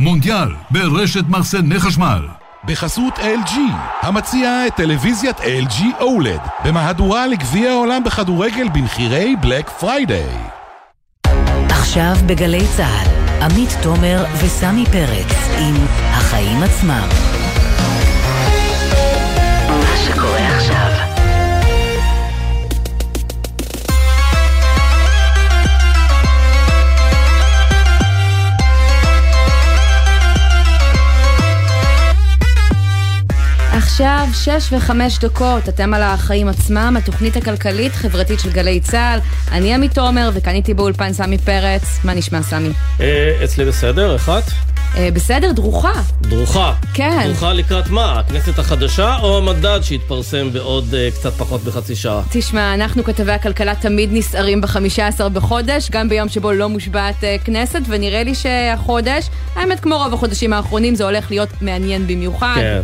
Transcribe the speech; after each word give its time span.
מונדיאל, 0.00 0.48
ברשת 0.70 1.24
מחסני 1.28 1.80
חשמל. 1.80 2.28
בחסות 2.64 3.18
LG, 3.18 3.52
המציעה 4.02 4.66
את 4.66 4.74
טלוויזיית 4.76 5.40
LG 5.40 6.00
OLED, 6.00 6.64
במהדורה 6.64 7.26
לגביע 7.26 7.70
העולם 7.70 8.04
בכדורגל 8.04 8.68
במחירי 8.68 9.36
בלק 9.40 9.70
פריידיי. 9.70 10.36
עכשיו 11.68 12.14
בגלי 12.26 12.66
צה"ל, 12.76 13.42
עמית 13.42 13.70
תומר 13.82 14.24
וסמי 14.44 14.84
פרץ 14.86 15.48
עם 15.58 15.74
החיים 16.10 16.62
עצמם. 16.62 17.08
עכשיו 34.00 34.28
שש 34.34 34.72
וחמש 34.72 35.18
דקות, 35.18 35.68
אתם 35.68 35.94
על 35.94 36.02
החיים 36.02 36.48
עצמם, 36.48 36.96
התוכנית 36.98 37.36
הכלכלית-חברתית 37.36 38.40
של 38.40 38.50
גלי 38.50 38.80
צה"ל. 38.80 39.18
אני 39.52 39.74
עמית 39.74 39.94
תומר, 39.94 40.30
וכאן 40.34 40.54
איתי 40.54 40.74
באולפן 40.74 41.12
סמי 41.12 41.38
פרץ. 41.38 41.82
מה 42.04 42.14
נשמע, 42.14 42.42
סמי? 42.42 42.68
אה, 43.00 43.44
אצלי 43.44 43.64
בסדר, 43.64 44.16
אחת? 44.16 44.42
אה, 44.96 45.08
בסדר, 45.12 45.52
דרוכה. 45.52 45.92
דרוכה. 46.20 46.74
כן. 46.94 47.20
דרוכה 47.26 47.52
לקראת 47.52 47.88
מה? 47.88 48.20
הכנסת 48.20 48.58
החדשה 48.58 49.16
או 49.22 49.38
המדד 49.38 49.80
שהתפרסם 49.82 50.52
בעוד 50.52 50.94
אה, 50.94 51.08
קצת 51.14 51.32
פחות 51.32 51.66
מחצי 51.66 51.96
שעה? 51.96 52.22
תשמע, 52.30 52.74
אנחנו 52.74 53.04
כתבי 53.04 53.32
הכלכלה 53.32 53.74
תמיד 53.74 54.10
נסערים 54.12 54.60
בחמישה 54.60 55.06
עשר 55.06 55.28
בחודש, 55.28 55.90
גם 55.90 56.08
ביום 56.08 56.28
שבו 56.28 56.52
לא 56.52 56.68
מושבעת 56.68 57.24
כנסת, 57.44 57.80
ונראה 57.88 58.22
לי 58.22 58.34
שהחודש, 58.34 59.28
האמת 59.56 59.80
כמו 59.80 59.96
רוב 59.96 60.14
החודשים 60.14 60.52
האחרונים, 60.52 60.94
זה 60.94 61.04
הולך 61.04 61.30
להיות 61.30 61.48
מעניין 61.60 62.06
במיוחד. 62.06 62.54
כן. 62.56 62.80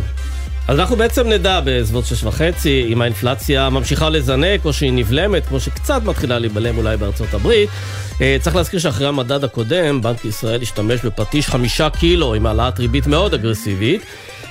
אז 0.67 0.79
אנחנו 0.79 0.95
בעצם 0.95 1.27
נדע 1.27 1.59
בסביבות 1.65 2.05
שש 2.05 2.23
וחצי 2.23 2.85
אם 2.89 3.01
האינפלציה 3.01 3.69
ממשיכה 3.69 4.09
לזנק 4.09 4.65
או 4.65 4.73
שהיא 4.73 4.93
נבלמת, 4.93 5.45
כמו 5.45 5.59
שקצת 5.59 6.01
מתחילה 6.03 6.39
להיבלם 6.39 6.77
אולי 6.77 6.97
בארצות 6.97 7.33
הברית. 7.33 7.69
אה, 8.21 8.37
צריך 8.41 8.55
להזכיר 8.55 8.79
שאחרי 8.79 9.07
המדד 9.07 9.43
הקודם, 9.43 10.01
בנק 10.01 10.25
ישראל 10.25 10.61
השתמש 10.61 11.05
בפטיש 11.05 11.47
חמישה 11.47 11.89
קילו 11.89 12.33
עם 12.33 12.45
העלאת 12.45 12.79
ריבית 12.79 13.07
מאוד 13.07 13.33
אגרסיבית. 13.33 14.01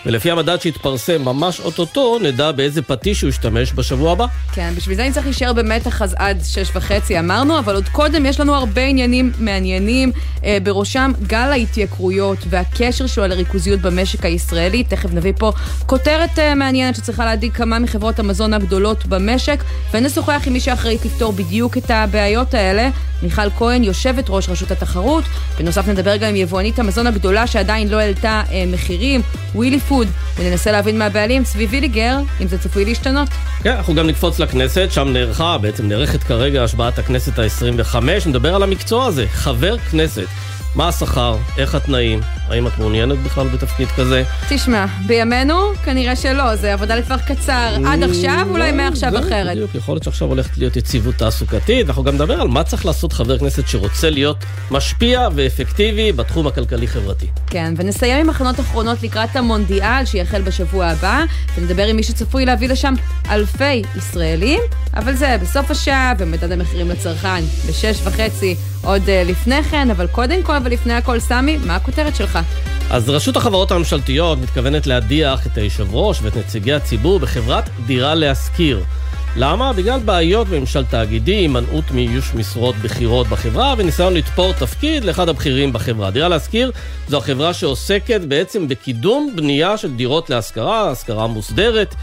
ולפי 0.06 0.30
המדד 0.30 0.60
שהתפרסם 0.60 1.22
ממש 1.22 1.60
אוטוטו, 1.60 2.18
נדע 2.22 2.52
באיזה 2.52 2.82
פטיש 2.82 3.22
הוא 3.22 3.28
ישתמש 3.28 3.72
בשבוע 3.72 4.12
הבא. 4.12 4.26
כן, 4.52 4.72
בשביל 4.76 4.96
זה 4.96 5.02
אני 5.02 5.12
צריך 5.12 5.26
להישאר 5.26 5.52
במתח 5.52 6.02
אז 6.02 6.14
עד 6.18 6.40
שש 6.44 6.70
וחצי 6.74 7.18
אמרנו, 7.18 7.58
אבל 7.58 7.74
עוד 7.74 7.88
קודם 7.88 8.26
יש 8.26 8.40
לנו 8.40 8.54
הרבה 8.54 8.82
עניינים 8.82 9.32
מעניינים, 9.38 10.12
אה, 10.44 10.58
בראשם 10.62 11.12
גל 11.26 11.48
ההתייקרויות 11.52 12.38
והקשר 12.48 13.06
שלו 13.06 13.26
לריכוזיות 13.26 13.80
במשק 13.80 14.24
הישראלי. 14.24 14.84
תכף 14.84 15.12
נביא 15.12 15.32
פה 15.38 15.52
כותרת 15.86 16.38
אה, 16.38 16.54
מעניינת 16.54 16.96
שצריכה 16.96 17.24
להדאיג 17.24 17.52
כמה 17.52 17.78
מחברות 17.78 18.18
המזון 18.18 18.54
הגדולות 18.54 19.06
במשק, 19.06 19.64
ונשוחח 19.94 20.42
עם 20.46 20.52
מי 20.52 20.60
שאחראית 20.60 21.04
לפתור 21.04 21.32
בדיוק 21.32 21.76
את 21.76 21.91
הבעיות 21.91 22.54
האלה. 22.54 22.91
מיכל 23.22 23.50
כהן, 23.50 23.84
יושבת 23.84 24.24
ראש 24.28 24.48
רשות 24.48 24.70
התחרות. 24.70 25.24
בנוסף 25.58 25.88
נדבר 25.88 26.16
גם 26.16 26.28
עם 26.28 26.36
יבואנית 26.36 26.78
המזון 26.78 27.06
הגדולה 27.06 27.46
שעדיין 27.46 27.88
לא 27.88 27.96
העלתה 27.96 28.42
אה, 28.52 28.64
מחירים, 28.66 29.20
ווילי 29.54 29.80
פוד, 29.80 29.95
וננסה 30.39 30.72
להבין 30.72 30.98
מהבעלים, 30.98 31.44
צבי 31.44 31.66
ויליגר, 31.66 32.19
אם 32.41 32.48
זה 32.48 32.58
צפוי 32.58 32.84
להשתנות. 32.84 33.28
כן, 33.62 33.72
אנחנו 33.72 33.94
גם 33.94 34.06
נקפוץ 34.06 34.38
לכנסת, 34.38 34.88
שם 34.91 35.08
נערכה, 35.08 35.58
בעצם 35.58 35.88
נערכת 35.88 36.22
כרגע 36.22 36.64
השבעת 36.64 36.98
הכנסת 36.98 37.38
ה-25, 37.38 37.97
נדבר 38.27 38.55
על 38.55 38.62
המקצוע 38.62 39.06
הזה, 39.06 39.27
חבר 39.28 39.78
כנסת. 39.78 40.27
מה 40.75 40.88
השכר, 40.88 41.36
איך 41.58 41.75
התנאים, 41.75 42.20
האם 42.50 42.66
את 42.66 42.78
מעוניינת 42.78 43.19
בכלל 43.19 43.48
בתפקיד 43.48 43.89
כזה? 43.89 44.22
תשמע, 44.48 44.86
בימינו 45.06 45.75
כנראה 45.84 46.16
שלא, 46.16 46.56
זה 46.56 46.72
עבודה 46.72 46.97
לטווח 46.97 47.20
קצר. 47.20 47.77
עד 47.86 48.03
עכשיו, 48.03 48.47
אולי 48.50 48.72
מעכשיו 48.72 49.11
זה 49.11 49.19
אחרת. 49.19 49.56
בדיוק, 49.56 49.75
יכול 49.75 49.94
להיות 49.94 50.05
שעכשיו 50.05 50.28
הולכת 50.28 50.59
להיות 50.59 50.76
יציבות 50.76 51.15
תעסוקתית, 51.15 51.87
ואנחנו 51.87 52.04
גם 52.04 52.15
נדבר 52.15 52.41
על 52.41 52.48
מה 52.48 52.65
צריך 52.65 52.87
לעשות 52.87 53.12
חבר 53.12 53.38
כנסת 53.38 53.69
שרוצה 53.69 54.10
להיות 54.10 54.37
משפיע 54.70 55.28
ואפקטיבי 55.34 56.12
בתחום 56.12 56.47
הכלכלי-חברתי. 56.47 57.26
כן, 57.47 57.75
ונסיים 57.76 58.16
עם 58.16 58.31
הכנות 58.31 58.60
אחרונות 58.60 59.03
לקראת 59.03 59.37
המונדיאל 59.37 60.04
שיחל 60.04 60.43
בשבוע 60.43 60.87
הבא, 60.87 61.25
ונדבר 61.59 61.87
עם 61.87 61.97
מי 61.97 62.03
שצפוי 62.03 62.44
להביא 62.44 62.69
לשם 62.69 62.94
אלפי 63.31 63.82
ישראלים, 63.97 64.60
אבל 64.94 65.15
זה 65.15 65.37
בסוף 65.43 65.70
השעה 65.70 66.12
ומדד 66.19 66.53
המחירים 66.53 66.91
לצרכן 66.91 67.43
בשש 67.69 68.00
וחצי 68.04 68.56
עוד 68.82 69.03
uh, 69.03 69.31
לפני 69.31 69.62
כן, 69.62 69.91
אבל 69.91 70.06
קודם 70.06 70.43
כל 70.43 70.56
ולפני 70.65 70.93
הכל, 70.93 71.20
סמי, 71.20 71.56
מה 71.56 71.76
הכותרת 71.76 72.16
שלך? 72.16 72.35
אז 72.91 73.10
רשות 73.10 73.36
החברות 73.36 73.70
הממשלתיות 73.70 74.38
מתכוונת 74.38 74.86
להדיח 74.86 75.47
את 75.47 75.58
היושב 75.58 75.94
ראש 75.94 76.19
ואת 76.22 76.36
נציגי 76.36 76.72
הציבור 76.72 77.19
בחברת 77.19 77.69
דירה 77.86 78.14
להשכיר. 78.14 78.84
למה? 79.36 79.72
בגלל 79.72 80.00
בעיות 80.00 80.48
בממשל 80.48 80.84
תאגידי, 80.84 81.34
הימנעות 81.34 81.91
מאיוש 81.91 82.34
משרות 82.34 82.76
בכירות 82.76 83.26
בחברה 83.26 83.75
וניסיון 83.78 84.14
לתפור 84.14 84.52
תפקיד 84.52 85.04
לאחד 85.04 85.28
הבכירים 85.28 85.72
בחברה. 85.72 86.10
דירה 86.10 86.28
להשכיר 86.28 86.70
זו 87.08 87.19
החברה 87.19 87.54
שעוסקת 87.54 88.20
בעצם 88.20 88.69
בקידום 88.69 89.32
בנייה 89.34 89.76
של 89.76 89.96
דירות 89.96 90.30
להשכרה, 90.30 90.91
השכרה 90.91 91.26
מוסדרת. 91.26 91.94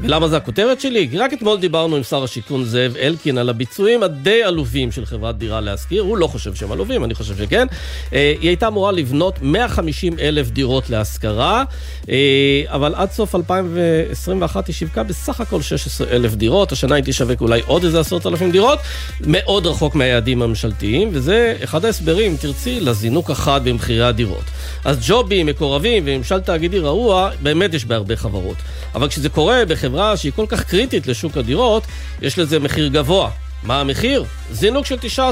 ולמה 0.00 0.28
זה 0.28 0.36
הכותרת 0.36 0.80
שלי? 0.80 1.08
כי 1.10 1.18
רק 1.18 1.32
אתמול 1.32 1.58
דיברנו 1.60 1.96
עם 1.96 2.02
שר 2.02 2.24
השיכון 2.24 2.64
זאב 2.64 2.96
אלקין 2.96 3.38
על 3.38 3.48
הביצועים 3.48 4.02
הדי 4.02 4.42
עלובים 4.42 4.92
של 4.92 5.06
חברת 5.06 5.38
דירה 5.38 5.60
להשכיר, 5.60 6.02
הוא 6.02 6.16
לא 6.16 6.26
חושב 6.26 6.54
שהם 6.54 6.72
עלובים, 6.72 7.04
אני 7.04 7.14
חושב 7.14 7.36
שכן. 7.36 7.66
אה, 8.12 8.34
היא 8.40 8.48
הייתה 8.48 8.68
אמורה 8.68 8.92
לבנות 8.92 9.38
150 9.42 10.18
אלף 10.18 10.50
דירות 10.50 10.90
להשכרה, 10.90 11.64
אה, 12.08 12.62
אבל 12.66 12.94
עד 12.94 13.10
סוף 13.10 13.34
2021 13.34 14.66
היא 14.66 14.74
שיווקה 14.74 15.02
בסך 15.02 15.40
הכל 15.40 15.62
16 15.62 16.06
אלף 16.10 16.34
דירות, 16.34 16.72
השנה 16.72 16.94
היא 16.94 17.04
תשווק 17.04 17.40
אולי 17.40 17.60
עוד 17.66 17.84
איזה 17.84 18.00
עשרות 18.00 18.26
אלפים 18.26 18.50
דירות, 18.50 18.78
מאוד 19.20 19.66
רחוק 19.66 19.94
מהיעדים 19.94 20.42
הממשלתיים, 20.42 21.10
וזה 21.12 21.56
אחד 21.64 21.84
ההסברים, 21.84 22.30
אם 22.30 22.36
תרצי, 22.36 22.80
לזינוק 22.80 23.30
החד 23.30 23.60
במחירי 23.64 24.04
הדירות. 24.04 24.44
אז 24.84 24.98
ג'ובים, 25.08 25.46
מקורבים 25.46 26.02
וממשל 26.06 26.40
תאגידי 26.40 26.78
רעוע, 26.78 27.30
באמת 27.42 27.74
יש 27.74 27.84
בהרבה 27.84 28.16
חברות. 28.16 28.56
אבל 28.94 29.08
כשזה 29.08 29.28
קורה 29.28 29.64
בחברה 29.82 30.16
שהיא 30.16 30.32
כל 30.36 30.46
כך 30.48 30.64
קריטית 30.64 31.06
לשוק 31.06 31.36
הדירות, 31.36 31.82
יש 32.20 32.38
לזה 32.38 32.58
מחיר 32.58 32.88
גבוה. 32.88 33.30
מה 33.62 33.80
המחיר? 33.80 34.24
זינוק 34.52 34.86
של 34.86 34.96
19% 35.28 35.30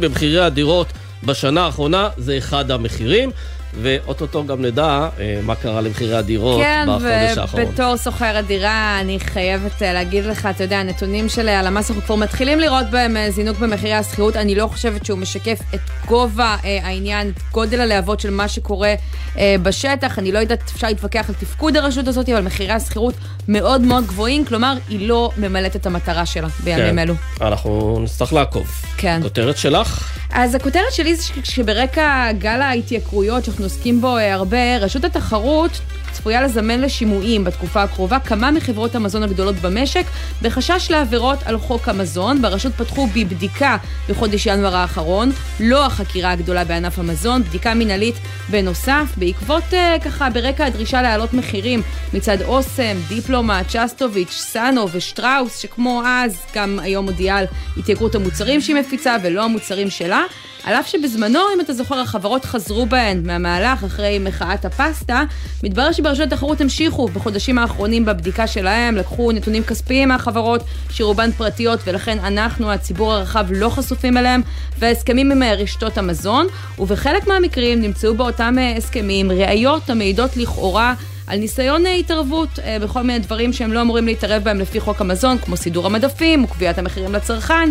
במחירי 0.00 0.40
הדירות 0.40 0.86
בשנה 1.24 1.64
האחרונה, 1.64 2.08
זה 2.16 2.38
אחד 2.38 2.70
המחירים. 2.70 3.30
ואו-טו-טו 3.74 4.46
גם 4.46 4.64
נדע 4.64 5.08
אה, 5.20 5.40
מה 5.42 5.54
קרה 5.54 5.80
למחירי 5.80 6.16
הדירות 6.16 6.62
כן, 6.62 6.86
בחודש 6.88 7.38
האחרון. 7.38 7.62
כן, 7.64 7.68
ובתור 7.68 7.96
סוחרת 7.96 8.46
דירה, 8.46 9.00
אני 9.00 9.20
חייבת 9.20 9.82
אה, 9.82 9.92
להגיד 9.92 10.24
לך, 10.24 10.46
אתה 10.50 10.64
יודע, 10.64 10.78
הנתונים 10.78 11.28
של 11.28 11.48
הלמ"ס, 11.48 11.90
אנחנו 11.90 12.02
כבר 12.02 12.14
מתחילים 12.14 12.60
לראות 12.60 12.90
בהם 12.90 13.16
אה, 13.16 13.30
זינוק 13.30 13.58
במחירי 13.58 13.92
השכירות. 13.92 14.36
אני 14.36 14.54
לא 14.54 14.66
חושבת 14.66 15.06
שהוא 15.06 15.18
משקף 15.18 15.58
את 15.74 15.80
גובה 16.06 16.56
אה, 16.64 16.78
העניין, 16.82 17.28
את 17.28 17.42
גודל 17.52 17.80
הלהבות 17.80 18.20
של 18.20 18.30
מה 18.30 18.48
שקורה 18.48 18.94
אה, 19.38 19.56
בשטח. 19.62 20.18
אני 20.18 20.32
לא 20.32 20.38
יודעת, 20.38 20.62
אפשר 20.74 20.86
להתווכח 20.86 21.28
על 21.28 21.34
תפקוד 21.34 21.76
הרשות 21.76 22.08
הזאת, 22.08 22.28
אבל 22.28 22.40
מחירי 22.40 22.72
השכירות 22.72 23.14
מאוד 23.48 23.80
מאוד 23.80 24.06
גבוהים, 24.06 24.44
כלומר, 24.44 24.74
היא 24.88 25.08
לא 25.08 25.30
ממלאת 25.36 25.76
את 25.76 25.86
המטרה 25.86 26.26
שלה 26.26 26.48
בימים 26.64 26.86
כן. 26.86 26.98
אלו. 26.98 27.14
אנחנו 27.40 27.98
נצטרך 28.02 28.32
לעקוב. 28.32 28.66
כן. 28.96 29.20
כותרת 29.22 29.56
שלך? 29.56 30.18
אז 30.30 30.54
הכותרת 30.54 30.92
שלי 30.92 31.16
זה 31.16 31.22
שברקע 31.44 32.32
גל 32.32 32.62
ההתייקרויות 32.62 33.48
שאנחנו 33.58 33.74
עוסקים 33.74 34.00
בו 34.00 34.16
אה, 34.16 34.34
הרבה, 34.34 34.76
רשות 34.80 35.04
התחרות 35.04 35.70
צפויה 36.12 36.42
לזמן 36.42 36.80
לשימועים 36.80 37.44
בתקופה 37.44 37.82
הקרובה 37.82 38.18
כמה 38.20 38.50
מחברות 38.50 38.94
המזון 38.94 39.22
הגדולות 39.22 39.56
במשק 39.56 40.04
בחשש 40.42 40.90
לעבירות 40.90 41.38
על 41.44 41.58
חוק 41.58 41.88
המזון. 41.88 42.42
ברשות 42.42 42.72
פתחו 42.74 43.06
בבדיקה 43.06 43.76
בחודש 44.08 44.46
ינואר 44.46 44.76
האחרון, 44.76 45.30
לא 45.60 45.86
החקירה 45.86 46.32
הגדולה 46.32 46.64
בענף 46.64 46.98
המזון, 46.98 47.42
בדיקה 47.42 47.74
מינהלית 47.74 48.14
בנוסף, 48.50 49.06
בעקבות 49.16 49.62
uh, 49.70 50.04
ככה 50.04 50.30
ברקע 50.30 50.66
הדרישה 50.66 51.02
להעלות 51.02 51.34
מחירים 51.34 51.82
מצד 52.14 52.42
אוסם, 52.42 52.96
דיפלומט, 53.08 53.70
שסטוביץ', 53.70 54.32
סאנו 54.32 54.86
ושטראוס, 54.92 55.58
שכמו 55.58 56.02
אז 56.06 56.36
גם 56.54 56.78
היום 56.82 57.06
הודיעה 57.06 57.38
על 57.38 57.44
התייקרות 57.76 58.14
המוצרים 58.14 58.60
שהיא 58.60 58.76
מפיצה 58.76 59.16
ולא 59.22 59.44
המוצרים 59.44 59.90
שלה. 59.90 60.22
על 60.64 60.74
אף 60.74 60.86
שבזמנו, 60.86 61.40
אם 61.54 61.60
אתה 61.60 61.72
זוכר, 61.72 62.00
החברות 62.00 62.44
חזרו 62.44 62.86
בהן 62.86 63.26
מהמהלך 63.26 63.84
אחרי 63.84 64.18
מחאת 64.18 64.64
הפסטה, 64.64 65.22
מתברר 65.64 65.92
שברשות 65.98 66.32
התחרות 66.32 66.60
המשיכו 66.60 67.08
בחודשים 67.08 67.58
האחרונים 67.58 68.04
בבדיקה 68.04 68.46
שלהם, 68.46 68.96
לקחו 68.96 69.32
נתונים 69.32 69.62
כספיים 69.62 70.08
מהחברות, 70.08 70.62
שרובן 70.90 71.32
פרטיות, 71.32 71.80
ולכן 71.86 72.18
אנחנו, 72.18 72.72
הציבור 72.72 73.12
הרחב, 73.12 73.46
לא 73.50 73.68
חשופים 73.68 74.16
אליהם, 74.16 74.40
וההסכמים 74.78 75.32
עם 75.32 75.42
רשתות 75.42 75.98
המזון, 75.98 76.46
ובחלק 76.78 77.26
מהמקרים 77.26 77.82
נמצאו 77.82 78.14
באותם 78.14 78.56
הסכמים 78.76 79.32
ראיות 79.32 79.90
המעידות 79.90 80.36
לכאורה 80.36 80.94
על 81.26 81.38
ניסיון 81.38 81.84
התערבות 81.86 82.58
אה, 82.58 82.76
בכל 82.82 83.02
מיני 83.02 83.18
דברים 83.18 83.52
שהם 83.52 83.72
לא 83.72 83.80
אמורים 83.80 84.06
להתערב 84.06 84.44
בהם 84.44 84.60
לפי 84.60 84.80
חוק 84.80 85.00
המזון, 85.00 85.38
כמו 85.38 85.56
סידור 85.56 85.86
המדפים 85.86 86.44
וקביעת 86.44 86.78
המחירים 86.78 87.12
לצרכן. 87.12 87.70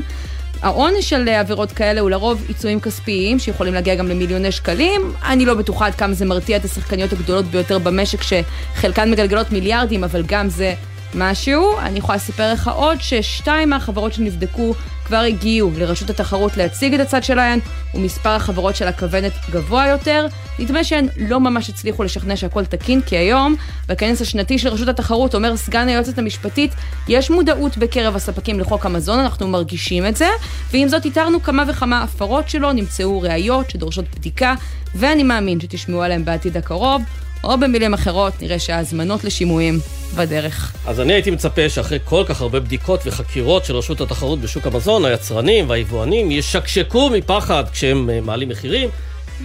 העונש 0.61 1.09
של 1.09 1.29
עבירות 1.29 1.71
כאלה 1.71 2.01
הוא 2.01 2.09
לרוב 2.09 2.43
עיצומים 2.47 2.79
כספיים 2.79 3.39
שיכולים 3.39 3.73
להגיע 3.73 3.95
גם 3.95 4.07
למיליוני 4.07 4.51
שקלים. 4.51 5.01
אני 5.25 5.45
לא 5.45 5.53
בטוחה 5.53 5.85
עד 5.87 5.95
כמה 5.95 6.13
זה 6.13 6.25
מרתיע 6.25 6.57
את 6.57 6.65
השחקניות 6.65 7.13
הגדולות 7.13 7.45
ביותר 7.45 7.79
במשק 7.79 8.19
שחלקן 8.23 9.11
מגלגלות 9.11 9.51
מיליארדים, 9.51 10.03
אבל 10.03 10.23
גם 10.27 10.49
זה 10.49 10.73
משהו. 11.15 11.79
אני 11.79 11.99
יכולה 11.99 12.15
לספר 12.15 12.53
לך 12.53 12.67
עוד 12.67 13.01
ששתיים 13.01 13.69
מהחברות 13.69 14.13
שנבדקו 14.13 14.73
כבר 15.05 15.17
הגיעו 15.17 15.71
לרשות 15.77 16.09
התחרות 16.09 16.57
להציג 16.57 16.93
את 16.93 16.99
הצד 16.99 17.23
שלהן, 17.23 17.59
ומספר 17.93 18.29
החברות 18.29 18.75
של 18.75 18.87
הכוונת 18.87 19.31
גבוה 19.51 19.87
יותר. 19.87 20.27
נדמה 20.59 20.83
שהן 20.83 21.07
לא 21.17 21.39
ממש 21.39 21.69
הצליחו 21.69 22.03
לשכנע 22.03 22.35
שהכל 22.35 22.65
תקין, 22.65 23.01
כי 23.01 23.17
היום, 23.17 23.55
בכנס 23.87 24.21
השנתי 24.21 24.59
של 24.59 24.69
רשות 24.69 24.87
התחרות, 24.87 25.35
אומר 25.35 25.57
סגן 25.57 25.87
היועצת 25.87 26.17
המשפטית, 26.17 26.71
יש 27.07 27.29
מודעות 27.29 27.77
בקרב 27.77 28.15
הספקים 28.15 28.59
לחוק 28.59 28.85
המזון, 28.85 29.19
אנחנו 29.19 29.47
מרגישים 29.47 30.05
את 30.05 30.15
זה, 30.15 30.27
ועם 30.71 30.87
זאת 30.87 31.05
איתרנו 31.05 31.43
כמה 31.43 31.63
וכמה 31.67 32.03
הפרות 32.03 32.49
שלו, 32.49 32.71
נמצאו 32.71 33.21
ראיות 33.21 33.69
שדורשות 33.69 34.05
בדיקה, 34.15 34.55
ואני 34.95 35.23
מאמין 35.23 35.59
שתשמעו 35.59 36.03
עליהן 36.03 36.25
בעתיד 36.25 36.57
הקרוב. 36.57 37.01
או 37.47 37.57
במילים 37.57 37.93
אחרות, 37.93 38.41
נראה 38.41 38.59
שההזמנות 38.59 39.23
לשימועים 39.23 39.79
בדרך. 40.15 40.73
אז 40.87 40.99
אני 40.99 41.13
הייתי 41.13 41.31
מצפה 41.31 41.69
שאחרי 41.69 41.99
כל 42.03 42.23
כך 42.27 42.41
הרבה 42.41 42.59
בדיקות 42.59 42.99
וחקירות 43.05 43.65
של 43.65 43.75
רשות 43.75 44.01
התחרות 44.01 44.39
בשוק 44.41 44.67
המזון, 44.67 45.05
היצרנים 45.05 45.69
והיבואנים 45.69 46.31
ישקשקו 46.31 47.09
מפחד 47.09 47.63
כשהם 47.71 48.09
אה, 48.09 48.21
מעלים 48.21 48.49
מחירים. 48.49 48.89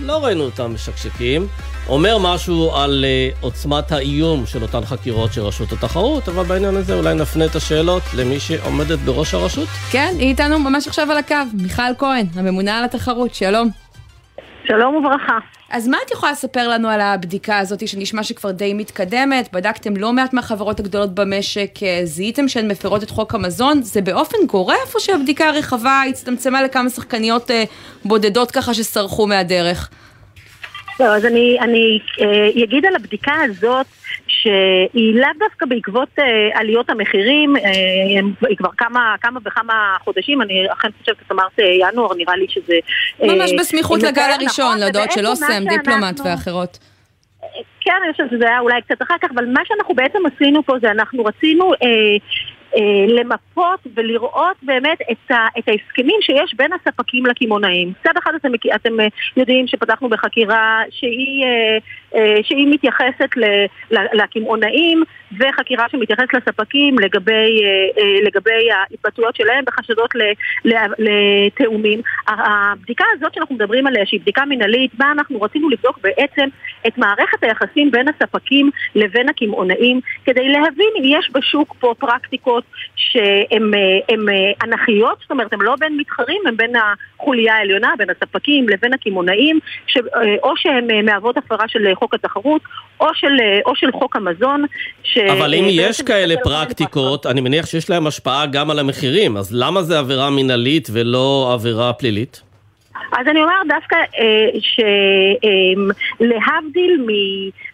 לא 0.01 0.25
ראינו 0.25 0.45
אותם 0.45 0.75
משקשקים. 0.75 1.47
אומר 1.89 2.19
משהו 2.19 2.77
על 2.77 3.05
uh, 3.05 3.37
עוצמת 3.41 3.93
האיום 3.93 4.47
של 4.47 4.63
אותן 4.63 4.85
חקירות 4.85 5.33
של 5.33 5.41
רשות 5.41 5.73
התחרות, 5.73 6.29
אבל 6.29 6.43
בעניין 6.45 6.77
הזה 6.77 6.95
אולי 6.95 7.15
נפנה 7.15 7.45
את 7.45 7.57
השאלות 7.57 8.03
למי 8.15 8.41
שעומדת 8.41 8.99
בראש 8.99 9.35
הרשות. 9.35 9.69
כן, 9.91 10.15
היא 10.19 10.29
איתנו 10.29 10.59
ממש 10.59 10.89
עכשיו 10.89 11.11
על 11.11 11.17
הקו, 11.17 11.35
מיכל 11.55 11.83
כהן, 11.99 12.27
הממונה 12.35 12.79
על 12.79 12.85
התחרות, 12.85 13.35
שלום. 13.35 13.82
שלום 14.73 14.95
וברכה. 14.95 15.39
אז 15.71 15.89
מה 15.89 15.97
את 16.07 16.11
יכולה 16.11 16.33
לספר 16.33 16.69
לנו 16.69 16.89
על 16.89 17.01
הבדיקה 17.01 17.59
הזאת, 17.59 17.89
שנשמע 17.89 18.23
שכבר 18.23 18.51
די 18.51 18.75
מתקדמת? 18.75 19.53
בדקתם 19.53 19.97
לא 19.97 20.13
מעט 20.13 20.33
מהחברות 20.33 20.81
הגדולות 20.81 21.15
במשק, 21.15 21.71
אה, 21.83 22.01
זיהיתם 22.05 22.49
שהן 22.49 22.71
מפרות 22.71 23.03
את 23.03 23.11
חוק 23.11 23.35
המזון? 23.35 23.83
זה 23.83 24.01
באופן 24.01 24.37
גורף, 24.47 24.95
או 24.95 25.01
שהבדיקה 25.01 25.49
הרחבה 25.49 26.03
הצטמצמה 26.09 26.63
לכמה 26.63 26.91
שחקניות 26.91 27.51
אה, 27.51 27.65
בודדות 28.05 28.51
ככה 28.51 28.75
שסרחו 28.75 29.27
מהדרך? 29.27 29.91
לא, 31.01 31.17
אז 31.17 31.27
אני, 31.27 31.59
אני 31.61 31.99
אה, 32.21 32.65
אגיד 32.65 32.87
על 32.87 32.97
הבדיקה 32.97 33.35
הזאת 33.45 33.87
שהיא 34.41 35.15
לאו 35.15 35.29
דווקא 35.39 35.67
בעקבות 35.67 36.09
אה, 36.19 36.25
עליות 36.55 36.91
המחירים, 36.91 37.57
אה, 37.57 37.63
היא 38.49 38.57
כבר 38.57 38.71
כמה, 38.79 39.15
כמה 39.21 39.41
וכמה 39.45 39.97
חודשים, 40.05 40.43
אני 40.43 40.67
אכן 40.73 40.89
חושבת, 41.01 41.17
את 41.27 41.33
אמרת 41.33 41.61
אה, 41.61 41.65
ינואר, 41.65 42.15
נראה 42.15 42.37
לי 42.37 42.47
שזה... 42.49 42.75
אה, 43.23 43.35
ממש 43.35 43.53
בסמיכות 43.59 44.03
לגל 44.03 44.31
הראשון, 44.41 44.67
נכון, 44.67 44.79
להודות 44.79 45.13
של 45.13 45.27
אוסם, 45.27 45.63
דיפלומט 45.69 46.21
ואחרות. 46.25 46.79
כן, 47.81 47.93
אני 48.05 48.13
חושבת 48.13 48.31
שזה 48.31 48.49
היה 48.49 48.61
אולי 48.61 48.83
קצת 48.83 49.03
אחר 49.03 49.15
כך, 49.23 49.29
אבל 49.35 49.47
מה 49.47 49.61
שאנחנו 49.65 49.95
בעצם 49.95 50.19
עשינו 50.35 50.63
פה 50.63 50.79
זה 50.83 50.91
אנחנו 50.91 51.25
רצינו 51.25 51.73
אה, 51.73 51.79
למפות 53.09 53.81
ולראות 53.95 54.57
באמת 54.63 54.99
את, 55.13 55.31
ה, 55.31 55.47
את 55.59 55.69
ההסכמים 55.69 56.17
שיש 56.21 56.55
בין 56.57 56.71
הספקים 56.73 57.27
לקמעונאים. 57.27 57.93
מצד 58.01 58.17
אחד 58.19 58.35
אתם, 58.35 58.49
אתם 58.75 59.01
אה, 59.01 59.07
יודעים 59.37 59.67
שפתחנו 59.67 60.09
בחקירה 60.09 60.83
שהיא, 60.91 61.45
אה, 62.15 62.37
שהיא 62.43 62.67
מתייחסת 62.71 63.31
לקמעונאים 63.91 65.03
וחקירה 65.39 65.87
שמתייחסת 65.91 66.35
לספקים 66.35 66.99
לגבי, 66.99 67.63
לגבי 68.23 68.71
ההתבטאויות 68.71 69.37
שלהם 69.37 69.65
בחשדות 69.65 70.11
לתאומים. 70.99 72.01
הבדיקה 72.29 73.05
הזאת 73.13 73.35
שאנחנו 73.35 73.55
מדברים 73.55 73.87
עליה, 73.87 74.07
שהיא 74.07 74.21
בדיקה 74.21 74.45
מנהלית, 74.45 74.95
בה 74.95 75.07
אנחנו 75.13 75.43
רצינו 75.43 75.71
לבדוק 75.71 75.99
בעצם 76.03 76.49
את 76.87 76.99
מערכת 76.99 77.43
היחסים 77.43 77.91
בין 77.91 78.07
הספקים 78.09 78.71
לבין 78.95 79.29
הקמעונאים, 79.29 80.01
כדי 80.25 80.49
להבין 80.49 80.89
אם 80.99 81.05
יש 81.05 81.31
בשוק 81.33 81.75
פה 81.81 81.95
פרקטיקות 81.99 82.62
שהן 82.97 83.71
אנכיות, 84.63 85.19
זאת 85.23 85.31
אומרת, 85.31 85.53
הן 85.53 85.61
לא 85.61 85.77
בין 85.77 85.97
מתחרים, 85.97 86.41
הן 86.47 86.57
בין 86.57 86.73
החוליה 86.77 87.55
העליונה, 87.55 87.95
בין 87.99 88.09
הספקים 88.11 88.69
לבין 88.69 88.93
הקמעונאים, 88.93 89.59
ש, 89.87 89.99
או 90.43 90.57
שהן 90.57 91.05
מהוות 91.05 91.37
הפרה 91.37 91.69
של 91.69 91.95
חוק 91.95 92.15
התחרות, 92.15 92.63
או 93.01 93.07
של, 93.15 93.37
או 93.67 93.77
של 93.77 93.93
חוק 93.93 94.17
המזון. 94.17 94.65
ש... 95.03 95.19
אבל 95.19 95.55
אם 95.55 95.65
יש 95.71 96.03
כאלה 96.03 96.35
פרקטיקות, 96.45 97.27
אני 97.27 97.41
מניח 97.41 97.67
שיש 97.67 97.91
להם 97.91 98.07
השפעה 98.07 98.47
גם 98.47 98.71
על 98.71 98.79
המחירים, 98.79 99.37
אז 99.37 99.55
למה 99.55 99.83
זה 99.83 99.99
עבירה 99.99 100.31
מינהלית 100.31 100.89
ולא 100.93 101.51
עבירה 101.55 101.93
פלילית? 101.93 102.43
אז 103.13 103.27
אני 103.29 103.43
אומר 103.43 103.55
דווקא 103.69 103.97
אה, 103.97 104.49
שלהבדיל 106.21 107.07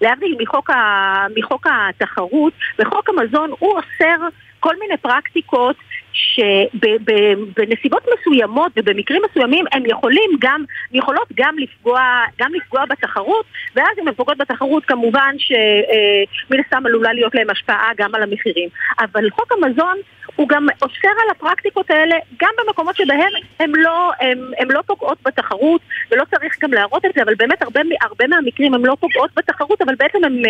אה, 0.05 0.11
מחוק, 0.39 0.71
מחוק 1.37 1.67
התחרות, 1.67 2.53
בחוק 2.79 3.09
המזון 3.09 3.51
הוא 3.59 3.71
אוסר 3.77 4.29
כל 4.61 4.75
מיני 4.81 4.97
פרקטיקות 4.97 5.77
שבנסיבות 6.13 8.03
מסוימות 8.19 8.73
ובמקרים 8.77 9.23
מסוימים 9.31 9.65
הם 9.73 9.83
יכולים 9.87 10.31
גם, 10.39 10.65
יכולות 10.93 11.29
גם 11.35 11.59
לפגוע, 11.59 12.01
גם 12.41 12.55
לפגוע 12.55 12.85
בתחרות 12.89 13.45
ואז 13.77 13.99
אם 14.03 14.09
הן 14.09 14.15
פוגעות 14.15 14.39
בתחרות 14.39 14.85
כמובן 14.85 15.35
שמן 15.39 16.61
הסתם 16.61 16.87
עלולה 16.87 17.13
להיות 17.13 17.35
להם 17.35 17.51
השפעה 17.51 17.91
גם 17.99 18.15
על 18.15 18.23
המחירים. 18.23 18.69
אבל 19.01 19.31
חוק 19.31 19.53
המזון 19.53 19.99
הוא 20.39 20.49
גם 20.49 20.67
אוסר 20.83 21.09
על 21.23 21.31
הפרקטיקות 21.31 21.91
האלה 21.91 22.17
גם 22.41 22.51
במקומות 22.59 22.97
שבהם 22.97 23.33
הן 23.61 23.73
לא, 23.75 24.11
הם, 24.21 24.51
הם 24.59 24.71
לא 24.71 24.81
פוגעות 24.87 25.19
בתחרות 25.25 25.81
ולא 26.11 26.25
צריך 26.31 26.57
גם 26.63 26.73
להראות 26.73 27.05
את 27.05 27.11
זה, 27.17 27.23
אבל 27.23 27.35
באמת 27.35 27.63
הרבה, 27.63 27.81
הרבה 28.03 28.27
מהמקרים 28.27 28.75
הן 28.75 28.83
לא 28.83 28.97
פוגעות 29.01 29.31
בתחרות, 29.37 29.83
אבל 29.83 29.95
בעצם 29.95 30.19
הן 30.25 30.43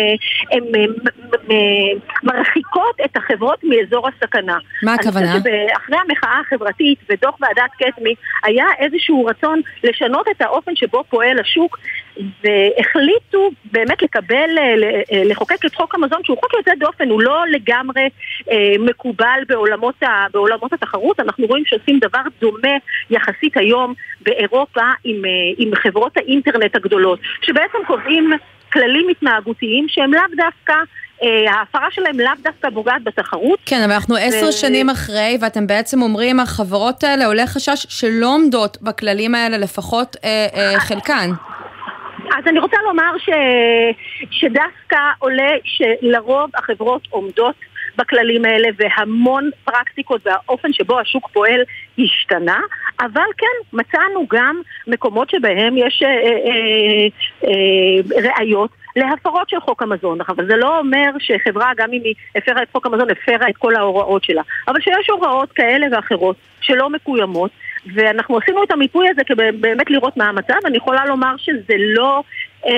מרחיקות 2.23 2.95
את 3.05 3.17
החברות 3.17 3.63
מאזור 3.63 4.07
הסכנה. 4.07 4.57
מה 4.83 4.93
הכוונה? 4.93 5.37
אחרי 5.77 5.97
המחאה 5.97 6.39
החברתית 6.39 6.99
ודוח 7.09 7.35
ועדת 7.41 7.71
קטמי 7.79 8.13
היה 8.43 8.65
איזשהו 8.79 9.25
רצון 9.25 9.61
לשנות 9.83 10.27
את 10.31 10.41
האופן 10.41 10.75
שבו 10.75 11.03
פועל 11.09 11.39
השוק 11.39 11.77
והחליטו 12.43 13.49
באמת 13.71 14.01
לקבל, 14.01 14.57
אה, 14.57 14.73
אה, 15.11 15.23
לחוקק 15.25 15.65
את 15.65 15.75
חוק 15.75 15.95
המזון 15.95 16.23
שהוא 16.23 16.37
חוק 16.37 16.53
יוצא 16.53 16.71
דופן, 16.79 17.09
הוא 17.09 17.21
לא 17.21 17.43
לגמרי 17.47 18.09
אה, 18.51 18.73
מקובל 18.79 19.39
בעולמות, 19.47 20.03
ה, 20.03 20.25
בעולמות 20.33 20.73
התחרות, 20.73 21.19
אנחנו 21.19 21.45
רואים 21.45 21.65
שעושים 21.65 21.99
דבר 21.99 22.21
דומה 22.41 22.77
יחסית 23.09 23.57
היום 23.57 23.93
באירופה 24.21 24.83
עם, 25.03 25.21
עם 25.57 25.75
חברות 25.75 26.17
האינטרנט 26.17 26.75
הגדולות, 26.75 27.19
שבעצם 27.41 27.77
קובעים 27.87 28.31
כללים 28.73 29.09
התנהגותיים 29.09 29.85
שהם 29.87 30.13
לאו 30.13 30.21
דווקא 30.35 30.73
ההפרה 31.47 31.87
שלהם 31.91 32.19
לאו 32.19 32.31
דווקא 32.43 32.69
פוגעת 32.73 33.03
בתחרות. 33.03 33.59
כן, 33.65 33.81
אבל 33.83 33.93
אנחנו 33.93 34.15
עשר 34.15 34.47
ו... 34.47 34.51
שנים 34.51 34.89
אחרי, 34.89 35.37
ואתם 35.41 35.67
בעצם 35.67 36.01
אומרים, 36.01 36.39
החברות 36.39 37.03
האלה 37.03 37.25
עולה 37.25 37.47
חשש 37.47 37.85
שלא 37.89 38.27
עומדות 38.35 38.77
בכללים 38.81 39.35
האלה, 39.35 39.57
לפחות 39.57 40.15
אה, 40.23 40.47
אה, 40.55 40.79
חלקן. 40.79 41.29
אז 42.39 42.47
אני 42.47 42.59
רוצה 42.59 42.77
לומר 42.87 43.17
ש... 43.17 43.29
שדווקא 44.31 44.97
עולה 45.19 45.51
שלרוב 45.63 46.49
החברות 46.55 47.07
עומדות 47.09 47.55
בכללים 47.97 48.45
האלה 48.45 48.67
והמון 48.77 49.49
פרקטיקות 49.63 50.21
והאופן 50.25 50.73
שבו 50.73 50.99
השוק 50.99 51.29
פועל 51.33 51.61
השתנה, 51.99 52.59
אבל 52.99 53.29
כן, 53.37 53.77
מצאנו 53.77 54.27
גם 54.29 54.61
מקומות 54.87 55.29
שבהם 55.29 55.77
יש 55.77 56.03
אה, 56.03 56.09
אה, 56.09 57.07
אה, 57.43 58.31
ראיות 58.37 58.71
להפרות 58.95 59.49
של 59.49 59.59
חוק 59.59 59.83
המזון, 59.83 60.17
אבל 60.27 60.47
זה 60.47 60.55
לא 60.55 60.79
אומר 60.79 61.09
שחברה, 61.19 61.71
גם 61.77 61.89
אם 61.93 62.01
היא 62.03 62.13
הפרה 62.35 62.63
את 62.63 62.67
חוק 62.71 62.85
המזון, 62.85 63.09
הפרה 63.09 63.49
את 63.49 63.57
כל 63.57 63.75
ההוראות 63.75 64.23
שלה, 64.23 64.41
אבל 64.67 64.81
שיש 64.81 65.09
הוראות 65.09 65.51
כאלה 65.51 65.87
ואחרות 65.91 66.35
שלא 66.61 66.89
מקוימות, 66.89 67.51
ואנחנו 67.95 68.37
עשינו 68.37 68.63
את 68.63 68.71
המיפוי 68.71 69.09
הזה 69.09 69.21
כדי 69.25 69.51
באמת 69.59 69.89
לראות 69.89 70.17
מה 70.17 70.25
המצב, 70.29 70.65
אני 70.65 70.77
יכולה 70.77 71.05
לומר 71.05 71.35
שזה 71.37 71.75
לא... 71.77 72.23
אה, 72.65 72.71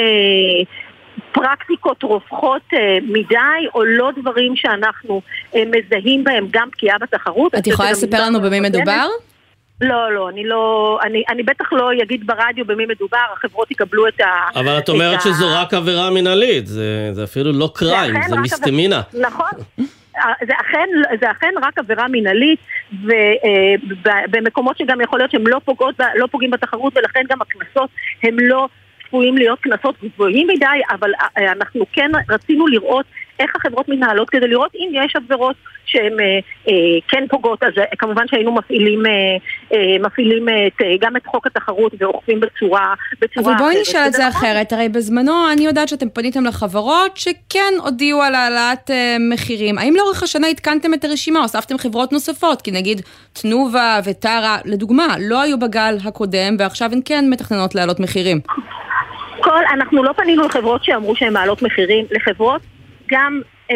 פרקטיקות 1.31 2.03
רווחות 2.03 2.62
אה, 2.74 2.98
מדי, 3.03 3.67
או 3.75 3.84
לא 3.84 4.12
דברים 4.22 4.55
שאנחנו 4.55 5.22
אה, 5.55 5.63
מזהים 5.65 6.24
בהם 6.24 6.48
גם 6.51 6.70
פגיעה 6.72 6.98
בתחרות. 6.98 7.55
את 7.55 7.67
יכולה 7.67 7.91
לספר 7.91 8.22
לנו 8.25 8.41
במי 8.41 8.60
מדובר? 8.60 9.08
לא, 9.81 10.13
לא, 10.13 10.29
אני 10.29 10.43
לא, 10.43 11.00
אני, 11.03 11.24
אני 11.29 11.43
בטח 11.43 11.74
לא 11.74 11.89
אגיד 12.03 12.27
ברדיו 12.27 12.65
במי 12.65 12.86
מדובר, 12.86 13.17
החברות 13.34 13.72
יקבלו 13.72 14.08
את 14.08 14.22
ה... 14.22 14.60
אבל 14.60 14.77
את 14.77 14.89
אומרת. 14.89 15.22
שזו 15.22 15.46
רק 15.51 15.74
עבירה 15.74 16.10
מינהלית, 16.10 16.67
זה, 16.67 17.10
זה 17.12 17.24
אפילו 17.24 17.51
לא 17.51 17.70
קריים, 17.75 18.13
זה, 18.24 18.29
זה 18.29 18.36
מסתמינה. 18.36 19.01
עבר... 19.13 19.27
נכון. 19.27 19.86
זה 20.48 20.53
אכן, 20.62 20.88
זה 21.20 21.32
אכן 21.32 21.53
רק 21.62 21.77
עבירה 21.77 22.08
מינהלית 22.08 22.60
ובמקומות 22.94 24.82
אה, 24.82 24.86
שגם 24.86 25.01
יכול 25.01 25.20
להיות 25.20 25.32
שהם 25.32 25.48
לא, 25.48 25.62
פוגעות, 25.65 25.96
לא 26.15 26.27
פוגעים 26.32 26.51
בתחרות 26.51 26.98
ולכן 26.98 27.22
גם 27.30 27.41
הקנסות 27.41 27.89
הם 28.24 28.39
לא 28.39 28.68
צפויים 29.12 29.38
להיות 29.38 29.60
קנסות 29.60 29.96
גבוהים 30.03 30.48
מדי 30.48 30.82
אבל 30.91 31.12
אה, 31.38 31.51
אנחנו 31.51 31.86
כן 31.94 32.12
רצינו 32.30 32.68
לראות 32.68 33.06
איך 33.41 33.55
החברות 33.55 33.89
מתנהלות 33.89 34.29
כדי 34.29 34.48
לראות 34.48 34.71
אם 34.75 34.89
יש 34.93 35.15
עבירות 35.15 35.55
שהן 35.86 36.19
אה, 36.19 36.25
אה, 36.67 36.74
כן 37.07 37.24
פוגעות, 37.29 37.63
אז 37.63 37.71
אה, 37.77 37.83
כמובן 37.98 38.27
שהיינו 38.27 38.51
מפעילים, 38.51 39.05
אה, 39.05 39.12
אה, 39.74 40.00
מפעילים 40.00 40.50
את, 40.50 40.81
אה, 40.81 40.95
גם 41.00 41.15
את 41.15 41.25
חוק 41.25 41.48
התחרות 41.48 41.93
ואוכפים 42.00 42.39
בצורה, 42.39 42.93
בצורה 43.21 43.53
אבל 43.53 43.63
בואי. 43.63 43.81
נשאל 43.81 44.03
את 44.07 44.13
זה 44.13 44.27
נכון. 44.27 44.41
אחרת, 44.41 44.74
הרי 44.74 44.89
בזמנו 44.89 45.51
אני 45.53 45.65
יודעת 45.65 45.88
שאתם 45.88 46.10
פניתם 46.10 46.45
לחברות 46.45 47.17
שכן 47.17 47.74
הודיעו 47.83 48.21
על 48.21 48.36
העלאת 48.36 48.91
אה, 48.91 49.17
מחירים. 49.33 49.77
האם 49.77 49.93
לאורך 49.98 50.24
השנה 50.24 50.48
עדכנתם 50.48 50.93
את 50.93 51.03
הרשימה, 51.03 51.39
הוספתם 51.39 51.77
חברות 51.77 52.12
נוספות? 52.12 52.62
כי 52.62 52.71
נגיד 52.71 53.01
תנובה 53.33 54.00
וטרה, 54.05 54.57
לדוגמה, 54.65 55.15
לא 55.19 55.41
היו 55.41 55.60
בגל 55.60 55.95
הקודם 56.05 56.55
ועכשיו 56.60 56.89
הן 56.91 57.00
כן 57.05 57.25
מתכננות 57.29 57.75
להעלות 57.75 58.00
מחירים. 58.00 58.39
כל, 59.41 59.63
אנחנו 59.74 60.03
לא 60.03 60.12
פנינו 60.12 60.43
לחברות 60.43 60.83
שאמרו 60.83 61.15
שהן 61.15 61.33
מעלות 61.33 61.62
מחירים, 61.62 62.05
לחברות 62.12 62.62
גם 63.12 63.41
אה, 63.72 63.75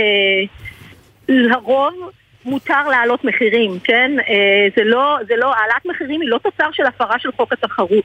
לרוב 1.28 2.12
מותר 2.46 2.88
להעלות 2.88 3.24
מחירים, 3.24 3.80
כן? 3.84 4.12
אה, 4.20 4.68
זה 4.76 4.84
לא, 4.84 5.18
לא, 5.38 5.54
העלאת 5.54 5.86
מחירים 5.86 6.22
היא 6.22 6.30
לא 6.30 6.38
תוצר 6.38 6.72
של 6.72 6.86
הפרה 6.86 7.20
של 7.20 7.32
חוק 7.32 7.54
התחרות. 7.54 8.04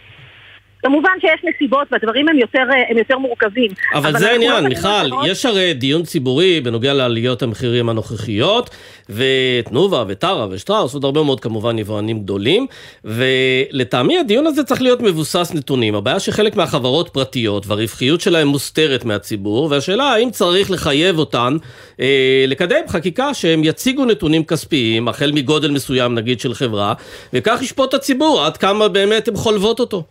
כמובן 0.82 1.10
שיש 1.20 1.40
נסיבות 1.54 1.88
והדברים 1.92 2.28
הם 2.28 2.38
יותר, 2.38 2.58
אה, 2.72 2.90
הם 2.90 2.98
יותר 2.98 3.18
מורכבים. 3.18 3.70
אבל 3.94 4.02
זה 4.02 4.08
אנחנו 4.08 4.26
לא 4.26 4.30
העניין, 4.30 4.64
מיכל, 4.66 5.02
לחברות- 5.02 5.26
יש 5.26 5.46
הרי 5.46 5.74
דיון 5.74 6.02
ציבורי 6.02 6.60
בנוגע 6.60 6.94
לעליות 6.94 7.42
המחירים 7.42 7.88
הנוכחיות, 7.88 8.70
ותנובה 9.10 10.04
וטרה 10.08 10.46
ושטראוס, 10.50 10.94
עוד 10.94 11.04
הרבה 11.04 11.22
מאוד 11.22 11.40
כמובן 11.40 11.78
יבואנים 11.78 12.20
גדולים, 12.20 12.66
ולטעמי 13.04 14.18
הדיון 14.18 14.46
הזה 14.46 14.64
צריך 14.64 14.82
להיות 14.82 15.00
מבוסס 15.00 15.52
נתונים. 15.54 15.94
הבעיה 15.94 16.20
שחלק 16.20 16.56
מהחברות 16.56 17.08
פרטיות 17.08 17.66
והרווחיות 17.66 18.20
שלהן 18.20 18.46
מוסתרת 18.46 19.04
מהציבור, 19.04 19.68
והשאלה 19.70 20.04
האם 20.04 20.30
צריך 20.30 20.70
לחייב 20.70 21.18
אותן 21.18 21.56
אה, 22.00 22.44
לקדם 22.46 22.80
חקיקה 22.88 23.34
שהם 23.34 23.64
יציגו 23.64 24.04
נתונים 24.04 24.44
כספיים, 24.44 25.08
החל 25.08 25.30
מגודל 25.34 25.70
מסוים 25.70 26.14
נגיד 26.14 26.40
של 26.40 26.54
חברה, 26.54 26.94
וכך 27.32 27.58
ישפוט 27.62 27.94
הציבור 27.94 28.42
עד 28.44 28.56
כמה 28.56 28.88
באמת 28.88 29.28
הן 29.28 29.36
חולבות 29.36 29.80
אותו. 29.80 30.04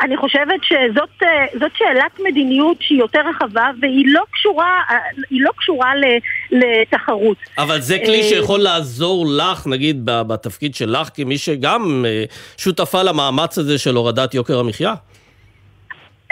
אני 0.00 0.16
חושבת 0.16 0.60
שזאת 0.62 1.22
אה, 1.22 1.68
שאלת 1.78 2.20
מדיניות 2.28 2.76
שהיא 2.80 2.98
יותר 2.98 3.20
רחבה 3.30 3.70
והיא 3.80 4.04
לא 4.06 4.22
קשורה, 4.32 4.80
אה, 4.90 4.96
לא 5.30 5.50
קשורה 5.56 5.92
לתחרות. 6.50 7.36
אבל 7.58 7.80
זה 7.80 7.98
כלי 8.04 8.22
אה, 8.22 8.28
שיכול 8.28 8.60
לעזור 8.60 9.26
לך, 9.28 9.66
נגיד, 9.66 10.00
בתפקיד 10.04 10.74
שלך, 10.74 11.08
כמי 11.14 11.38
שגם 11.38 12.04
שותפה 12.56 13.02
למאמץ 13.02 13.58
הזה 13.58 13.78
של 13.78 13.94
הורדת 13.96 14.34
יוקר 14.34 14.58
המחיה? 14.58 14.94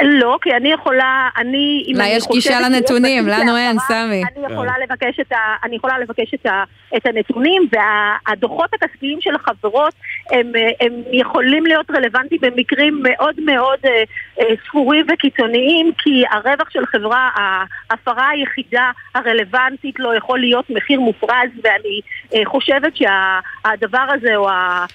לא, 0.03 0.39
כי 0.43 0.53
אני 0.53 0.73
יכולה, 0.73 1.29
אני... 1.37 1.85
אם 1.87 1.95
לה 1.97 2.09
יש 2.09 2.25
גישה 2.33 2.61
לנתונים, 2.61 3.29
לנו 3.29 3.57
אין, 3.57 3.79
סמי. 3.79 4.23
אני 4.37 4.53
יכולה 4.53 4.73
לבקש 4.83 5.21
את, 5.21 5.33
ה, 5.33 5.37
אני 5.65 5.77
יכולה 5.77 5.99
לבקש 5.99 6.35
את, 6.35 6.47
ה, 6.47 6.65
את 6.97 7.07
הנתונים, 7.07 7.69
והדוחות 7.73 8.71
הכספיים 8.75 9.21
של 9.21 9.35
החברות 9.35 9.95
הם, 10.31 10.53
הם 10.81 10.93
יכולים 11.13 11.67
להיות 11.67 11.91
רלוונטיים 11.91 12.41
במקרים 12.41 13.03
מאוד 13.03 13.35
מאוד 13.41 13.79
אה, 13.85 14.03
אה, 14.41 14.55
ספורים 14.69 15.07
וקיצוניים, 15.13 15.93
כי 15.99 16.25
הרווח 16.31 16.71
של 16.71 16.87
חברה, 16.87 17.31
ההפרה 17.35 18.29
היחידה 18.29 18.91
הרלוונטית 19.15 19.99
לו 19.99 20.15
יכול 20.15 20.41
להיות 20.41 20.71
מחיר 20.71 21.01
מופרז, 21.01 21.51
ואני 21.65 22.01
אה, 22.35 22.45
חושבת 22.45 22.93
שהדבר 22.97 24.07
הזה, 24.15 24.37
או 24.37 24.51
ה... 24.51 24.87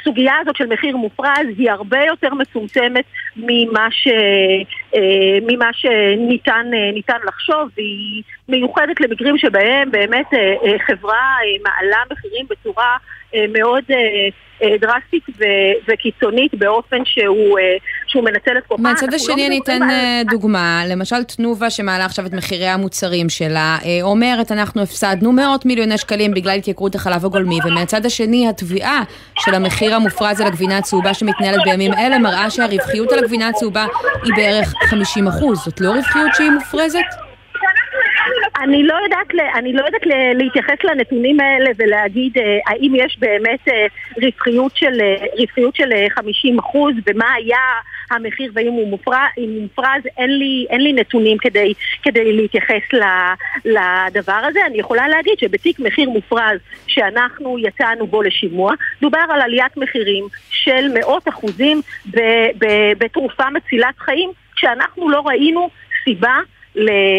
הסוגיה 0.00 0.34
הזאת 0.40 0.56
של 0.56 0.66
מחיר 0.66 0.96
מופרז 0.96 1.46
היא 1.58 1.70
הרבה 1.70 2.04
יותר 2.04 2.34
מצומצמת 2.34 3.04
ממה, 3.36 3.88
ש, 3.90 4.08
אה, 4.94 5.38
ממה 5.46 5.70
שניתן 5.72 6.66
אה, 6.74 7.16
לחשוב 7.24 7.68
והיא 7.76 8.22
מיוחדת 8.48 9.00
למקרים 9.00 9.38
שבהם 9.38 9.90
באמת 9.90 10.26
אה, 10.34 10.78
חברה 10.86 11.36
מעלה 11.62 11.98
מחירים 12.10 12.46
בצורה 12.50 12.96
מאוד 13.34 13.82
אה, 13.90 13.96
אה, 14.62 14.76
דרסטית 14.80 15.22
ו- 15.38 15.44
וקיצונית 15.92 16.54
באופן 16.54 16.96
שהוא, 17.04 17.58
אה, 17.58 17.64
שהוא 18.06 18.24
מנצל 18.24 18.58
את 18.58 18.66
כוחה. 18.68 18.82
מהצד 18.82 19.10
לא 19.10 19.16
השני 19.16 19.46
אני 19.46 19.58
אתן 19.64 19.82
על- 19.82 19.90
אה, 19.90 20.22
דוגמה, 20.30 20.82
למשל 20.88 21.24
תנובה 21.24 21.70
שמעלה 21.70 22.04
עכשיו 22.04 22.26
את 22.26 22.32
מחירי 22.32 22.66
המוצרים 22.66 23.28
שלה, 23.28 23.78
אה, 23.84 23.98
אומרת 24.02 24.52
אנחנו 24.52 24.82
הפסדנו 24.82 25.32
מאות 25.32 25.66
מיליוני 25.66 25.98
שקלים 25.98 26.34
בגלל 26.34 26.56
התייקרות 26.56 26.94
החלב 26.94 27.24
הגולמי, 27.24 27.58
ומהצד 27.64 28.06
השני 28.06 28.48
התביעה 28.48 29.02
של 29.38 29.54
המחיר 29.54 29.94
המופרז 29.94 30.40
על 30.40 30.46
הגבינה 30.46 30.78
הצהובה 30.78 31.14
שמתנהלת 31.14 31.60
בימים 31.64 31.92
אלה 31.94 32.18
מראה 32.18 32.50
שהרווחיות 32.50 33.12
על 33.12 33.18
הגבינה 33.18 33.48
הצהובה 33.48 33.86
היא 34.24 34.32
בערך 34.36 34.74
50 34.88 35.24
זאת 35.54 35.80
לא 35.80 35.88
רווחיות 35.90 36.34
שהיא 36.34 36.50
מופרזת? 36.50 37.29
אני 38.62 38.82
לא 38.82 38.94
יודעת, 39.04 39.26
אני 39.54 39.72
לא 39.72 39.84
יודעת 39.86 40.02
להתייחס 40.34 40.84
לנתונים 40.84 41.40
האלה 41.40 41.70
ולהגיד 41.78 42.38
אה, 42.38 42.58
האם 42.66 42.92
יש 42.94 43.18
באמת 43.18 43.68
אה, 43.68 43.86
רווחיות 44.16 44.76
של, 44.76 45.00
אה, 45.00 45.26
רווחיות 45.38 45.76
של 45.76 45.92
אה, 45.92 46.06
50 46.10 46.58
אחוז 46.58 46.94
ומה 47.06 47.32
היה 47.34 47.58
המחיר 48.10 48.50
והאם 48.54 48.72
הוא 48.72 48.98
מופרז, 49.38 50.02
אין, 50.18 50.38
לי, 50.38 50.66
אין 50.70 50.80
לי 50.80 50.92
נתונים 50.92 51.38
כדי, 51.38 51.72
כדי 52.02 52.32
להתייחס 52.32 52.82
לדבר 53.64 54.40
הזה. 54.48 54.60
אני 54.66 54.78
יכולה 54.78 55.08
להגיד 55.08 55.38
שבתיק 55.38 55.80
מחיר 55.80 56.10
מופרז 56.10 56.60
שאנחנו 56.86 57.58
יצאנו 57.58 58.06
בו 58.06 58.22
לשימוע, 58.22 58.74
דובר 59.02 59.24
על 59.28 59.40
עליית 59.40 59.76
מחירים 59.76 60.24
של 60.50 60.88
מאות 60.94 61.28
אחוזים 61.28 61.80
ב- 62.10 62.50
ב- 62.58 62.92
בתרופה 62.98 63.50
מצילת 63.50 63.98
חיים, 63.98 64.30
כשאנחנו 64.56 65.10
לא 65.10 65.22
ראינו 65.26 65.70
סיבה 66.04 66.38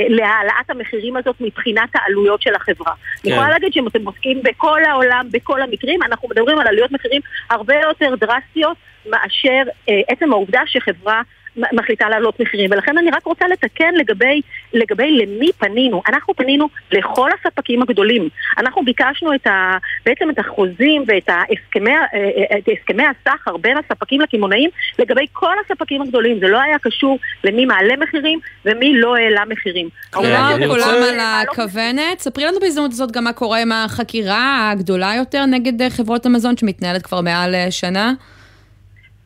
להעלאת 0.10 0.70
המחירים 0.70 1.18
הזאת 1.18 1.36
מבחינת 1.40 1.90
העלויות 1.96 2.42
של 2.42 2.56
החברה. 2.56 2.94
כן. 2.94 3.30
אני 3.30 3.34
יכולה 3.34 3.50
להגיד 3.50 3.74
שאם 3.74 3.88
אתם 3.88 4.06
עוסקים 4.06 4.42
בכל 4.44 4.84
העולם, 4.84 5.28
בכל 5.32 5.62
המקרים, 5.62 6.04
אנחנו 6.04 6.30
מדברים 6.30 6.60
על 6.60 6.68
עלויות 6.68 6.92
מחירים 6.92 7.22
הרבה 7.50 7.76
יותר 7.76 8.16
דרסטיות 8.16 8.78
מאשר 9.06 9.64
אה, 9.90 10.02
עצם 10.08 10.34
העובדה 10.34 10.62
שחברה 10.66 11.22
מחליטה 11.58 12.10
להעלות 12.10 12.40
מחירים. 12.40 12.70
ולכן 12.72 12.98
אני 12.98 13.12
רק 13.12 13.26
רוצה 13.26 13.48
לתקן 13.48 13.94
לגבי, 13.96 14.42
לגבי 14.74 15.12
למי 15.12 15.50
פנינו. 15.58 16.02
אנחנו 16.08 16.36
פנינו 16.36 16.70
לכל 16.92 17.30
הספקים 17.40 17.82
הגדולים. 17.82 18.30
אנחנו 18.58 18.86
ביקשנו 18.86 19.34
את 19.36 19.48
ה, 19.48 19.78
בעצם 20.06 20.30
את 20.30 20.40
החוזים 20.40 21.04
ואת 21.08 21.30
ההסכמי, 21.30 21.92
אה, 21.92 22.04
אה, 22.14 22.58
את 22.58 22.70
הסכמי 22.80 23.04
הסחר 23.04 23.58
בין 23.58 23.78
הספקים 23.78 24.22
לקמעונאים 24.22 24.70
לגבי 25.00 25.26
כל 25.34 25.54
הספקים 25.66 26.02
הגדולים. 26.02 26.40
זה 26.40 26.48
לא 26.48 26.62
היה 26.62 26.80
קשור 26.80 27.20
למי 27.44 27.66
מעלה 27.66 27.94
מחירים 27.98 28.40
ומי 28.66 28.94
לא 29.00 29.16
העלה 29.16 29.42
מחירים. 29.50 29.90
כלומר, 30.10 30.56
רוצה- 30.68 30.68
כולם 30.68 31.04
על 31.04 31.20
הכוונת. 31.20 32.20
ספרי 32.20 32.46
לנו 32.46 32.60
בהזדמנות 32.60 32.92
הזאת 32.92 33.12
גם 33.12 33.24
מה 33.24 33.34
קורה 33.34 33.62
עם 33.62 33.72
החקירה 33.72 34.70
הגדולה 34.72 35.14
יותר 35.18 35.46
נגד 35.46 35.82
אה, 35.82 35.90
חברות 35.90 36.26
המזון 36.26 36.58
שמתנהלת 36.58 37.02
כבר 37.02 37.22
מעל 37.22 37.56
שנה. 37.70 38.14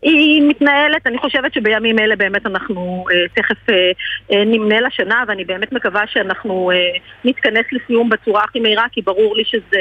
היא 0.02 0.42
מתנהלת, 0.48 1.08
אני 1.08 1.18
חושבת 1.18 1.54
שבימים 1.54 2.00
אלה 2.00 2.16
באמת 2.16 2.46
אנחנו 2.46 3.06
אה, 3.12 3.16
תכף 3.34 3.70
אה, 3.70 3.92
אה, 4.32 4.46
נמנה 4.46 4.82
לשנה 4.82 5.24
ואני 5.28 5.44
באמת 5.46 5.72
מקווה 5.72 6.02
שאנחנו 6.08 6.72
אה, 6.72 6.78
נתכנס 7.26 7.66
לסיום 7.72 8.10
בצורה 8.10 8.44
הכי 8.44 8.60
מהירה 8.60 8.86
כי 8.92 9.02
ברור 9.02 9.36
לי 9.36 9.44
שזה 9.46 9.80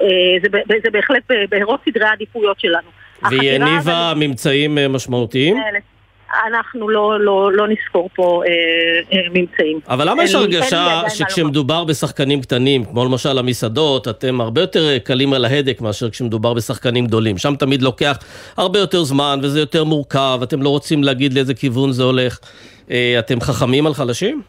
אה, 0.00 0.06
זה, 0.42 0.48
ב- 0.48 0.82
זה 0.84 0.90
בהחלט 0.90 1.22
ב- 1.32 1.54
בראש 1.56 1.80
סדרי 1.88 2.04
העדיפויות 2.04 2.60
שלנו. 2.60 2.88
והיא 3.22 3.50
הניבה 3.52 4.12
ממצאים 4.16 4.78
אה, 4.78 4.88
משמעותיים? 4.88 5.56
מתנהלת. 5.56 5.82
אנחנו 6.46 6.88
לא, 6.88 7.20
לא, 7.20 7.52
לא 7.52 7.66
נספור 7.68 8.08
פה 8.14 8.42
אה, 8.46 8.52
אה, 9.12 9.28
ממצאים. 9.34 9.80
אבל 9.88 10.10
למה 10.10 10.24
יש 10.24 10.34
הרגשה 10.34 11.02
שכשמדובר 11.08 11.84
בשחקנים 11.84 12.40
קטנים, 12.40 12.84
כמו 12.84 13.04
למשל 13.04 13.38
המסעדות, 13.38 14.08
אתם 14.08 14.40
הרבה 14.40 14.60
יותר 14.60 14.98
קלים 14.98 15.32
על 15.32 15.44
ההדק 15.44 15.80
מאשר 15.80 16.10
כשמדובר 16.10 16.54
בשחקנים 16.54 17.06
גדולים? 17.06 17.38
שם 17.38 17.54
תמיד 17.56 17.82
לוקח 17.82 18.18
הרבה 18.56 18.78
יותר 18.78 19.02
זמן 19.02 19.38
וזה 19.42 19.60
יותר 19.60 19.84
מורכב, 19.84 20.40
אתם 20.42 20.62
לא 20.62 20.68
רוצים 20.68 21.04
להגיד 21.04 21.34
לאיזה 21.34 21.54
כיוון 21.54 21.92
זה 21.92 22.02
הולך. 22.02 22.38
אה, 22.90 23.16
אתם 23.18 23.40
חכמים 23.40 23.86
על 23.86 23.94
חלשים? 23.94 24.42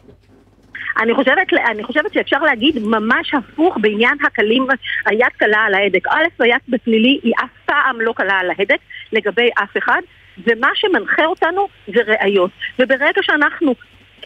אני 1.02 1.14
חושבת, 1.14 1.46
אני 1.70 1.84
חושבת 1.84 2.12
שאפשר 2.12 2.38
להגיד 2.38 2.78
ממש 2.82 3.34
הפוך 3.34 3.76
בעניין 3.80 4.14
הקלים, 4.26 4.66
היד 5.06 5.32
קלה 5.36 5.58
על 5.58 5.74
ההדק. 5.74 6.06
א', 6.08 6.42
היד 6.42 6.60
בפלילי 6.68 7.20
היא 7.22 7.32
אף 7.44 7.50
פעם 7.66 8.00
לא 8.00 8.12
קלה 8.16 8.38
על 8.38 8.50
ההדק 8.50 8.78
לגבי 9.12 9.48
אף 9.62 9.76
אחד, 9.78 10.00
ומה 10.46 10.68
שמנחה 10.74 11.24
אותנו 11.24 11.68
זה 11.86 12.00
ראיות. 12.06 12.50
וברגע 12.78 13.22
שאנחנו 13.22 13.74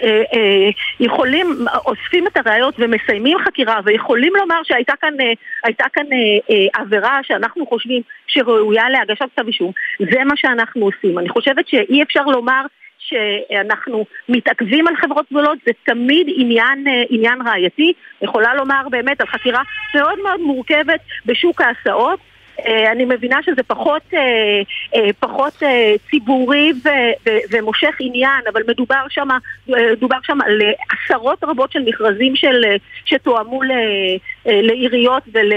אה, 0.02 0.22
אה, 0.34 0.70
יכולים, 1.00 1.66
אוספים 1.86 2.26
את 2.26 2.36
הראיות 2.36 2.74
ומסיימים 2.78 3.38
חקירה 3.38 3.80
ויכולים 3.84 4.32
לומר 4.36 4.60
שהייתה 4.64 4.92
כאן, 5.00 5.14
אה, 5.20 5.88
כאן 5.92 6.06
אה, 6.12 6.18
אה, 6.50 6.82
עבירה 6.82 7.20
שאנחנו 7.22 7.66
חושבים 7.66 8.02
שראויה 8.26 8.90
להגשת 8.90 9.24
כתב 9.34 9.46
אישום, 9.46 9.72
זה 9.98 10.24
מה 10.24 10.36
שאנחנו 10.36 10.84
עושים. 10.84 11.18
אני 11.18 11.28
חושבת 11.28 11.68
שאי 11.68 12.02
אפשר 12.02 12.22
לומר 12.22 12.62
שאנחנו 12.98 14.04
מתעכבים 14.28 14.88
על 14.88 14.96
חברות 14.96 15.26
גדולות, 15.30 15.58
זה 15.66 15.72
תמיד 15.84 16.26
עניין, 16.36 16.88
אה, 16.88 17.02
עניין 17.10 17.38
ראייתי. 17.46 17.92
יכולה 18.22 18.54
לומר 18.54 18.88
באמת 18.90 19.20
על 19.20 19.26
חקירה 19.26 19.62
מאוד 19.94 20.18
מאוד 20.22 20.40
מורכבת 20.40 21.00
בשוק 21.26 21.60
ההסעות. 21.60 22.20
אה, 22.66 22.92
אני 22.92 23.04
מבינה 23.04 23.36
שזה 23.42 23.62
פחות, 23.62 24.02
אה, 24.14 24.20
אה, 24.94 25.10
פחות 25.20 25.62
ציבורי 26.10 26.72
ומושך 27.50 27.94
עניין, 28.00 28.40
אבל 28.52 28.62
מדובר 28.68 29.04
שם, 29.08 29.28
מדובר 29.68 30.16
שם 30.22 30.38
על 30.40 30.60
עשרות 30.90 31.44
רבות 31.44 31.72
של 31.72 31.82
מכרזים 31.86 32.36
של, 32.36 32.64
שתואמו 33.04 33.60
לעיריות 34.46 35.22
ול... 35.34 35.52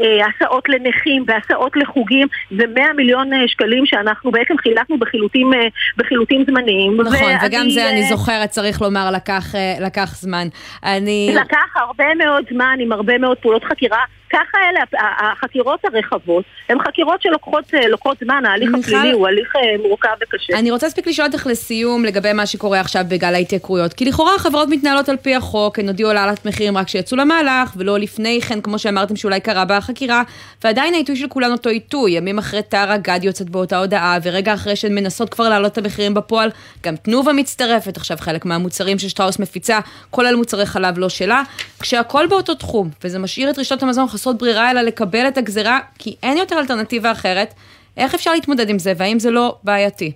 הסעות 0.00 0.68
לנכים 0.68 1.24
והסעות 1.26 1.76
לחוגים 1.76 2.28
ומאה 2.50 2.92
מיליון 2.92 3.30
שקלים 3.46 3.86
שאנחנו 3.86 4.30
בעצם 4.30 4.54
חילקנו 4.58 4.98
בחילוטים, 4.98 5.50
בחילוטים 5.96 6.44
זמניים. 6.46 7.00
נכון, 7.00 7.12
ואני, 7.12 7.36
וגם 7.46 7.70
זה 7.70 7.90
אני 7.90 8.02
זוכרת, 8.02 8.48
צריך 8.48 8.82
לומר, 8.82 9.10
לקח, 9.10 9.44
לקח 9.80 10.14
זמן. 10.14 10.48
אני... 10.84 11.34
לקח 11.34 11.76
הרבה 11.76 12.14
מאוד 12.14 12.44
זמן 12.52 12.76
עם 12.80 12.92
הרבה 12.92 13.18
מאוד 13.18 13.36
פעולות 13.38 13.64
חקירה. 13.64 14.04
ככה 14.32 14.58
אלה, 14.70 14.80
החקירות 15.18 15.80
הרחבות, 15.84 16.44
הן 16.68 16.78
חקירות 16.82 17.22
שלוקחות 17.22 17.74
אה, 17.74 18.24
זמן, 18.24 18.42
ההליך 18.46 18.70
הפלילי 18.78 19.12
הוא 19.12 19.28
הליך 19.28 19.56
אה, 19.56 19.88
מורכב 19.88 20.08
וקשה. 20.22 20.58
אני 20.58 20.70
רוצה 20.70 20.86
להספיק 20.86 21.06
לשאול 21.06 21.26
אותך 21.26 21.46
לסיום 21.46 22.04
לגבי 22.04 22.32
מה 22.32 22.46
שקורה 22.46 22.80
עכשיו 22.80 23.04
בגל 23.08 23.34
ההתייקרויות. 23.34 23.92
כי 23.92 24.04
לכאורה 24.04 24.34
החברות 24.34 24.68
מתנהלות 24.68 25.08
על 25.08 25.16
פי 25.16 25.34
החוק, 25.34 25.78
הן 25.78 25.88
הודיעו 25.88 26.10
על 26.10 26.16
העלאת 26.16 26.46
מחירים 26.46 26.78
רק 26.78 26.86
כשיצאו 26.86 27.16
למהלך, 27.16 27.72
ולא 27.76 27.98
לפני 27.98 28.40
כן, 28.40 28.60
כמו 28.60 28.78
שאמרתם 28.78 29.16
שאולי 29.16 29.40
קרה 29.40 29.64
בחקירה, 29.64 30.22
ועדיין 30.64 30.94
העיתוי 30.94 31.16
של 31.16 31.28
כולן 31.28 31.52
אותו 31.52 31.70
עיתוי, 31.70 32.12
ימים 32.12 32.38
אחרי 32.38 32.62
טרה 32.62 32.96
גד 32.96 33.20
יוצאת 33.22 33.50
באותה 33.50 33.78
הודעה, 33.78 34.18
ורגע 34.22 34.54
אחרי 34.54 34.76
שהן 34.76 34.94
מנסות 34.94 35.30
כבר 35.30 35.48
להעלות 35.48 35.72
את 35.72 35.78
המחירים 35.78 36.14
בפועל, 36.14 36.50
גם 36.82 36.96
תנובה 36.96 37.32
מצטרפת, 37.32 37.96
עכשיו 37.96 38.16
חלק 38.20 38.44
מהמוצרים 38.44 38.98
ששטראוס 38.98 39.38
מפיצה, 39.38 39.78
כולל 40.10 40.34
מוצרי 40.34 40.66
חלב 40.66 40.98
לא 40.98 41.08
שלה, 41.08 41.42
כשהכול 41.80 42.26
באותו 42.26 42.54
תחום, 42.54 42.90
וזה 43.04 43.18
משאיר 43.18 43.50
את 43.50 43.58
רשתות 43.58 43.82
המזון 43.82 44.08
חסרות 44.22 44.38
ברירה 44.38 44.70
אלא 44.70 44.80
לקבל 44.80 45.28
את 45.28 45.38
הגזירה, 45.38 45.78
כי 45.98 46.16
אין 46.22 46.38
יותר 46.38 46.58
אלטרנטיבה 46.58 47.12
אחרת. 47.12 47.54
איך 47.96 48.14
אפשר 48.14 48.32
להתמודד 48.32 48.70
עם 48.70 48.78
זה, 48.78 48.92
והאם 48.96 49.18
זה 49.18 49.30
לא 49.30 49.56
בעייתי? 49.64 50.12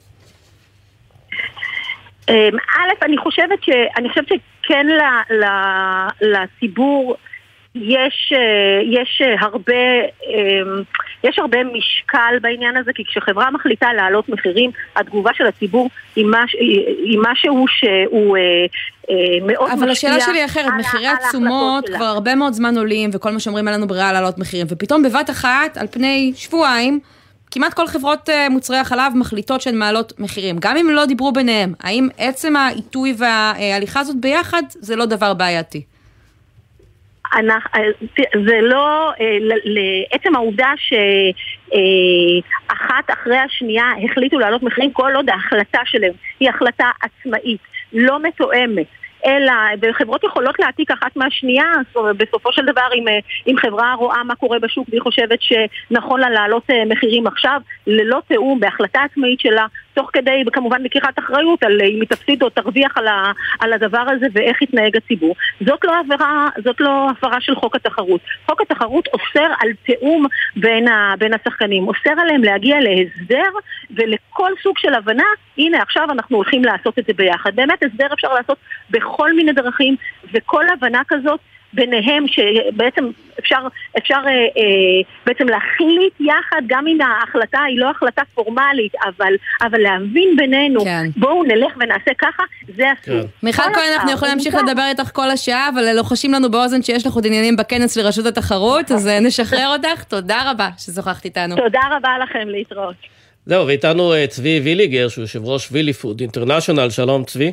אמ, 2.29 2.35
א', 2.79 3.05
אני 3.05 3.19
חושבת, 3.19 3.63
ש, 3.63 3.69
אני 3.97 4.09
חושבת 4.09 4.25
שכן 4.29 4.87
לציבור 6.21 7.17
יש, 7.83 8.33
אה, 8.33 9.01
יש 9.01 9.23
הרבה, 9.41 9.73
אמ, 10.27 10.83
יש 11.25 11.39
הרבה 11.39 11.59
משקל 11.65 12.39
בעניין 12.41 12.77
הזה, 12.77 12.93
כי 12.95 13.05
כשחברה 13.05 13.51
מחליטה 13.51 13.93
להעלות 13.93 14.29
מחירים, 14.29 14.71
התגובה 14.97 15.31
של 15.35 15.47
הציבור 15.47 15.91
היא, 16.17 16.27
מש, 16.27 16.55
היא 17.05 17.19
משהו 17.23 17.65
שהוא 17.69 18.37
אה, 18.37 18.43
אה, 19.11 19.47
מאוד 19.47 19.71
אבל 19.71 19.91
השאלה 19.91 20.21
שלי 20.21 20.45
אחרת, 20.45 20.73
מחירי 20.79 21.07
התשומות 21.07 21.89
כבר 21.89 22.05
הרבה 22.05 22.35
מאוד 22.35 22.53
זמן 22.53 22.79
עולים, 22.79 23.11
וכל 23.13 23.31
מה 23.31 23.41
שאומרים 23.41 23.69
עלינו 23.69 23.87
ברירה 23.87 24.13
להעלות 24.13 24.39
מחירים, 24.39 24.67
ופתאום 24.71 25.03
בבת 25.03 25.31
אחת, 25.31 25.77
על 25.77 25.87
פני 25.87 26.33
שבועיים, 26.37 27.01
כמעט 27.51 27.75
כל 27.75 27.87
חברות 27.87 28.29
מוצרי 28.51 28.79
החלב 28.79 29.13
מחליטות 29.15 29.61
שהן 29.61 29.79
מעלות 29.79 30.13
מחירים, 30.19 30.57
גם 30.61 30.77
אם 30.77 30.91
לא 30.91 31.05
דיברו 31.05 31.33
ביניהם. 31.33 31.75
האם 31.81 32.09
עצם 32.19 32.57
העיתוי 32.57 33.15
וההליכה 33.19 34.01
הזאת 34.01 34.17
ביחד 34.17 34.63
זה 34.71 34.97
לא 34.97 35.05
דבר 35.05 35.35
בעייתי? 35.35 35.83
אה, 37.35 37.41
זה 38.47 38.61
לא, 38.63 39.13
אה, 39.21 39.39
לעצם 39.65 40.37
העובדה 40.37 40.73
שאחת 41.69 43.11
אחרי 43.11 43.39
השנייה 43.39 43.93
החליטו 44.05 44.39
להעלות 44.39 44.63
מחירים 44.63 44.93
כל 44.93 45.13
עוד 45.17 45.31
ההחלטה 45.31 45.81
שלהם 45.85 46.13
היא 46.41 46.51
החלטה 46.51 46.91
עצמאית, 47.03 47.61
לא 47.93 48.23
מתואמת. 48.23 48.87
אלא, 49.27 49.53
וחברות 49.83 50.25
יכולות 50.25 50.59
להעתיק 50.59 50.91
אחת 50.91 51.17
מהשנייה, 51.17 51.73
בסופו 52.17 52.53
של 52.53 52.65
דבר 52.65 52.89
אם, 52.95 53.09
אה, 53.09 53.19
אם 53.47 53.57
חברה 53.59 53.95
רואה 53.95 54.25
מה 54.25 54.35
קורה 54.35 54.59
בשוק 54.59 54.89
והיא 54.89 55.03
חושבת 55.03 55.39
שנכון 55.43 56.21
לה 56.21 56.31
להעלות 56.31 56.63
אה, 56.71 56.85
מחירים 56.85 57.27
עכשיו, 57.27 57.61
ללא 57.87 58.21
תיאום, 58.29 58.61
בהחלטה 58.61 59.03
עצמאית 59.03 59.41
שלה, 59.41 59.67
תוך 59.95 60.11
כדי 60.13 60.43
כמובן 60.53 60.83
לקיחת 60.83 61.19
אחריות 61.19 61.63
על 61.63 61.81
אה, 61.81 61.87
אם 61.87 62.01
היא 62.01 62.09
תפסיד 62.09 62.43
או 62.43 62.51
תרוויח 62.51 62.99
על, 62.99 63.07
ה, 63.07 63.33
על 63.61 63.73
הדבר 63.73 64.05
הזה 64.09 64.27
ואיך 64.33 64.63
יתנהג 64.63 64.97
הציבור. 64.97 65.35
זאת 65.67 65.85
לא, 65.85 65.93
עבירה, 65.99 66.49
זאת 66.65 66.81
לא 66.81 67.11
הפרה 67.11 67.41
של 67.41 67.55
חוק 67.55 67.77
התחרות. 67.77 68.21
חוק 68.47 68.61
התחרות 68.61 69.09
אוסר 69.13 69.53
על 69.61 69.69
תיאום 69.87 70.27
בין, 70.57 70.89
ה, 70.89 71.15
בין 71.19 71.33
השחקנים, 71.35 71.89
אוסר 71.89 72.21
עליהם 72.21 72.45
להגיע 72.45 72.77
להסדר 72.81 73.51
ולכל 73.91 74.53
סוג 74.63 74.79
של 74.79 74.95
הבנה, 74.95 75.27
הנה 75.59 75.83
עכשיו 75.83 76.07
אנחנו 76.11 76.37
הולכים 76.37 76.65
לעשות 76.65 76.99
את 76.99 77.05
זה 77.07 77.13
ביחד. 77.13 77.57
באמת 77.57 77.83
הסדר 77.85 78.07
אפשר 78.15 78.35
לעשות 78.35 78.59
בכל 78.91 79.16
מיני 79.33 79.53
דרכים 79.53 79.97
וכל 80.33 80.65
הבנה 80.73 81.03
כזאת 81.09 81.41
ביניהם 81.73 82.25
שבעצם 82.29 83.11
אפשר, 83.39 83.59
אפשר 83.99 84.15
אה, 84.27 84.31
אה, 84.31 85.03
בעצם 85.27 85.49
להחליט 85.49 86.21
יחד 86.21 86.63
גם 86.67 86.87
אם 86.87 86.99
ההחלטה 87.01 87.59
היא 87.69 87.81
לא 87.81 87.91
החלטה 87.91 88.23
פורמלית 88.35 88.93
אבל, 89.05 89.33
אבל 89.63 89.81
להבין 89.81 90.37
בינינו 90.37 90.85
כן. 90.85 91.07
בואו 91.17 91.43
נלך 91.43 91.73
ונעשה 91.81 92.11
ככה 92.19 92.43
זה 92.77 92.85
אסור. 92.93 93.21
כן. 93.23 93.27
מיכל 93.43 93.63
כהן 93.63 93.93
אנחנו 93.95 94.11
יכולים 94.11 94.35
להמשיך 94.35 94.55
לדבר 94.55 94.83
איתך 94.89 95.11
כל 95.13 95.31
השעה 95.31 95.69
אבל 95.69 95.97
לוחשים 95.97 96.33
לנו 96.33 96.51
באוזן 96.51 96.83
שיש 96.83 97.07
לך 97.07 97.13
עוד 97.13 97.27
עניינים 97.27 97.57
בכנס 97.57 97.97
לרשות 97.97 98.27
התחרות 98.27 98.93
אז 98.93 99.09
אה, 99.09 99.21
נשחרר 99.21 99.69
אותך 99.77 100.05
תודה 100.05 100.51
רבה 100.51 100.69
ששוחחת 100.79 101.25
איתנו. 101.25 101.57
תודה 101.57 101.81
רבה 101.91 102.11
לכם 102.23 102.49
להתראות. 102.49 102.95
זהו 103.47 103.67
ואיתנו 103.67 104.15
אה, 104.15 104.27
צבי 104.27 104.61
ויליגר 104.65 105.09
שהוא 105.09 105.23
יושב 105.23 105.45
ראש 105.45 105.69
Willi-Food 105.73 106.21
International 106.21 106.91
שלום 106.91 107.25
צבי. 107.25 107.53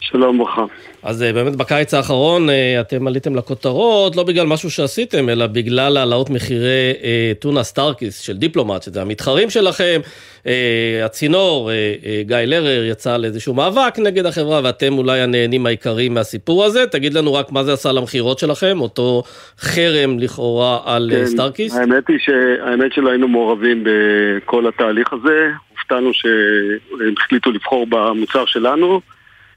שלום 0.00 0.40
וברכה. 0.40 0.64
אז 1.02 1.22
אה, 1.22 1.32
באמת 1.32 1.56
בקיץ 1.56 1.94
האחרון 1.94 2.50
אה, 2.50 2.80
אתם 2.80 3.06
עליתם 3.06 3.34
לכותרות, 3.36 4.16
לא 4.16 4.22
בגלל 4.22 4.46
משהו 4.46 4.70
שעשיתם, 4.70 5.28
אלא 5.28 5.46
בגלל 5.46 5.96
העלאות 5.96 6.30
מחירי 6.30 6.92
אה, 7.02 7.32
טונה 7.38 7.62
Starkist 7.62 8.20
של 8.20 8.36
דיפלומט, 8.36 8.82
שזה 8.82 9.02
המתחרים 9.02 9.50
שלכם. 9.50 10.00
אה, 10.46 11.02
הצינור, 11.04 11.70
אה, 11.70 12.22
גיא 12.22 12.36
לרר, 12.36 12.84
יצא 12.84 13.16
לאיזשהו 13.16 13.54
מאבק 13.54 13.98
נגד 13.98 14.26
החברה, 14.26 14.60
ואתם 14.64 14.98
אולי 14.98 15.20
הנהנים 15.20 15.66
העיקריים 15.66 16.14
מהסיפור 16.14 16.64
הזה. 16.64 16.86
תגיד 16.86 17.14
לנו 17.14 17.34
רק 17.34 17.52
מה 17.52 17.64
זה 17.64 17.72
עשה 17.72 17.92
למכירות 17.92 18.38
שלכם, 18.38 18.80
אותו 18.80 19.22
חרם 19.58 20.18
לכאורה 20.18 20.78
על 20.84 21.10
כן, 21.12 21.26
Starkist. 21.26 21.76
האמת 21.76 22.08
היא 22.08 22.18
שהאמת 22.18 22.92
שלא 22.92 23.10
היינו 23.10 23.28
מעורבים 23.28 23.84
בכל 23.84 24.66
התהליך 24.66 25.12
הזה. 25.12 25.50
הופתענו 25.70 26.10
שהם 26.14 27.14
החליטו 27.18 27.50
לבחור 27.50 27.86
במוצר 27.86 28.46
שלנו. 28.46 29.00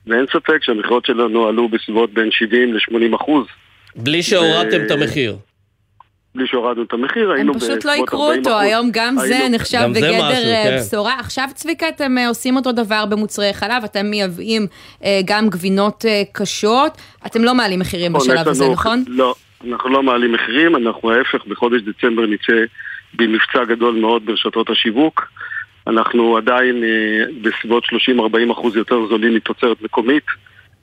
ואין 0.08 0.26
ספק 0.34 0.64
שהמכירות 0.64 1.06
שלנו 1.06 1.48
עלו 1.48 1.70
בסביבות 1.70 2.14
בין 2.14 2.32
70 2.32 2.74
ל-80 2.74 3.16
אחוז. 3.16 3.46
בלי 3.96 4.24
שהורדתם 4.24 4.86
את 4.86 4.92
המחיר. 4.92 5.38
בלי 6.36 6.48
שהורדנו 6.48 6.84
את 6.84 6.94
המחיר, 6.94 7.32
היינו 7.32 7.54
בסביבות 7.54 7.86
40 7.86 8.04
אחוז. 8.04 8.20
הם 8.20 8.26
פשוט 8.26 8.26
לא 8.26 8.32
יקרו 8.32 8.34
אותו, 8.34 8.60
היום 8.60 8.90
גם 8.94 9.16
זה 9.18 9.48
נחשב 9.52 9.88
בגדר 9.92 10.22
אה, 10.22 10.64
כן. 10.64 10.78
בשורה. 10.80 11.20
עכשיו 11.20 11.48
צביקה, 11.54 11.90
אתם 11.90 12.18
אה, 12.18 12.28
עושים 12.28 12.56
אותו 12.56 12.72
דבר 12.72 13.06
במוצרי 13.10 13.54
חלב, 13.54 13.84
אתם 13.84 14.06
מייבאים 14.06 14.68
אה, 15.04 15.20
גם 15.26 15.50
גבינות 15.50 16.06
קשות, 16.32 16.98
אתם 17.26 17.44
לא 17.44 17.56
מעלים 17.56 17.80
מחירים 17.80 18.14
נכון, 18.14 18.28
בשלב 18.28 18.48
הזה, 18.48 18.70
נכון? 18.70 19.04
לא, 19.08 19.36
אנחנו 19.68 19.90
לא 19.90 20.04
מעלים 20.04 20.32
מחירים, 20.32 20.76
אנחנו 20.76 21.12
ההפך, 21.12 21.46
בחודש 21.48 21.82
דצמבר 21.82 22.26
נצא 22.26 22.64
במבצע 23.14 23.64
גדול 23.64 23.96
מאוד 23.96 24.26
ברשתות 24.26 24.70
השיווק. 24.70 25.22
אנחנו 25.88 26.38
עדיין 26.38 26.84
אה, 26.84 27.24
בסביבות 27.42 27.84
30-40 27.86 28.52
אחוז 28.52 28.76
יותר 28.76 29.08
זולים 29.10 29.36
מתוצרת 29.36 29.82
מקומית, 29.82 30.24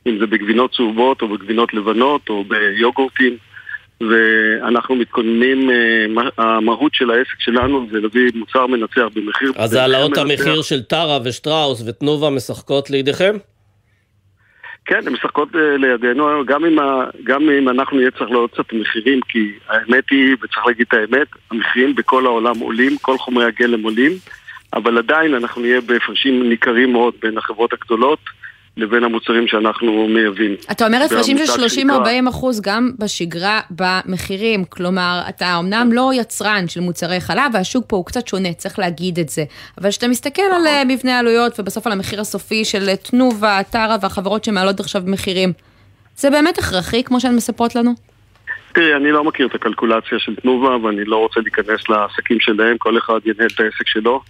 אם 0.07 0.19
זה 0.19 0.27
בגבינות 0.27 0.75
צהובות 0.75 1.23
או 1.23 1.29
בגבינות 1.29 1.75
לבנות 1.75 2.29
או 2.29 2.45
ביוגורטים. 2.45 3.37
ואנחנו 4.01 4.95
מתכוננים, 4.95 5.71
אה, 5.71 6.23
המהות 6.39 6.95
של 6.95 7.11
העסק 7.11 7.41
שלנו 7.41 7.87
זה 7.91 8.01
להביא 8.01 8.31
מוצר 8.35 8.67
מנצח 8.67 9.05
במחיר... 9.15 9.53
אז 9.57 9.75
העלאות 9.75 10.19
המחיר 10.19 10.63
של 10.63 10.83
טרה 10.83 11.19
ושטראוס 11.25 11.89
ותנובה 11.89 12.31
משחקות 12.31 12.91
לידיכם? 12.91 13.37
כן, 14.85 15.01
הן 15.07 15.13
משחקות 15.13 15.49
אה, 15.55 15.77
לידינו, 15.77 16.45
גם 16.47 16.65
אם, 16.65 16.79
ה, 16.79 17.05
גם 17.25 17.51
אם 17.51 17.69
אנחנו 17.69 17.97
נהיה 17.97 18.11
צריך 18.11 18.31
לעלות 18.31 18.55
קצת 18.55 18.73
מחירים, 18.73 19.21
כי 19.29 19.53
האמת 19.69 20.05
היא, 20.11 20.37
וצריך 20.43 20.67
להגיד 20.67 20.87
את 20.89 20.95
האמת, 20.95 21.27
המחירים 21.51 21.95
בכל 21.95 22.27
העולם 22.27 22.59
עולים, 22.59 22.99
כל 22.99 23.19
חומרי 23.19 23.45
הגלם 23.45 23.83
עולים. 23.83 24.13
אבל 24.73 24.99
עדיין 24.99 25.35
אנחנו 25.35 25.63
נהיה 25.63 25.81
בהפרשים 25.81 26.49
ניכרים 26.49 26.93
מאוד 26.93 27.15
בין 27.23 27.39
החברות 27.39 27.73
הגדולות 27.73 28.19
לבין 28.77 29.05
המוצרים 29.05 29.49
שאנחנו 29.49 30.09
מייבאים. 30.09 30.55
אתה 30.71 30.87
אומר 30.87 31.03
הפרשים 31.07 31.39
של 31.39 31.87
30-40 31.89 32.29
אחוז 32.29 32.61
גם 32.61 32.91
בשגרה 32.99 33.61
במחירים, 33.71 34.65
כלומר, 34.65 35.21
אתה 35.29 35.59
אמנם 35.59 35.89
לא 35.93 36.11
יצרן 36.15 36.69
של 36.69 36.81
מוצרי 36.81 37.21
חלב, 37.21 37.51
והשוק 37.53 37.85
פה 37.89 37.97
הוא 37.97 38.07
קצת 38.07 38.29
שונה, 38.29 38.53
צריך 38.53 38.79
להגיד 38.79 39.19
את 39.19 39.29
זה. 39.29 39.45
אבל 39.81 39.91
כשאתה 39.91 40.09
מסתכל 40.09 40.43
על 40.57 40.67
אה, 40.67 40.83
מבנה 40.85 41.19
עלויות 41.19 41.61
ובסוף 41.61 41.87
על 41.87 41.93
המחיר 41.93 42.21
הסופי 42.21 42.65
של 42.65 42.97
תנובה, 42.97 43.61
טרה 43.71 43.97
והחברות 44.03 44.45
שמעלות 44.45 44.81
עכשיו 44.81 45.03
מחירים, 45.07 45.53
זה 46.17 46.31
באמת 46.31 46.59
הכרחי, 46.59 47.05
כמו 47.05 47.21
שהן 47.21 47.37
מספרות 47.37 47.75
לנו? 47.75 47.95
תראי, 48.73 48.97
אני 48.97 49.11
לא 49.13 49.25
מכיר 49.25 49.47
את 49.47 49.55
הקלקולציה 49.55 50.19
של 50.19 50.37
תנובה, 50.37 50.77
ואני 50.77 51.05
לא 51.05 51.17
רוצה 51.17 51.41
להיכנס 51.41 51.89
לעסקים 51.89 52.41
שלהם, 52.41 52.79
כל 52.79 52.99
אחד 52.99 53.19
ינהל 53.25 53.49
את 53.55 53.61
העסק 53.61 53.87
שלו. 53.87 54.23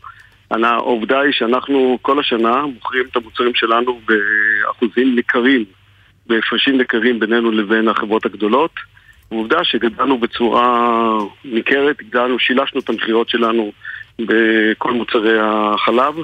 העובדה 0.50 1.20
היא 1.20 1.32
שאנחנו 1.32 1.98
כל 2.02 2.20
השנה 2.20 2.62
מוכרים 2.62 3.04
את 3.10 3.16
המוצרים 3.16 3.54
שלנו 3.54 4.00
באחוזים 4.06 5.14
ניכרים, 5.14 5.64
בהפרשים 6.26 6.78
ניכרים 6.78 7.20
בינינו 7.20 7.50
לבין 7.50 7.88
החברות 7.88 8.26
הגדולות. 8.26 8.70
ועובדה 9.30 9.64
שגדלנו 9.64 10.18
בצורה 10.18 11.08
ניכרת, 11.44 11.96
גדלנו, 12.02 12.38
שילשנו 12.38 12.80
את 12.80 12.88
המכירות 12.88 13.28
שלנו 13.28 13.72
בכל 14.18 14.92
מוצרי 14.92 15.38
החלב. 15.40 16.14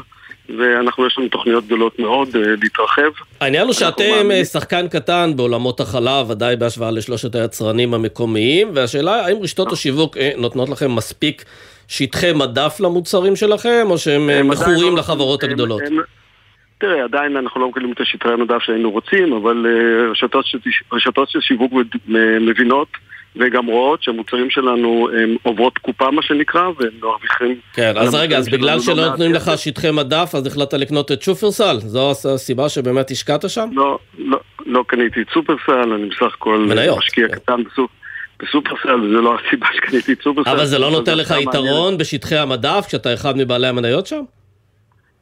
ואנחנו, 0.58 1.06
יש 1.06 1.18
לנו 1.18 1.28
תוכניות 1.28 1.66
גדולות 1.66 1.98
מאוד 1.98 2.28
uh, 2.28 2.38
להתרחב. 2.62 3.10
העניין 3.40 3.64
הוא 3.64 3.72
שאתם 3.72 4.04
מאמינים... 4.10 4.30
אה, 4.30 4.44
שחקן 4.44 4.88
קטן 4.88 5.32
בעולמות 5.37 5.80
החלב, 5.80 6.30
ודאי 6.30 6.56
בהשוואה 6.56 6.90
לשלושת 6.90 7.34
היצרנים 7.34 7.94
המקומיים, 7.94 8.68
והשאלה 8.74 9.26
האם 9.26 9.37
רשתות 9.42 9.72
השיווק 9.72 10.16
אה, 10.16 10.30
נותנות 10.37 10.68
לכם 10.68 10.94
מספיק 10.94 11.44
שטחי 11.88 12.32
מדף 12.32 12.76
למוצרים 12.80 13.36
שלכם, 13.36 13.86
או 13.90 13.98
שהם 13.98 14.48
מכורים 14.48 14.94
לא, 14.94 14.98
לחברות 14.98 15.42
הם, 15.42 15.50
הגדולות? 15.50 15.82
הם, 15.86 15.98
תראה, 16.78 17.04
עדיין 17.04 17.36
אנחנו 17.36 17.60
לא 17.60 17.68
מקבלים 17.68 17.92
את 17.92 18.00
השטחי 18.00 18.28
המדף 18.28 18.62
שהיינו 18.62 18.90
רוצים, 18.90 19.32
אבל 19.32 19.66
uh, 19.66 20.10
רשתות, 20.10 20.44
רשתות 20.92 21.30
של 21.30 21.40
שיווק 21.40 21.72
מבינות 22.40 22.88
וגם 23.36 23.66
רואות 23.66 24.02
שהמוצרים 24.02 24.50
שלנו 24.50 25.08
הם 25.22 25.36
עוברות 25.42 25.78
קופה 25.78 26.10
מה 26.10 26.22
שנקרא, 26.22 26.62
והם 26.62 26.90
מרוויחים... 27.02 27.56
כן, 27.72 27.92
אז 27.96 28.14
רגע, 28.14 28.38
אז 28.38 28.48
בגלל 28.48 28.80
שלא 28.80 28.96
לא 28.96 29.08
נותנים 29.08 29.32
לך 29.32 29.50
שטחי 29.56 29.90
מדף, 29.90 30.30
אז 30.34 30.46
החלטת 30.46 30.74
לקנות 30.74 31.12
את 31.12 31.22
שופרסל? 31.22 31.76
זו 31.78 32.12
הסיבה 32.34 32.68
שבאמת 32.68 33.10
השקעת 33.10 33.50
שם? 33.50 33.68
לא, 33.72 33.98
לא, 34.18 34.40
לא 34.66 34.84
קניתי 34.86 35.20
את 35.20 35.26
סופרסל, 35.34 35.92
אני 35.92 36.06
בסך 36.06 36.34
הכל 36.34 36.66
משקיע 36.98 37.28
כן. 37.28 37.34
קטן 37.34 37.62
בסופ... 37.64 37.90
בסופרסל, 38.44 39.00
זה 39.00 39.20
לא 39.20 39.37
הסיבה 39.38 39.66
שקניתי 39.76 40.12
את 40.12 40.22
סופרסל. 40.22 40.50
אבל 40.50 40.64
זה 40.64 40.78
לא 40.78 40.90
נותן 40.90 41.18
לך 41.18 41.35
יתרון 41.40 41.98
בשטחי 41.98 42.37
המדף 42.37 42.85
כשאתה 42.88 43.14
אחד 43.14 43.37
מבעלי 43.37 43.66
המניות 43.66 44.07
שם? 44.07 44.22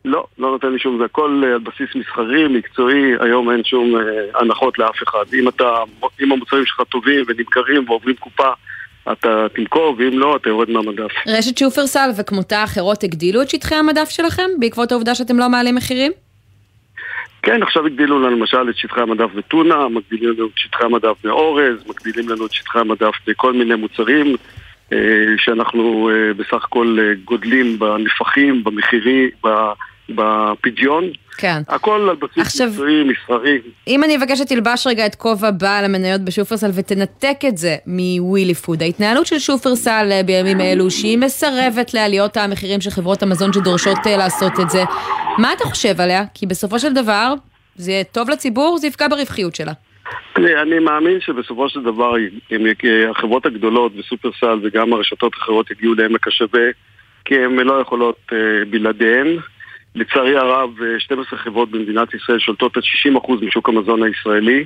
לא, 0.04 0.26
לא 0.38 0.50
נותן 0.50 0.72
לי 0.72 0.78
שום, 0.78 0.98
זה 0.98 1.04
הכל 1.04 1.42
אה, 1.44 1.52
על 1.52 1.58
בסיס 1.58 1.94
מסחרי, 1.94 2.48
מקצועי, 2.48 3.12
היום 3.20 3.50
אין 3.50 3.64
שום 3.64 3.96
אה, 3.96 4.40
הנחות 4.40 4.78
לאף 4.78 4.96
אחד. 5.02 5.24
אם 5.34 5.48
אתה, 5.48 5.74
אם 6.22 6.32
המוצרים 6.32 6.66
שלך 6.66 6.80
טובים 6.90 7.24
ונמכרים 7.28 7.88
ועוברים 7.88 8.16
קופה, 8.16 8.48
אתה 9.12 9.46
תמכור, 9.54 9.96
ואם 9.98 10.18
לא, 10.18 10.36
אתה 10.36 10.48
יורד 10.48 10.70
מהמדף. 10.70 11.10
רשת 11.26 11.58
שופרסל 11.58 12.10
וכמותה 12.18 12.64
אחרות 12.64 13.04
הגדילו 13.04 13.42
את 13.42 13.50
שטחי 13.50 13.74
המדף 13.74 14.08
שלכם, 14.08 14.50
בעקבות 14.58 14.92
העובדה 14.92 15.14
שאתם 15.14 15.38
לא 15.38 15.48
מעלים 15.48 15.74
מחירים? 15.74 16.12
כן, 17.42 17.62
עכשיו 17.62 17.86
הגדילו 17.86 18.18
לנו 18.18 18.36
למשל 18.36 18.70
את 18.70 18.76
שטחי 18.76 19.00
המדף 19.00 19.30
בטונה, 19.34 19.88
מגדילים 19.88 20.30
לנו 20.30 20.46
את 20.46 20.58
שטחי 20.58 20.84
המדף 20.84 21.16
באורז, 21.24 21.88
מגדילים 21.88 22.28
לנו 22.28 22.46
את 22.46 22.52
שטחי 22.52 22.78
המדף 22.78 23.14
בכל 23.26 23.52
מיני 23.52 23.74
מוצרים. 23.74 24.36
אה, 24.92 24.98
שאנחנו 25.36 26.10
אה, 26.10 26.34
בסך 26.34 26.64
הכל 26.64 26.98
גודלים 27.24 27.78
בנפחים, 27.78 28.64
במחירי, 28.64 29.30
בפדיון. 30.14 31.04
כן. 31.38 31.62
הכל 31.68 32.08
על 32.10 32.16
בסיס 32.16 32.46
עכשיו, 32.46 32.68
מקצועי, 32.68 33.04
מסחרי. 33.04 33.58
אם 33.88 34.04
אני 34.04 34.16
אבקש 34.16 34.38
שתלבש 34.38 34.86
רגע 34.86 35.06
את 35.06 35.14
כובע 35.14 35.50
בעל 35.50 35.84
המניות 35.84 36.20
בשופרסל 36.20 36.70
ותנתק 36.74 37.36
את 37.48 37.56
זה 37.56 37.76
מווילי 37.86 38.54
פוד, 38.54 38.82
ההתנהלות 38.82 39.26
של 39.26 39.38
שופרסל 39.38 40.08
אה, 40.10 40.22
בימים 40.22 40.60
אלו, 40.60 40.90
שהיא 40.90 41.18
מסרבת 41.18 41.94
לעליות 41.94 42.36
המחירים 42.36 42.80
של 42.80 42.90
חברות 42.90 43.22
המזון 43.22 43.52
שדורשות 43.52 43.98
אה, 44.06 44.16
לעשות 44.16 44.52
את 44.60 44.70
זה, 44.70 44.84
מה 45.38 45.52
אתה 45.52 45.64
חושב 45.64 46.00
עליה? 46.00 46.24
כי 46.34 46.46
בסופו 46.46 46.78
של 46.78 46.92
דבר, 46.92 47.34
זה 47.76 47.90
יהיה 47.90 48.04
טוב 48.04 48.30
לציבור, 48.30 48.78
זה 48.78 48.86
יפגע 48.86 49.08
ברווחיות 49.08 49.54
שלה. 49.54 49.72
אני, 50.36 50.54
אני 50.62 50.78
מאמין 50.78 51.20
שבסופו 51.20 51.68
של 51.68 51.82
דבר 51.82 52.14
אם 52.52 52.66
החברות 53.10 53.46
הגדולות 53.46 53.92
וסופרסל 53.98 54.58
וגם 54.62 54.92
הרשתות 54.92 55.32
האחרות 55.34 55.70
יגיעו 55.70 55.94
לעמק 55.94 56.28
השווה 56.28 56.62
כי 57.24 57.34
הן 57.44 57.52
לא 57.52 57.80
יכולות 57.80 58.16
uh, 58.30 58.34
בלעדיהן 58.70 59.26
לצערי 59.94 60.36
הרב, 60.36 60.70
12 60.98 61.38
אה, 61.38 61.44
חברות 61.44 61.70
במדינת 61.70 62.14
ישראל 62.14 62.38
שולטות 62.38 62.76
עד 62.76 62.82
60% 62.82 63.44
משוק 63.44 63.68
המזון 63.68 64.02
הישראלי 64.02 64.64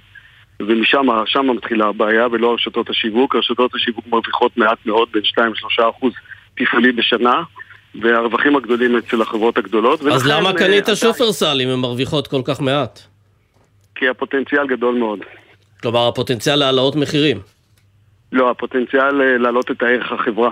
ומשם 0.61 1.07
שם 1.27 1.47
מתחילה 1.57 1.87
הבעיה 1.87 2.27
ולא 2.33 2.55
רשתות 2.55 2.91
השיווק. 2.91 3.37
רשתות 3.37 3.75
השיווק 3.75 4.07
מרוויחות 4.07 4.57
מעט 4.57 4.79
מאוד, 4.87 5.09
בין 5.13 5.23
2-3% 5.79 6.07
תפעולי 6.55 6.93
בשנה 6.93 7.43
והרווחים 8.03 8.57
הגדולים 8.57 8.97
אצל 8.97 9.23
החברות 9.23 9.59
הגדולות. 9.59 10.03
אז 10.03 10.27
למה 10.27 10.49
אה, 10.51 10.55
קנית 10.55 10.85
שופרסל 10.95 11.61
אם 11.63 11.69
הן 11.69 11.79
מרוויחות 11.79 12.27
כל 12.27 12.41
כך 12.45 12.61
מעט? 12.61 13.01
כי 13.95 14.09
הפוטנציאל 14.09 14.67
גדול 14.67 14.95
מאוד. 14.95 15.19
כלומר, 15.83 16.09
הפוטנציאל 16.09 16.57
להעלאות 16.57 16.97
מחירים. 16.97 17.41
לא, 18.33 18.51
הפוטנציאל 18.51 19.23
אה, 19.23 19.39
להעלות 19.39 19.71
את 19.71 19.83
הערך 19.83 20.13
החברה. 20.13 20.51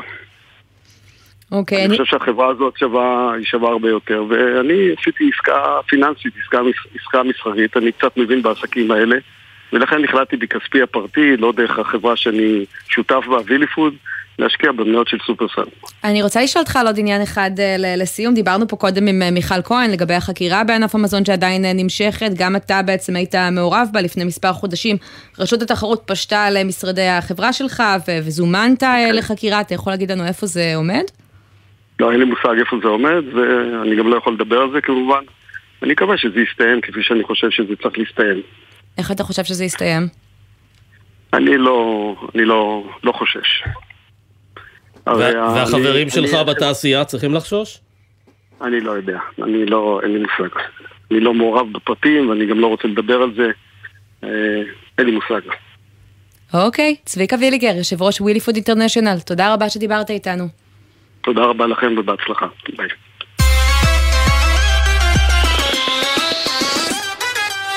אוקיי. 1.55 1.79
אני, 1.79 1.87
אני 1.87 1.93
חושב 1.93 2.05
שהחברה 2.05 2.49
הזאת 2.49 2.79
שווה, 2.79 3.33
היא 3.37 3.47
שווה 3.47 3.71
הרבה 3.71 3.89
יותר, 3.89 4.25
ואני 4.29 4.91
עשיתי 5.01 5.31
עסקה 5.35 5.81
פיננסית, 5.89 6.33
עסקה, 6.43 6.61
עסקה 7.01 7.23
מסחרית, 7.23 7.77
אני 7.77 7.93
קצת 7.93 8.17
מבין 8.17 8.43
בעסקים 8.43 8.91
האלה, 8.91 9.17
ולכן 9.73 10.05
החלטתי 10.05 10.37
בכספי 10.37 10.83
הפרטי, 10.83 11.37
לא 11.37 11.53
דרך 11.57 11.79
החברה 11.79 12.17
שאני 12.17 12.65
שותף 12.89 13.25
בה, 13.29 13.39
וילי 13.47 13.67
פוד, 13.67 13.95
להשקיע 14.39 14.73
במניות 14.73 15.09
של 15.09 15.17
סופרסל. 15.27 15.71
אני 16.05 16.23
רוצה 16.23 16.43
לשאול 16.43 16.63
אותך 16.63 16.77
על 16.77 16.87
עוד 16.87 16.99
עניין 16.99 17.23
אחד 17.23 17.51
אה, 17.59 17.77
לסיום. 17.79 18.35
דיברנו 18.35 18.69
פה 18.69 18.77
קודם 18.77 19.07
עם 19.07 19.23
אה, 19.23 19.31
מיכל 19.31 19.63
כהן 19.65 19.91
לגבי 19.91 20.15
החקירה 20.15 20.65
בענף 20.65 20.95
המזון 20.95 21.25
שעדיין 21.25 21.65
אה, 21.65 21.73
נמשכת. 21.73 22.31
גם 22.37 22.57
אתה 22.57 22.83
בעצם 22.83 23.17
היית 23.17 23.35
מעורב 23.53 23.89
בה 23.93 24.01
לפני 24.01 24.25
מספר 24.25 24.53
חודשים. 24.53 24.97
רשות 25.39 25.63
התחרות 25.63 26.03
פשטה 26.07 26.45
על 26.45 26.65
משרדי 26.65 27.09
החברה 27.09 27.53
שלך 27.53 27.83
וזומנת 28.25 28.83
okay. 28.83 28.87
אוקיי. 28.87 29.13
לחקירה. 29.13 29.61
אתה 29.61 29.75
יכול 29.75 29.93
להגיד 29.93 30.13
לנו 30.13 30.27
איפה 30.27 30.47
זה 30.47 30.73
עומד? 30.77 31.05
לא, 32.01 32.13
אין 32.13 32.21
לי 32.21 32.25
מושג 32.25 32.59
איפה 32.59 32.77
זה 32.83 32.89
עומד, 32.89 33.23
ואני 33.35 33.97
גם 33.97 34.09
לא 34.09 34.17
יכול 34.17 34.33
לדבר 34.35 34.59
על 34.59 34.71
זה 34.73 34.81
כמובן. 34.81 35.25
אני 35.83 35.93
מקווה 35.93 36.19
שזה 36.19 36.41
יסתיים 36.41 36.81
כפי 36.81 37.03
שאני 37.03 37.25
חושב 37.25 37.51
שזה 37.51 37.77
צריך 37.83 37.99
להסתיים. 37.99 38.43
איך 38.99 39.11
אתה 39.11 39.23
חושב 39.23 39.45
שזה 39.45 39.65
יסתיים? 39.65 40.09
אני 41.33 41.59
לא, 41.59 42.15
אני 42.35 42.45
לא, 42.45 42.85
לא 43.05 43.13
חושש. 43.13 43.65
והחברים 45.07 46.11
שלך 46.11 46.35
בתעשייה 46.49 47.05
צריכים 47.05 47.35
לחשוש? 47.35 47.81
אני 48.63 48.81
לא 48.81 48.91
יודע, 48.91 49.19
אני 49.43 49.67
לא, 49.67 50.01
אין 50.03 50.13
לי 50.13 50.19
מושג. 50.19 50.57
אני 51.11 51.21
לא 51.21 51.35
מעורב 51.35 51.73
בפרטים 51.73 52.29
ואני 52.29 52.47
גם 52.47 52.61
לא 52.61 52.67
רוצה 52.67 52.89
לדבר 52.89 53.23
על 53.23 53.35
זה. 53.37 53.51
אה, 54.25 54.63
אין 54.99 55.07
לי 55.07 55.13
מושג. 55.13 55.41
אוקיי, 56.55 56.97
צביקה 57.05 57.37
ויליגר, 57.41 57.77
יושב 57.77 58.03
ראש 58.03 58.21
ווילי 58.21 58.41
פוד 58.41 58.55
אינטרנשיונל, 58.55 59.21
תודה 59.27 59.55
רבה 59.55 59.69
שדיברת 59.69 60.11
איתנו. 60.11 60.64
תודה 61.25 61.45
רבה 61.45 61.67
לכם 61.67 61.95
ובהצלחה. 61.99 62.47
ביי. 62.77 62.89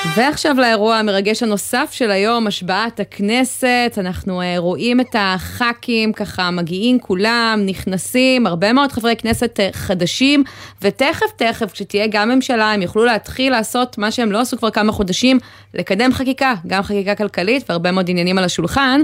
ועכשיו 0.06 0.56
לאירוע 0.58 0.96
המרגש 0.96 1.42
הנוסף 1.42 1.88
של 1.92 2.10
היום, 2.10 2.46
השבעת 2.46 3.00
הכנסת. 3.00 3.92
אנחנו 3.98 4.40
uh, 4.40 4.44
רואים 4.58 5.00
את 5.00 5.16
הח"כים 5.18 6.12
ככה 6.12 6.50
מגיעים 6.50 6.98
כולם, 6.98 7.62
נכנסים, 7.66 8.46
הרבה 8.46 8.72
מאוד 8.72 8.92
חברי 8.92 9.16
כנסת 9.16 9.60
uh, 9.60 9.76
חדשים, 9.76 10.44
ותכף 10.82 11.26
תכף 11.36 11.72
כשתהיה 11.72 12.06
גם 12.06 12.28
ממשלה 12.28 12.72
הם 12.72 12.82
יוכלו 12.82 13.04
להתחיל 13.04 13.52
לעשות 13.52 13.98
מה 13.98 14.10
שהם 14.10 14.32
לא 14.32 14.40
עשו 14.40 14.58
כבר 14.58 14.70
כמה 14.70 14.92
חודשים, 14.92 15.38
לקדם 15.74 16.12
חקיקה, 16.12 16.54
גם 16.66 16.82
חקיקה 16.82 17.14
כלכלית 17.14 17.64
והרבה 17.68 17.92
מאוד 17.92 18.10
עניינים 18.10 18.38
על 18.38 18.44
השולחן. 18.44 19.02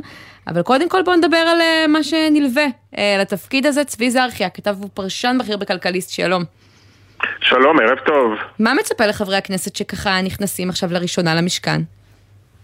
אבל 0.49 0.63
קודם 0.63 0.89
כל 0.89 1.03
בואו 1.03 1.17
נדבר 1.17 1.37
על 1.37 1.61
uh, 1.61 1.89
מה 1.89 2.03
שנלווה 2.03 2.67
לתפקיד 3.21 3.67
הזה. 3.67 3.85
צבי 3.85 4.11
זרחיה, 4.11 4.51
כתב 4.51 4.77
ופרשן 4.85 5.37
בכיר 5.41 5.57
בכלכליסט, 5.57 6.11
שלום. 6.11 6.64
שלום, 7.41 7.81
ערב 7.81 7.99
טוב. 7.99 8.35
מה 8.59 8.75
מצפה 8.75 9.07
לחברי 9.07 9.37
הכנסת 9.37 9.77
שככה 9.77 10.23
נכנסים 10.23 10.69
עכשיו 10.69 10.89
לראשונה 10.93 11.35
למשכן? 11.35 11.81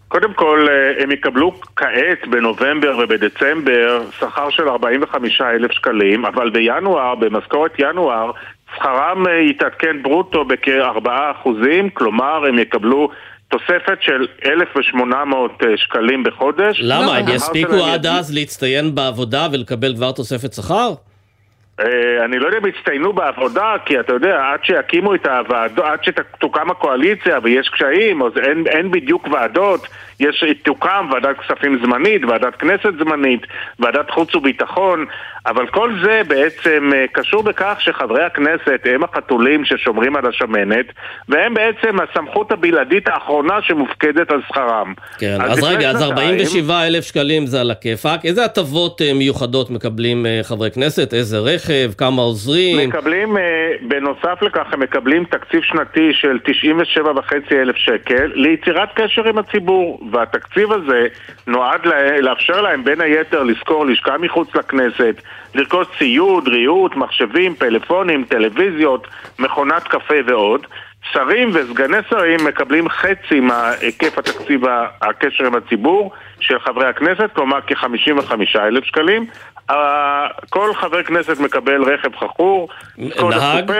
קודם 0.08 0.34
כל, 0.34 0.66
אה, 0.70 1.02
הם 1.02 1.10
יקבלו 1.10 1.60
כעת, 1.76 2.28
בנובמבר 2.30 2.98
ובדצמבר, 2.98 4.02
שכר 4.18 4.50
של 4.50 4.68
45 4.68 5.40
אלף 5.40 5.72
שקלים, 5.72 6.24
אבל 6.24 6.50
בינואר, 6.50 7.14
במשכורת 7.14 7.72
ינואר, 7.78 8.30
שכרם 8.76 9.24
יתעדכן 9.50 10.02
ברוטו 10.02 10.44
בכ-4 10.44 11.08
אחוזים, 11.08 11.90
כלומר, 11.90 12.46
הם 12.48 12.58
יקבלו 12.58 13.10
תוספת 13.48 13.98
של 14.00 14.26
1,800 14.44 15.50
אה, 15.62 15.76
שקלים 15.76 16.22
בחודש. 16.22 16.80
למה? 16.82 17.16
הם 17.16 17.28
יספיקו 17.28 17.84
עד 17.84 18.06
אז 18.06 18.34
להצטיין 18.34 18.94
בעבודה 18.94 19.48
ולקבל 19.52 19.94
כבר 19.96 20.12
תוספת 20.12 20.52
שכר? 20.52 20.92
אה, 21.80 22.24
אני 22.24 22.38
לא 22.38 22.46
יודע 22.46 22.58
אם 22.58 22.66
יצטיינו 22.66 23.12
בעבודה, 23.12 23.74
כי 23.84 24.00
אתה 24.00 24.12
יודע, 24.12 24.42
עד 24.52 24.64
שיקימו 24.64 25.14
את 25.14 25.26
הוועדות, 25.26 25.84
עד 25.84 26.04
שתוקם 26.04 26.70
הקואליציה 26.70 27.38
ויש 27.42 27.68
קשיים, 27.68 28.22
אז 28.22 28.32
אין, 28.38 28.64
אין 28.66 28.90
בדיוק 28.90 29.28
ועדות, 29.28 29.86
יש, 30.20 30.44
תוקם 30.62 31.08
ועדת 31.12 31.36
כספים 31.38 31.78
זמנית, 31.84 32.24
ועדת 32.24 32.56
כנסת 32.56 32.92
זמנית, 32.98 33.40
ועדת 33.78 34.10
חוץ 34.10 34.34
וביטחון, 34.34 35.06
אבל 35.46 35.66
כל 35.66 35.92
זה 36.04 36.22
בעצם 36.28 36.90
אה, 36.94 37.04
קשור 37.12 37.42
בכך 37.42 37.76
שחברי 37.78 38.24
הכנסת 38.24 38.80
הם 38.84 39.04
החתולים 39.04 39.64
ששומרים 39.64 40.16
על 40.16 40.26
השמנת, 40.26 40.86
והם 41.28 41.54
בעצם 41.54 41.96
הסמכות 42.00 42.52
הבלעדית 42.52 43.08
האחרונה 43.08 43.62
שמופקדת 43.62 44.30
על 44.30 44.40
שכרם. 44.48 44.94
כן, 45.18 45.36
אז, 45.40 45.58
אז 45.58 45.64
רגע, 45.64 45.90
אז 45.90 46.02
47 46.02 46.86
אלף 46.86 47.04
שקלים 47.04 47.46
זה 47.46 47.60
על 47.60 47.70
הכיפאק, 47.70 48.24
איזה 48.24 48.44
הטבות 48.44 49.02
אה, 49.02 49.14
מיוחדות 49.14 49.70
מקבלים 49.70 50.26
חברי 50.42 50.70
כנסת? 50.70 51.14
איזה 51.14 51.38
רכב? 51.38 51.69
רכב, 51.70 51.92
כמה 51.98 52.22
עוזרים. 52.22 52.88
מקבלים, 52.88 53.36
אה, 53.36 53.42
בנוסף 53.80 54.42
לכך, 54.42 54.72
הם 54.72 54.80
מקבלים 54.80 55.24
תקציב 55.24 55.62
שנתי 55.62 56.12
של 56.12 56.38
97.5 56.44 57.52
אלף 57.52 57.76
שקל 57.76 58.32
ליצירת 58.34 58.88
קשר 58.94 59.28
עם 59.28 59.38
הציבור, 59.38 60.00
והתקציב 60.12 60.72
הזה 60.72 61.06
נועד 61.46 61.80
לאפשר 62.20 62.60
להם 62.60 62.84
בין 62.84 63.00
היתר 63.00 63.42
לשכור 63.42 63.86
לשכה 63.86 64.18
מחוץ 64.18 64.54
לכנסת, 64.54 65.14
לרכוש 65.54 65.86
ציוד, 65.98 66.48
ריהוט, 66.48 66.96
מחשבים, 66.96 67.54
פלאפונים, 67.54 68.24
טלוויזיות, 68.24 69.06
מכונת 69.38 69.82
קפה 69.82 70.14
ועוד. 70.26 70.66
שרים 71.12 71.50
וסגני 71.54 71.96
שרים 72.10 72.38
מקבלים 72.48 72.88
חצי 72.88 73.40
מהיקף 73.40 74.18
התקציב 74.18 74.60
הקשר 75.02 75.46
עם 75.46 75.54
הציבור 75.54 76.12
של 76.40 76.58
חברי 76.58 76.88
הכנסת, 76.88 77.30
כלומר 77.34 77.58
כ-55 77.66 78.32
אלף 78.56 78.84
שקלים. 78.84 79.26
כל 80.50 80.74
חבר 80.74 81.02
כנסת 81.02 81.40
מקבל 81.40 81.82
רכב 81.82 82.16
חכור, 82.16 82.68
נהג? 82.98 83.72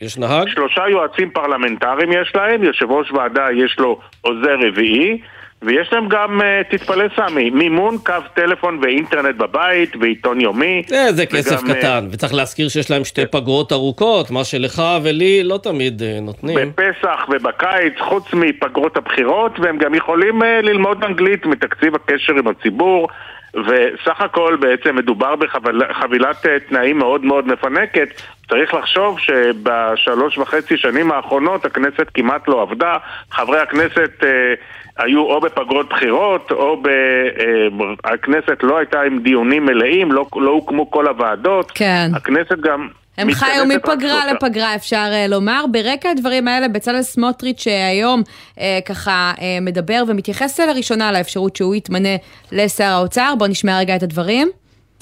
יש 0.00 0.18
נהג? 0.18 0.48
שלושה 0.48 0.88
יועצים 0.88 1.30
פרלמנטריים 1.30 2.12
יש 2.12 2.32
להם, 2.34 2.64
יושב 2.64 2.90
ראש 2.90 3.12
ועדה 3.12 3.46
יש 3.56 3.76
לו 3.78 4.00
עוזר 4.20 4.56
רביעי, 4.66 5.20
ויש 5.62 5.92
להם 5.92 6.08
גם, 6.08 6.42
אה, 6.42 6.60
תתפלא 6.70 7.04
סמי, 7.16 7.50
מימון 7.50 7.98
קו 8.06 8.14
טלפון 8.34 8.78
ואינטרנט 8.82 9.36
בבית, 9.36 9.96
ועיתון 10.00 10.40
יומי. 10.40 10.82
אה, 10.92 11.12
זה 11.12 11.26
כסף 11.26 11.62
וגם, 11.62 11.70
אה, 11.70 11.74
קטן, 11.74 12.06
וצריך 12.10 12.34
להזכיר 12.34 12.68
שיש 12.68 12.90
להם 12.90 13.04
שתי 13.04 13.26
פגרות 13.26 13.72
ארוכות, 13.72 14.30
מה 14.30 14.44
שלך 14.44 14.82
ולי 15.02 15.42
לא 15.42 15.58
תמיד 15.62 16.02
נותנים. 16.22 16.58
בפסח 16.76 17.28
ובקיץ, 17.28 17.94
חוץ 17.98 18.34
מפגרות 18.34 18.96
הבחירות, 18.96 19.60
והם 19.60 19.78
גם 19.78 19.94
יכולים 19.94 20.42
ללמוד 20.42 21.04
אנגלית 21.04 21.46
מתקציב 21.46 21.94
הקשר 21.94 22.32
עם 22.32 22.48
הציבור, 22.48 23.08
וסך 23.54 24.20
הכל 24.20 24.56
בעצם 24.60 24.96
מדובר 24.96 25.34
בחבילת 25.36 26.46
תנאים 26.68 26.98
מאוד 26.98 27.24
מאוד 27.24 27.46
מפנקת. 27.46 28.08
צריך 28.48 28.74
לחשוב 28.74 29.18
שבשלוש 29.18 30.38
וחצי 30.38 30.76
שנים 30.76 31.12
האחרונות 31.12 31.64
הכנסת 31.64 32.06
כמעט 32.14 32.48
לא 32.48 32.62
עבדה, 32.62 32.96
חברי 33.30 33.60
הכנסת 33.60 34.10
אה, 34.22 34.54
היו 35.02 35.20
או 35.20 35.40
בפגרות 35.40 35.88
בחירות, 35.88 36.50
או 36.50 36.82
ב... 36.82 36.88
אה, 36.88 37.88
הכנסת 38.14 38.62
לא 38.62 38.78
הייתה 38.78 39.00
עם 39.00 39.18
דיונים 39.22 39.66
מלאים, 39.66 40.12
לא, 40.12 40.26
לא 40.36 40.50
הוקמו 40.50 40.90
כל 40.90 41.06
הוועדות. 41.08 41.70
כן. 41.74 42.10
הכנסת 42.14 42.58
גם... 42.60 42.88
הם 43.18 43.32
חיו 43.32 43.64
מפגרה 43.66 44.20
שלושה- 44.22 44.32
לפגרה, 44.46 44.74
אפשר 44.74 45.08
אה, 45.12 45.26
לומר. 45.26 45.64
ברקע 45.70 46.10
הדברים 46.10 46.48
האלה, 46.48 46.68
בצלאל 46.68 47.02
סמוטריץ' 47.02 47.60
שהיום 47.62 48.22
אה, 48.60 48.78
ככה 48.86 49.32
אה, 49.40 49.58
מדבר 49.60 50.02
ומתייחס 50.08 50.60
לראשונה 50.60 51.12
לאפשרות 51.12 51.56
שהוא 51.56 51.74
יתמנה 51.74 52.16
לשר 52.52 52.84
האוצר. 52.84 53.34
בואו 53.38 53.50
נשמע 53.50 53.78
רגע 53.78 53.96
את 53.96 54.02
הדברים. 54.02 54.48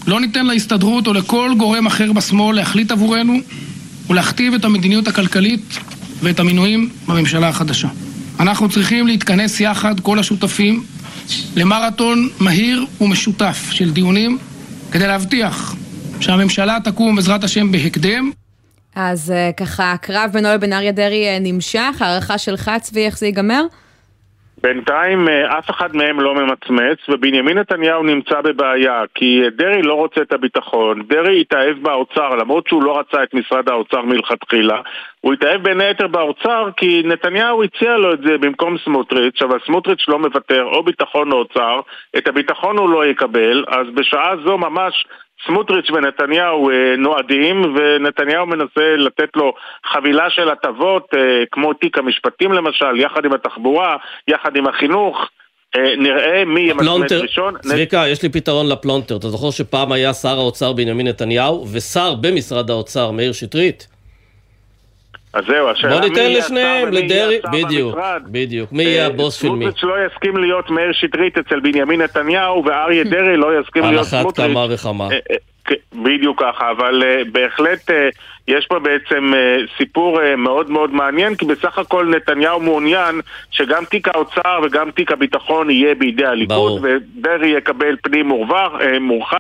לא 0.07 0.21
ניתן 0.21 0.47
להסתדרות 0.47 1.07
או 1.07 1.13
לכל 1.13 1.51
גורם 1.59 1.87
אחר 1.87 2.13
בשמאל 2.13 2.57
להחליט 2.57 2.91
עבורנו 2.91 3.35
ולהכתיב 4.11 4.55
את 4.55 4.65
המדיניות 4.65 5.09
הכלכלית 5.09 5.61
ואת 6.23 6.41
המינויים 6.41 6.89
בממשלה 7.09 7.49
החדשה. 7.49 7.89
אנחנו 8.41 8.69
צריכים 8.69 9.07
להתכנס 9.07 9.61
יחד, 9.61 10.01
כל 10.01 10.19
השותפים, 10.19 10.85
למרתון 11.57 12.29
מהיר 12.41 12.85
ומשותף 13.01 13.69
של 13.71 13.91
דיונים 13.91 14.39
כדי 14.93 15.07
להבטיח 15.07 15.77
שהממשלה 16.21 16.79
תקום 16.85 17.17
בעזרת 17.17 17.45
השם 17.45 17.73
בהקדם 17.73 18.31
אז 18.95 19.31
אה, 19.31 19.51
ככה, 19.57 19.93
הקרב 19.93 20.31
בינו 20.33 20.49
לבין 20.49 20.73
אריה 20.73 20.93
דרעי 20.93 21.29
אה, 21.29 21.39
נמשך, 21.41 21.97
הערכה 22.01 22.39
שלך, 22.39 22.71
צבי, 22.81 23.07
איך 23.07 23.19
זה 23.19 23.27
ייגמר? 23.27 23.65
בינתיים 24.63 25.29
אה, 25.29 25.59
אף 25.59 25.71
אחד 25.71 25.97
מהם 25.97 26.21
לא 26.21 26.35
ממצמץ, 26.35 26.99
ובנימין 27.09 27.59
נתניהו 27.59 28.03
נמצא 28.03 28.41
בבעיה, 28.41 29.03
כי 29.15 29.43
אה, 29.45 29.51
דרעי 29.51 29.83
לא 29.83 29.95
רוצה 29.95 30.23
את 30.23 30.33
הביטחון, 30.33 31.03
דרעי 31.09 31.41
התאהב 31.41 31.77
באוצר, 31.83 32.29
למרות 32.35 32.67
שהוא 32.69 32.83
לא 32.83 32.99
רצה 32.99 33.23
את 33.23 33.35
משרד 33.35 33.69
האוצר 33.69 34.03
מלכתחילה, 34.03 34.81
הוא 35.21 35.33
התאהב 35.33 35.63
בין 35.63 35.81
היתר 35.81 36.07
באוצר 36.07 36.69
כי 36.77 37.03
נתניהו 37.05 37.63
הציע 37.63 37.97
לו 37.97 38.13
את 38.13 38.21
זה 38.23 38.39
במקום 38.39 38.77
סמוטריץ', 38.85 39.43
אבל 39.43 39.59
סמוטריץ' 39.67 40.09
לא 40.09 40.19
מוותר, 40.19 40.65
או 40.65 40.83
ביטחון 40.83 41.33
או 41.33 41.39
אוצר, 41.39 41.81
את 42.19 42.29
הביטחון 42.29 42.79
הוא 42.79 42.91
לא 42.91 43.07
יקבל, 43.07 43.65
אז 43.69 43.87
בשעה 43.95 44.37
זו 44.45 44.59
ממש 44.59 45.07
סמוטריץ' 45.47 45.91
ונתניהו 45.91 46.71
אה, 46.71 46.75
נועדים, 46.99 47.75
ונתניהו 47.77 48.47
מנסה 48.47 48.97
לתת 48.97 49.29
לו 49.37 49.53
חבילה 49.93 50.31
של 50.31 50.51
הטבות, 50.51 51.07
אה, 51.15 51.45
כמו 51.53 51.73
תיק 51.75 51.99
המשפטים 51.99 52.53
למשל, 52.53 52.97
יחד 52.97 53.25
עם 53.25 53.33
התחבורה, 53.33 53.97
יחד 54.29 54.57
עם 54.57 54.67
החינוך. 54.67 55.29
אה, 55.77 55.97
נראה 55.97 56.45
מין 56.45 56.71
פלונטר, 56.79 57.21
ראשון. 57.23 57.55
צביקה, 57.61 58.05
יש 58.09 58.23
לי 58.23 58.29
פתרון 58.29 58.69
לפלונטר. 58.69 59.17
אתה 59.17 59.29
זוכר 59.29 59.51
שפעם 59.51 59.93
היה 59.93 60.13
שר 60.13 60.39
האוצר 60.39 60.73
בנימין 60.73 61.07
נתניהו, 61.07 61.67
ושר 61.73 62.15
במשרד 62.15 62.71
האוצר 62.71 63.11
מאיר 63.11 63.33
שטרית? 63.33 63.98
אז 65.33 65.45
זהו, 65.49 65.69
השאלה 65.69 65.93
בוא 65.99 66.09
ניתן 66.09 66.33
לשניהם, 66.33 66.89
לדרעי, 66.93 67.39
בדיוק, 67.53 67.95
במשרד. 67.95 68.23
בדיוק. 68.27 68.73
מי 68.73 68.83
יהיה 68.83 69.03
אה, 69.03 69.07
הבוס 69.07 69.35
של 69.41 69.49
מי? 69.49 69.65
סמוטריץ' 69.65 69.83
לא 69.85 69.95
יסכים 70.07 70.37
להיות 70.37 70.71
מאיר 70.71 70.93
שטרית 70.93 71.39
אצל 71.39 71.61
בנימין 71.61 72.01
נתניהו, 72.03 72.65
ואריה 72.65 73.05
דרעי 73.13 73.37
לא 73.37 73.61
יסכים 73.61 73.85
על 73.85 73.91
להיות 73.91 74.07
אחת 74.07 74.21
סמוטריץ'. 74.21 74.51
כמה 74.51 74.67
וכמה. 74.71 75.05
אה, 75.05 75.19
אה, 75.31 75.37
כ- 75.65 75.73
בדיוק 76.05 76.43
ככה, 76.43 76.71
אבל 76.71 77.03
בהחלט 77.33 77.91
יש 78.49 78.67
פה 78.67 78.79
בעצם 78.79 79.33
סיפור 79.79 80.21
מאוד 80.37 80.71
מאוד 80.71 80.95
מעניין, 80.95 81.35
כי 81.35 81.45
בסך 81.47 81.79
הכל 81.79 82.07
נתניהו 82.17 82.61
מעוניין 82.61 83.21
שגם 83.51 83.85
תיק 83.85 84.09
האוצר 84.09 84.59
וגם 84.65 84.91
תיק 84.91 85.13
הביטחון 85.13 85.71
יהיה 85.71 85.95
בידי 85.95 86.25
הליכוד. 86.27 86.83
ודרעי 86.85 87.49
יקבל 87.51 87.97
פנים 88.03 88.29
מורחב. 89.01 89.37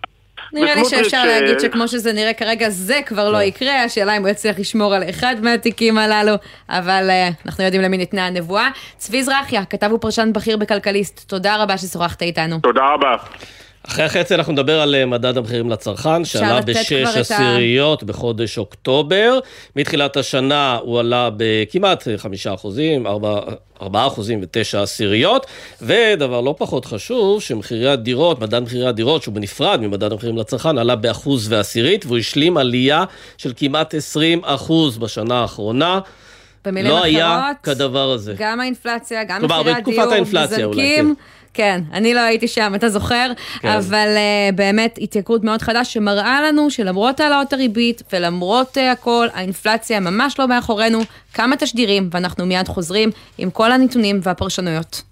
אה. 0.54 0.60
נראה 0.60 0.74
לי 0.74 0.84
שאפשר 0.84 1.16
אה, 1.16 1.26
להגיד 1.26 1.60
שכמו 1.60 1.88
שזה 1.88 2.12
נראה 2.12 2.32
כרגע, 2.32 2.68
זה 2.70 3.00
כבר 3.06 3.30
לא 3.30 3.42
יקרה, 3.42 3.82
השאלה 3.82 4.16
אם 4.16 4.22
הוא 4.22 4.28
יצליח 4.28 4.58
לשמור 4.58 4.94
על 4.94 5.10
אחד 5.10 5.36
מהתיקים 5.42 5.98
הללו, 5.98 6.32
אבל 6.68 7.10
אה, 7.10 7.28
אנחנו 7.46 7.64
יודעים 7.64 7.82
למי 7.82 7.96
ניתנה 7.96 8.26
הנבואה. 8.26 8.68
צבי 8.96 9.22
זרחיה, 9.22 9.64
כתב 9.64 9.92
ופרשן 9.92 10.30
בכיר 10.32 10.56
בכלכליסט, 10.56 11.28
תודה 11.28 11.56
רבה 11.62 11.78
ששוחחת 11.78 12.22
איתנו. 12.22 12.58
תודה 12.58 12.82
רבה. 12.94 13.16
אחרי 13.82 14.04
החצי 14.04 14.34
אנחנו 14.34 14.52
נדבר 14.52 14.80
על 14.80 14.94
אה, 14.94 15.06
מדד 15.06 15.36
המחירים 15.36 15.70
לצרכן, 15.70 16.24
שעלה 16.24 16.60
בשש 16.60 16.92
את 16.92 17.16
ה- 17.16 17.20
עשיריות 17.20 18.02
בחודש 18.02 18.58
אוקטובר. 18.58 19.38
מתחילת 19.76 20.16
השנה 20.16 20.78
הוא 20.82 21.00
עלה 21.00 21.30
בכמעט 21.36 22.08
חמישה 22.16 22.54
אחוזים, 22.54 23.06
ארבע... 23.06 23.40
ארבעה 23.82 24.06
אחוזים 24.06 24.40
ותשע 24.42 24.82
עשיריות, 24.82 25.46
ודבר 25.82 26.40
לא 26.40 26.54
פחות 26.58 26.84
חשוב, 26.84 27.42
שמחירי 27.42 27.90
הדירות, 27.90 28.40
מדד 28.40 28.58
מחירי 28.62 28.86
הדירות, 28.86 29.22
שהוא 29.22 29.34
בנפרד 29.34 29.80
ממדד 29.80 30.12
המחירים 30.12 30.38
לצרכן, 30.38 30.78
עלה 30.78 30.96
באחוז 30.96 31.52
ועשירית, 31.52 32.06
והוא 32.06 32.18
השלים 32.18 32.56
עלייה 32.56 33.04
של 33.38 33.52
כמעט 33.56 33.94
20 33.94 34.40
אחוז 34.44 34.98
בשנה 34.98 35.34
האחרונה. 35.40 36.00
במילים 36.64 36.90
לא 36.90 36.94
אחרות, 36.94 37.04
היה 37.04 37.50
כדבר 37.62 38.10
הזה. 38.10 38.34
גם 38.38 38.60
האינפלציה, 38.60 39.24
גם 39.24 39.40
כלומר, 39.40 39.60
מחירי 39.60 39.74
בתקופת 39.74 39.98
הדיור, 39.98 40.12
האינפלציה 40.12 40.64
אולי, 40.64 40.92
מזנקים. 40.92 41.14
כן, 41.54 41.80
אני 41.92 42.14
לא 42.14 42.20
הייתי 42.20 42.48
שם, 42.48 42.72
אתה 42.74 42.88
זוכר? 42.88 43.32
כן. 43.60 43.68
אבל 43.68 44.08
uh, 44.16 44.54
באמת 44.54 44.98
התייקרות 45.02 45.44
מאוד 45.44 45.62
חדה 45.62 45.84
שמראה 45.84 46.42
לנו 46.42 46.70
שלמרות 46.70 47.20
העלאות 47.20 47.52
הריבית 47.52 48.02
ולמרות 48.12 48.76
uh, 48.76 48.80
הכל, 48.80 49.26
האינפלציה 49.34 50.00
ממש 50.00 50.38
לא 50.38 50.48
מאחורינו. 50.48 51.00
כמה 51.34 51.56
תשדירים, 51.56 52.08
ואנחנו 52.12 52.46
מיד 52.46 52.68
חוזרים 52.68 53.10
עם 53.38 53.50
כל 53.50 53.72
הנתונים 53.72 54.20
והפרשנויות. 54.22 55.02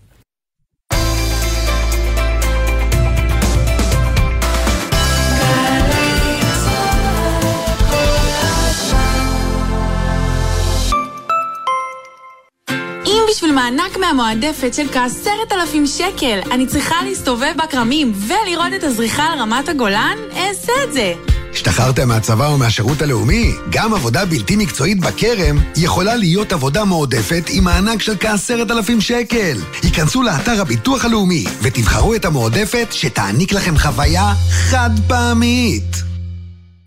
בשביל 13.37 13.53
מענק 13.53 13.97
מהמועדפת 13.97 14.75
של 14.75 14.89
כעשרת 14.93 15.53
אלפים 15.53 15.87
שקל 15.87 16.41
אני 16.51 16.67
צריכה 16.67 16.95
להסתובב 17.05 17.53
בכרמים 17.57 18.13
ולראות 18.27 18.73
את 18.77 18.85
הזריחה 18.85 19.23
על 19.23 19.39
רמת 19.39 19.69
הגולן, 19.69 20.17
אעשה 20.37 20.73
את 20.85 20.93
זה. 20.93 21.15
השתחררתם 21.53 22.09
מהצבא 22.09 22.47
או 22.49 22.59
מהשירות 22.59 23.03
הלאומי? 23.03 23.53
גם 23.71 23.95
עבודה 23.95 24.25
בלתי 24.25 24.57
מקצועית 24.57 25.01
בכרם 25.01 25.59
יכולה 25.77 26.17
להיות 26.17 26.53
עבודה 26.53 26.85
מועדפת 26.85 27.45
עם 27.49 27.65
מענק 27.65 28.03
של 28.03 28.17
כעשרת 28.21 28.71
אלפים 28.71 29.01
שקל. 29.01 29.59
היכנסו 29.83 30.23
לאתר 30.23 30.61
הביטוח 30.61 31.05
הלאומי 31.05 31.45
ותבחרו 31.63 32.15
את 32.15 32.25
המועדפת 32.25 32.87
שתעניק 32.91 33.53
לכם 33.53 33.79
חוויה 33.79 34.35
חד 34.51 34.91
פעמית. 35.09 36.16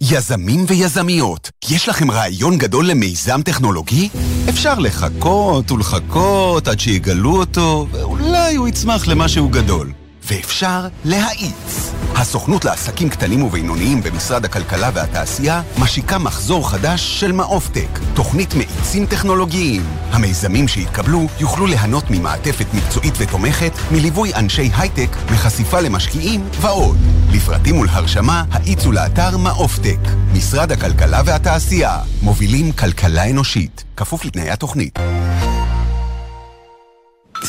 יזמים 0.02 0.66
ויזמיות, 0.68 1.52
יש 1.70 1.90
לכם 1.90 2.12
רעיון 2.12 2.58
גדול 2.58 2.88
למיזם 2.88 3.42
טכנולוגי? 3.42 4.10
אפשר 4.50 4.80
לחכות 4.80 5.72
ולחכות 5.72 6.68
עד 6.68 6.80
שיגלו 6.80 7.36
אותו, 7.40 7.88
ואולי 7.92 8.56
הוא 8.56 8.68
יצמח 8.68 9.08
למשהו 9.08 9.50
גדול. 9.50 9.92
ואפשר 10.32 10.88
להאיץ. 11.06 11.92
הסוכנות 12.16 12.66
לעסקים 12.66 13.10
קטנים 13.10 13.44
ובינוניים 13.44 14.04
במשרד 14.04 14.46
הכלכלה 14.46 14.90
והתעשייה 14.94 15.62
משיקה 15.80 16.18
מחזור 16.18 16.70
חדש 16.70 17.20
של 17.20 17.32
מעופטק, 17.32 18.00
תוכנית 18.14 18.54
מאיצים 18.54 19.06
טכנולוגיים. 19.06 19.84
המיזמים 20.12 20.68
שהתקבלו 20.68 21.28
יוכלו 21.40 21.66
ליהנות 21.68 22.04
ממעטפת 22.10 22.66
מקצועית 22.74 23.14
ותומכת, 23.18 23.72
מליווי 23.92 24.34
אנשי 24.36 24.70
הייטק, 24.78 25.10
מחשיפה 25.32 25.80
למשקיעים 25.80 26.48
ועוד. 26.62 26.98
לפרטים 27.32 27.80
ולהרשמה, 27.80 28.44
האיצו 28.52 28.92
לאתר 28.92 29.38
מעופטק. 29.38 30.00
משרד 30.34 30.72
הכלכלה 30.72 31.22
והתעשייה, 31.26 31.98
מובילים 32.22 32.72
כלכלה 32.72 33.30
אנושית, 33.30 33.84
כפוף 33.98 34.26
לתנאי 34.26 34.50
התוכנית. 34.50 35.00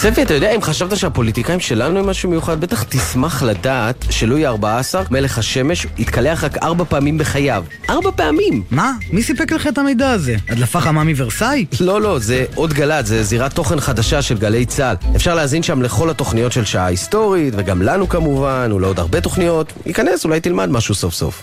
ספי, 0.01 0.23
אתה 0.23 0.35
יודע, 0.35 0.55
אם 0.55 0.63
חשבת 0.63 0.97
שהפוליטיקאים 0.97 1.61
שלנו 1.61 1.99
הם 1.99 2.07
משהו 2.07 2.31
מיוחד, 2.31 2.61
בטח 2.61 2.83
תשמח 2.83 3.43
לדעת 3.43 4.05
שלואי 4.11 4.47
ה-14, 4.47 4.99
מלך 5.11 5.39
השמש, 5.39 5.87
התקלח 5.99 6.45
רק 6.45 6.57
ארבע 6.63 6.85
פעמים 6.85 7.19
בחייו. 7.19 7.65
ארבע 7.91 8.11
פעמים! 8.17 8.63
מה? 8.71 8.93
מי 9.13 9.23
סיפק 9.23 9.53
לך 9.53 9.67
את 9.67 9.79
המידע 9.79 10.11
הזה? 10.11 10.37
הדלפה 10.49 10.81
חמה 10.81 11.05
מוורסאי? 11.05 11.67
לא, 11.81 12.01
לא, 12.01 12.19
זה 12.19 12.45
עוד 12.55 12.73
גל"צ, 12.73 13.07
זה 13.07 13.23
זירת 13.23 13.53
תוכן 13.53 13.81
חדשה 13.81 14.23
של 14.23 14.39
גלי 14.39 14.67
צה"ל. 14.67 14.97
אפשר 15.17 15.35
להאזין 15.35 15.63
שם 15.63 15.83
לכל 15.83 16.11
התוכניות 16.11 16.53
של 16.53 16.65
שעה 16.65 16.87
היסטורית, 16.87 17.55
וגם 17.57 17.83
לנו 17.83 18.09
כמובן, 18.09 18.73
ולעוד 18.73 18.99
הרבה 18.99 19.21
תוכניות. 19.21 19.73
ייכנס, 19.87 20.25
אולי 20.25 20.41
תלמד 20.41 20.71
משהו 20.71 20.95
סוף 20.95 21.15
סוף. 21.15 21.43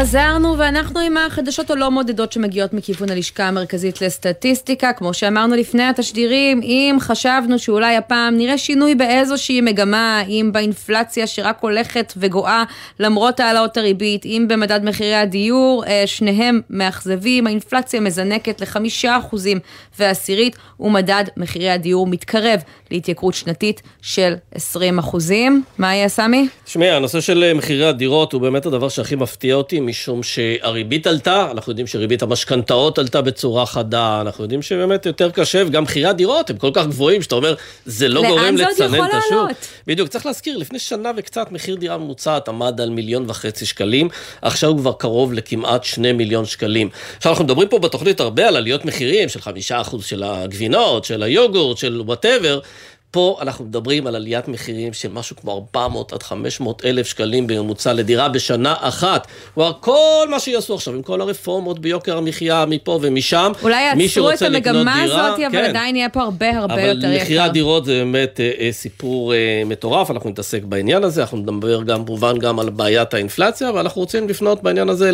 חזרנו 0.00 0.58
ואנחנו 0.58 1.00
עם 1.00 1.16
החדשות 1.16 1.70
הלא 1.70 1.90
מודדות 1.90 2.32
שמגיעות 2.32 2.72
מכיוון 2.72 3.10
הלשכה 3.10 3.48
המרכזית 3.48 4.02
לסטטיסטיקה. 4.02 4.92
כמו 4.92 5.14
שאמרנו 5.14 5.56
לפני 5.56 5.82
התשדירים, 5.82 6.60
אם 6.62 6.96
חשבנו 7.00 7.58
שאולי 7.58 7.96
הפעם 7.96 8.36
נראה 8.36 8.58
שינוי 8.58 8.94
באיזושהי 8.94 9.60
מגמה, 9.60 10.22
אם 10.28 10.50
באינפלציה 10.52 11.26
שרק 11.26 11.58
הולכת 11.60 12.12
וגואה 12.16 12.64
למרות 13.00 13.40
העלאות 13.40 13.76
הריבית, 13.76 14.24
אם 14.24 14.44
במדד 14.48 14.80
מחירי 14.84 15.14
הדיור, 15.14 15.84
אה, 15.86 16.02
שניהם 16.06 16.60
מאכזבים, 16.70 17.46
האינפלציה 17.46 18.00
מזנקת 18.00 18.60
לחמישה 18.60 19.18
אחוזים 19.18 19.58
ועשירית, 19.98 20.56
ומדד 20.80 21.24
מחירי 21.36 21.70
הדיור 21.70 22.06
מתקרב 22.06 22.60
להתייקרות 22.90 23.34
שנתית 23.34 23.82
של 24.02 24.34
20 24.54 24.98
אחוזים. 24.98 25.62
מה 25.78 25.94
יהיה, 25.94 26.08
סמי? 26.08 26.48
תשמעי, 26.64 26.90
הנושא 26.90 27.20
של 27.20 27.44
אה, 27.44 27.54
מחירי 27.54 27.86
הדירות 27.86 28.32
הוא 28.32 28.40
באמת 28.40 28.66
הדבר 28.66 28.88
שהכי 28.88 29.16
מפתיע 29.16 29.54
אותי, 29.54 29.80
משום 29.86 30.22
שהריבית 30.22 31.06
עלתה, 31.06 31.48
אנחנו 31.50 31.70
יודעים 31.72 31.86
שריבית 31.86 32.22
המשכנתאות 32.22 32.98
עלתה 32.98 33.22
בצורה 33.22 33.66
חדה, 33.66 34.20
אנחנו 34.20 34.44
יודעים 34.44 34.62
שבאמת 34.62 35.06
יותר 35.06 35.30
קשה, 35.30 35.62
וגם 35.66 35.82
מחירי 35.82 36.06
הדירות 36.06 36.50
הם 36.50 36.56
כל 36.56 36.70
כך 36.74 36.86
גבוהים, 36.86 37.22
שאתה 37.22 37.34
אומר, 37.34 37.54
זה 37.86 38.08
לא 38.08 38.22
גורם 38.28 38.56
לצנן 38.56 39.04
את 39.04 39.10
השוק. 39.14 39.48
בדיוק, 39.86 40.08
צריך 40.08 40.26
להזכיר, 40.26 40.56
לפני 40.56 40.78
שנה 40.78 41.10
וקצת 41.16 41.52
מחיר 41.52 41.76
דירה 41.76 41.98
ממוצעת 41.98 42.48
עמד 42.48 42.80
על 42.80 42.90
מיליון 42.90 43.24
וחצי 43.28 43.66
שקלים, 43.66 44.08
עכשיו 44.42 44.70
הוא 44.70 44.78
כבר 44.78 44.92
קרוב 44.92 45.32
לכמעט 45.32 45.84
שני 45.84 46.12
מיליון 46.12 46.44
שקלים. 46.44 46.88
עכשיו 47.16 47.32
אנחנו 47.32 47.44
מדברים 47.44 47.68
פה 47.68 47.78
בתוכנית 47.78 48.20
הרבה 48.20 48.48
על 48.48 48.56
עליות 48.56 48.84
מחירים 48.84 49.28
של 49.28 49.40
חמישה 49.40 49.80
אחוז 49.80 50.04
של 50.04 50.22
הגבינות, 50.22 51.04
של 51.04 51.22
היוגורט, 51.22 51.78
של 51.78 52.02
וואטאבר. 52.04 52.60
פה 53.10 53.38
אנחנו 53.40 53.64
מדברים 53.64 54.06
על 54.06 54.16
עליית 54.16 54.48
מחירים 54.48 54.92
של 54.92 55.08
משהו 55.12 55.36
כמו 55.36 55.52
400 55.52 56.12
עד 56.12 56.22
500 56.22 56.84
אלף 56.84 57.06
שקלים 57.06 57.46
בממוצע 57.46 57.92
לדירה 57.92 58.28
בשנה 58.28 58.74
אחת. 58.80 59.26
כלומר, 59.54 59.72
כל 59.80 60.26
מה 60.30 60.40
שיעשו 60.40 60.74
עכשיו, 60.74 60.94
עם 60.94 61.02
כל 61.02 61.20
הרפורמות 61.20 61.78
ביוקר 61.78 62.18
המחיה 62.18 62.64
מפה 62.66 62.98
ומשם, 63.02 63.52
אולי 63.62 63.82
יעצרו 63.82 64.30
את 64.30 64.42
המגמה 64.42 65.02
הזאת, 65.02 65.40
אבל 65.46 65.52
כן. 65.52 65.64
עדיין 65.64 65.96
יהיה 65.96 66.08
פה 66.08 66.22
הרבה 66.22 66.58
הרבה 66.58 66.74
אבל 66.74 66.82
יותר 66.82 66.98
יקר. 66.98 67.08
אבל 67.08 67.22
מחירי 67.22 67.38
הדירות 67.38 67.84
זה 67.84 67.98
באמת 67.98 68.40
אה, 68.40 68.50
אה, 68.60 68.72
סיפור 68.72 69.34
אה, 69.34 69.62
מטורף, 69.66 70.10
אנחנו 70.10 70.30
נתעסק 70.30 70.62
בעניין 70.62 71.04
הזה, 71.04 71.20
אנחנו 71.20 71.38
נדבר 71.38 71.82
גם, 71.82 72.04
כמובן, 72.04 72.38
גם 72.38 72.58
על 72.58 72.70
בעיית 72.70 73.14
האינפלציה, 73.14 73.70
ואנחנו 73.70 74.00
רוצים 74.00 74.28
לפנות 74.28 74.62
בעניין 74.62 74.88
הזה 74.88 75.10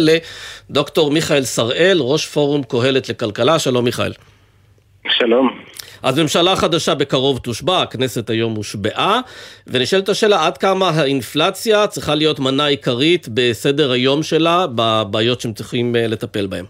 לדוקטור 0.70 1.10
מיכאל 1.10 1.44
שראל, 1.44 1.98
ראש 2.00 2.26
פורום 2.26 2.62
קהלת 2.62 3.08
לכלכלה. 3.08 3.58
שלום, 3.58 3.84
מיכאל. 3.84 4.12
שלום. 5.10 5.48
אז 6.02 6.18
ממשלה 6.18 6.56
חדשה 6.56 6.94
בקרוב 6.94 7.38
תושבע, 7.38 7.82
הכנסת 7.82 8.30
היום 8.30 8.54
הושבעה, 8.54 9.20
ונשאלת 9.66 10.08
השאלה 10.08 10.46
עד 10.46 10.58
כמה 10.58 10.88
האינפלציה 10.88 11.86
צריכה 11.86 12.14
להיות 12.14 12.40
מנה 12.40 12.66
עיקרית 12.66 13.28
בסדר 13.34 13.90
היום 13.90 14.22
שלה, 14.22 14.66
בבעיות 14.74 15.40
שהם 15.40 15.52
צריכים 15.52 15.96
אה, 15.96 16.06
לטפל 16.06 16.46
בהן. 16.46 16.64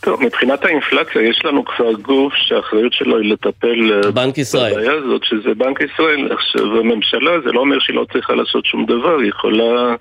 טוב, 0.00 0.22
מבחינת 0.22 0.64
האינפלציה 0.64 1.22
יש 1.22 1.44
לנו 1.44 1.64
כבר 1.64 1.92
גוף 1.92 2.32
שהאחריות 2.36 2.92
שלו 2.92 3.18
היא 3.18 3.32
לטפל 3.32 4.02
אה, 4.04 4.10
בנק 4.10 4.38
ישראל. 4.38 4.72
בבעיה 4.72 4.92
הזאת, 4.92 5.24
שזה 5.24 5.54
בנק 5.54 5.80
ישראל. 5.80 6.32
עכשיו, 6.32 6.78
הממשלה, 6.80 7.30
זה 7.44 7.52
לא 7.52 7.60
אומר 7.60 7.76
שהיא 7.80 7.96
לא 7.96 8.06
צריכה 8.12 8.34
לעשות 8.34 8.66
שום 8.66 8.86
דבר, 8.86 9.18
היא 9.18 9.28
יכולה 9.28 9.94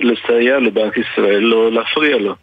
לסייע 0.00 0.58
לבנק 0.58 0.96
ישראל 0.96 1.54
או 1.54 1.70
להפריע 1.70 2.18
לו. 2.18 2.34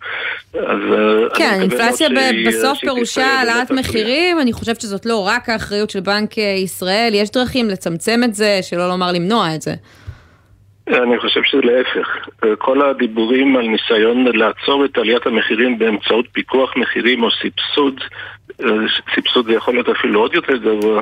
אז 0.53 0.79
אה, 0.93 1.29
כן, 1.35 1.57
אינפלציה 1.61 2.09
בסוף 2.47 2.79
פירושה 2.79 3.25
העלאת 3.25 3.71
מחירים, 3.71 4.39
אני 4.39 4.53
חושבת 4.53 4.81
שזאת 4.81 5.05
לא 5.05 5.27
רק 5.27 5.49
האחריות 5.49 5.89
של 5.89 5.99
בנק 5.99 6.37
ישראל, 6.37 7.11
יש 7.15 7.31
דרכים 7.31 7.69
לצמצם 7.69 8.21
את 8.23 8.35
זה, 8.35 8.59
שלא 8.61 8.89
לומר 8.89 9.11
למנוע 9.11 9.55
את 9.55 9.61
זה. 9.61 9.73
אני 10.89 11.19
חושב 11.19 11.43
שזה 11.43 11.61
להפך. 11.61 12.07
כל 12.57 12.81
הדיבורים 12.81 13.55
על 13.55 13.67
ניסיון 13.67 14.25
לעצור 14.37 14.85
את 14.85 14.97
עליית 14.97 15.27
המחירים 15.27 15.79
באמצעות 15.79 16.25
פיקוח 16.31 16.77
מחירים 16.77 17.23
או 17.23 17.29
סבסוד, 17.31 18.01
סבסוד 19.15 19.45
זה 19.45 19.53
יכול 19.53 19.73
להיות 19.73 19.89
אפילו 19.89 20.19
עוד 20.19 20.33
יותר 20.33 20.55
גבוה, 20.57 21.01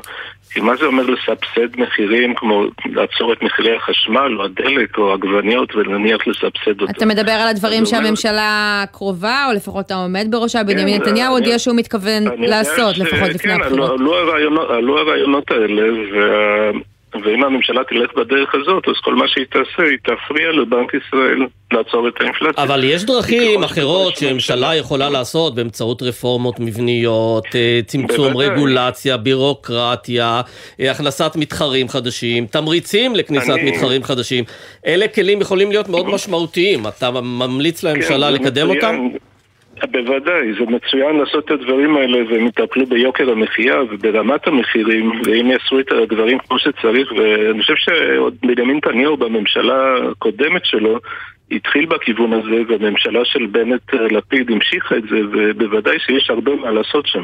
כי 0.54 0.60
מה 0.60 0.76
זה 0.76 0.86
אומר 0.86 1.04
לסבסד 1.04 1.80
מחירים 1.80 2.36
כמו 2.36 2.64
לעצור 2.86 3.34
את 3.34 3.44
מחירי 3.44 3.76
החשמל 3.76 4.36
או 4.40 4.44
הדלק 4.44 4.98
או 4.98 5.14
עגבניות 5.14 5.76
ונניח 5.76 6.28
לסבסד 6.28 6.82
אותם? 6.82 6.94
אתה 6.98 7.06
מדבר 7.06 7.32
על 7.32 7.48
הדברים 7.48 7.86
שהממשלה 7.86 8.84
קרובה, 8.92 9.46
או 9.50 9.54
לפחות 9.56 9.92
העומד 9.92 10.28
בראשה, 10.30 10.64
בנימין 10.64 11.00
כן, 11.00 11.10
נתניהו 11.10 11.38
הודיע 11.38 11.60
שהוא 11.60 11.76
מתכוון 11.76 12.24
לעשות, 12.38 12.98
לפחות 12.98 13.30
לפני 13.30 13.54
כן, 13.54 13.62
הבחירות. 13.62 13.92
עלו 14.70 15.00
הרעיונות 15.00 15.52
האלה, 15.52 15.84
ואם 17.24 17.44
הממשלה 17.44 17.82
תלך 17.84 18.14
בדרך 18.14 18.56
הזאת, 18.56 18.84
אז 18.88 18.96
כל 19.04 19.16
מה 19.16 19.28
שהיא 19.28 19.46
תעשה, 19.46 19.84
היא 19.90 19.98
תפריע 20.04 20.52
לבנק 20.52 20.94
ישראל 20.94 21.48
לעצור 21.72 22.08
את 22.08 22.14
האינפלציה. 22.22 22.64
אבל 22.64 22.84
יש 22.84 23.06
דרכים 23.06 23.64
אחרות 23.64 24.16
שממשלה 24.16 24.76
יכולה 24.76 25.10
לעשות 25.10 25.56
באמצעות 25.56 26.02
רפורמות 26.02 26.60
מבניות, 26.60 27.46
אה, 27.56 27.80
צמצום 27.86 28.34
בוודאי. 28.34 28.50
רגולציה, 28.50 29.18
בירוקרטיה, 29.18 30.42
אה, 30.80 30.92
הכנסת 30.92 31.32
מתחרים 31.36 31.90
חדשים, 31.90 32.46
תמריצים 32.46 33.16
לכניסת 33.16 33.50
אני... 33.50 33.72
מתחרים 33.72 34.04
חדשים. 34.04 34.44
אלה 34.86 35.08
כלים 35.08 35.42
יכולים 35.42 35.72
להיות 35.72 35.90
מאוד 35.90 36.08
משמעותיים. 36.08 36.88
אתה 36.88 37.12
ממליץ 37.12 37.84
לממשלה 37.84 38.28
כן, 38.28 38.34
לקדם 38.34 38.70
מצוין. 38.70 38.96
אותם? 38.96 39.18
בוודאי, 39.86 40.54
זה 40.54 40.66
מצוין 40.68 41.16
לעשות 41.16 41.46
את 41.46 41.52
הדברים 41.52 41.98
האלה 41.98 42.18
והם 42.30 42.48
יטפלו 42.48 42.86
ביוקר 42.86 43.32
המחיה 43.32 43.82
וברמת 43.82 44.48
המחירים 44.48 45.22
ואם 45.26 45.48
יעשו 45.48 45.80
את 45.80 45.92
הדברים 45.92 46.40
כמו 46.40 46.60
שצריך 46.60 47.12
ואני 47.12 47.62
חושב 47.62 47.76
שעוד 47.76 48.36
בנימין 48.42 48.78
נתניהו 48.78 49.18
בממשלה 49.18 49.96
הקודמת 50.12 50.66
שלו 50.66 51.00
התחיל 51.52 51.86
בכיוון 51.86 52.34
הזה, 52.34 52.62
והממשלה 52.70 53.20
של 53.26 53.46
בנט-לפיד 53.46 54.52
המשיכה 54.52 54.98
את 54.98 55.04
זה, 55.10 55.20
ובוודאי 55.32 56.00
שיש 56.00 56.30
הרבה 56.30 56.56
מה 56.56 56.72
לעשות 56.72 57.08
שם. 57.08 57.24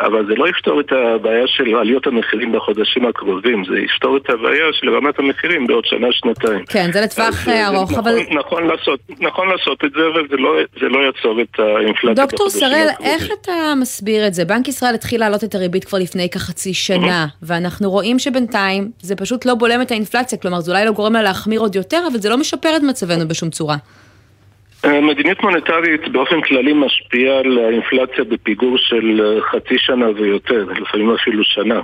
אבל 0.00 0.26
זה 0.26 0.34
לא 0.34 0.48
יפתור 0.48 0.80
את 0.80 0.92
הבעיה 0.92 1.46
של 1.46 1.76
עליות 1.76 2.06
המחירים 2.06 2.52
בחודשים 2.52 3.06
הקרובים, 3.06 3.64
זה 3.64 3.78
יפתור 3.78 4.16
את 4.16 4.30
הבעיה 4.30 4.64
של 4.72 4.96
רמת 4.96 5.18
המחירים 5.18 5.66
בעוד 5.66 5.84
שנה-שנתיים. 5.84 6.64
כן, 6.64 6.92
זה 6.92 7.00
לטווח 7.00 7.48
אה, 7.48 7.68
ארוך, 7.68 7.92
נכון, 7.92 8.04
אבל... 8.04 8.18
נכון 8.30 8.66
לעשות, 8.66 9.00
נכון 9.20 9.48
לעשות 9.48 9.84
את 9.84 9.92
זה, 9.92 10.00
אבל 10.14 10.28
זה 10.30 10.36
לא, 10.36 10.54
זה 10.80 10.88
לא 10.88 10.98
יעצור 10.98 11.40
את 11.40 11.60
האינפלציה 11.60 12.24
דוקטור 12.24 12.48
שראל, 12.50 12.88
איך 13.04 13.28
אתה 13.40 13.52
מסביר 13.80 14.26
את 14.26 14.34
זה? 14.34 14.44
בנק 14.44 14.68
ישראל 14.68 14.94
התחיל 14.94 15.20
להעלות 15.20 15.44
את 15.44 15.54
הריבית 15.54 15.84
כבר 15.84 15.98
לפני 15.98 16.30
כחצי 16.30 16.74
שנה, 16.74 17.26
ואנחנו 17.42 17.90
רואים 17.90 18.18
שבינתיים 18.18 18.90
זה 19.00 19.16
פשוט 19.16 19.46
לא 19.46 19.54
בולם 19.54 19.82
את 19.82 19.90
האינפלציה, 19.90 20.38
כלומר 20.38 20.60
זה 20.60 20.72
אולי 20.72 20.84
לא 20.84 20.92
גורם 20.92 21.12
לה 21.12 21.22
להחמיר 21.22 21.60
עוד 21.60 21.76
יותר, 21.76 22.04
אבל 22.12 22.18
זה 22.18 22.28
לא 22.28 22.36
משפר 22.36 22.76
את 22.76 22.82
מצבנו 22.82 23.28
בשום 23.28 23.50
צורה. 23.50 23.61
אה, 24.84 25.00
מדיניות 25.00 25.42
מוניטרית 25.42 26.08
באופן 26.08 26.40
כללי 26.40 26.72
משפיעה 26.72 27.38
על 27.38 27.58
האינפלציה 27.58 28.24
בפיגור 28.24 28.78
של 28.78 29.20
אה, 29.24 29.42
חצי 29.50 29.74
שנה 29.78 30.06
ויותר, 30.16 30.66
לפעמים 30.80 31.14
אפילו 31.14 31.44
שנה, 31.44 31.80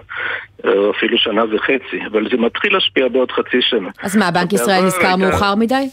אה, 0.65 0.91
אפילו 0.91 1.19
שנה 1.19 1.43
וחצי, 1.55 2.07
אבל 2.11 2.29
זה 2.31 2.37
מתחיל 2.37 2.75
להשפיע 2.75 3.09
בעוד 3.09 3.31
חצי 3.33 3.59
שנה. 3.61 3.89
אז 4.03 4.17
מה, 4.17 4.31
בנק 4.31 4.53
ישראל 4.53 4.85
נזכר 4.85 5.17
מאוחר 5.17 5.55
מדי? 5.55 5.89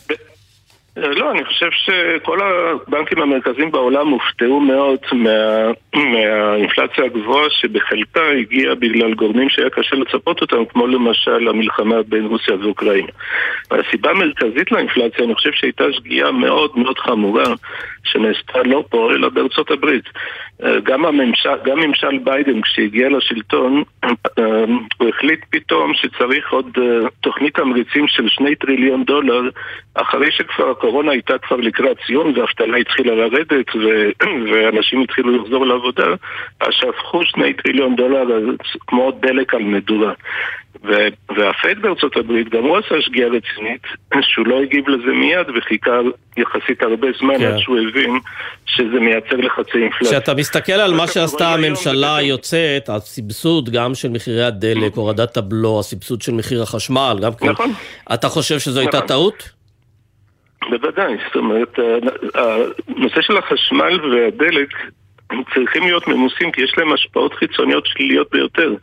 לא, 0.98 1.32
אני 1.32 1.46
חושב 1.46 1.70
שכל 1.72 2.40
הבנקים 2.42 3.22
המרכזיים 3.22 3.72
בעולם 3.72 4.08
הופתעו 4.08 4.60
מאוד 4.60 5.00
מה, 5.14 5.72
מהאינפלציה 5.96 7.06
הגבוהה 7.06 7.50
שבחלקה 7.50 8.30
הגיעה 8.40 8.76
בגלל 8.76 9.14
גורמים 9.14 9.50
שהיה 9.50 9.70
קשה 9.70 9.96
לצפות 9.96 10.42
אותם, 10.42 10.66
כמו 10.66 10.88
למשל 10.88 11.48
המלחמה 11.48 12.04
בין 12.04 12.26
רוסיה 12.26 12.56
ואוקראינה. 12.56 13.08
והסיבה 13.72 14.10
המרכזית 14.10 14.72
לאינפלציה, 14.72 15.26
אני 15.26 15.36
חושב 15.36 15.52
שהייתה 15.52 15.84
שגיאה 15.92 16.32
מאוד 16.32 16.72
מאוד 16.76 17.00
חמורה 17.00 17.54
שנעשתה 18.04 18.64
לא 18.64 18.84
פה, 18.90 19.12
אלא 19.14 19.30
בארצות 19.30 19.72
הברית. 19.72 20.06
אה, 20.64 20.80
גם 20.84 21.06
הממשל, 21.06 21.58
גם 21.66 21.80
ממשל 21.80 22.18
ביידן, 22.24 22.62
כשהגיע 22.62 23.10
לשלטון, 23.10 23.84
אה, 24.04 24.10
הוא 24.98 25.10
החליט 25.10 25.40
פתאום 25.50 25.92
שצריך 25.94 26.52
עוד 26.52 26.78
אה, 26.78 27.08
תוכנית 27.22 27.56
תמריצים 27.56 28.08
של 28.08 28.30
שני 28.30 28.56
טריליון 28.56 29.04
דולר, 29.04 29.42
אחרי 29.96 30.32
שכבר 30.32 30.70
הקורונה 30.86 31.12
הייתה 31.12 31.38
כבר 31.38 31.56
לקראת 31.56 31.98
סיום 32.06 32.34
והאבטלה 32.36 32.78
התחילה 32.78 33.16
לרדת 33.16 33.76
ו- 33.76 34.10
ואנשים 34.52 35.02
התחילו 35.02 35.38
לחזור 35.38 35.66
לעבודה, 35.66 36.08
אז 36.60 36.68
שפכו 36.72 37.26
שני 37.26 37.54
טריליון 37.54 37.96
דולר 37.96 38.24
כמו 38.88 39.12
דלק 39.12 39.54
על 39.54 39.64
מדורה. 39.64 40.14
ו- 40.84 41.08
והפד 41.38 41.82
בארצות 41.82 42.18
הברית 42.18 42.50
גם 42.50 42.64
הוא 42.64 42.78
עשה 42.78 43.02
שגיאה 43.02 43.28
רצינית, 43.28 43.82
שהוא 44.30 44.48
לא 44.48 44.62
הגיב 44.62 44.90
לזה 44.90 45.12
מיד 45.12 45.48
וחיכה 45.58 46.00
יחסית 46.38 46.82
הרבה 46.82 47.08
זמן 47.20 47.38
כן. 47.38 47.46
עד 47.46 47.60
שהוא 47.60 47.78
הבין 47.80 48.20
שזה 48.66 49.00
מייצר 49.00 49.36
לחצי 49.36 49.78
אינפלציה. 49.78 50.20
כשאתה 50.20 50.34
מסתכל 50.34 50.74
על 50.74 50.94
מה 50.94 51.08
שעשתה 51.08 51.54
הממשלה 51.54 52.16
היוצאת, 52.16 52.90
הסבסוד 52.90 53.70
גם 53.70 53.96
של 53.96 54.10
מחירי 54.10 54.44
הדלק, 54.44 54.96
הורדת 54.96 55.38
הבלו, 55.38 55.80
הסבסוד 55.80 56.22
של 56.22 56.32
מחיר 56.32 56.62
החשמל, 56.62 57.18
גם 57.22 57.34
כן. 57.34 57.50
נכון. 57.50 57.74
אתה 58.14 58.30
חושב 58.30 58.60
שזו 58.60 58.80
הייתה 58.80 58.98
נכון. 58.98 59.08
טעות? 59.08 59.55
בוודאי, 60.70 61.14
זאת 61.28 61.36
אומרת, 61.36 61.80
ה- 61.80 62.40
הנושא 62.88 63.22
של 63.22 63.38
החשמל 63.38 64.14
והדלק 64.16 64.70
הם 65.30 65.42
צריכים 65.54 65.84
להיות 65.84 66.08
ממוסים 66.08 66.52
כי 66.52 66.62
יש 66.64 66.74
להם 66.78 66.94
השפעות 66.94 67.34
חיצוניות 67.34 67.86
שליליות 67.86 68.28
ביותר, 68.32 68.74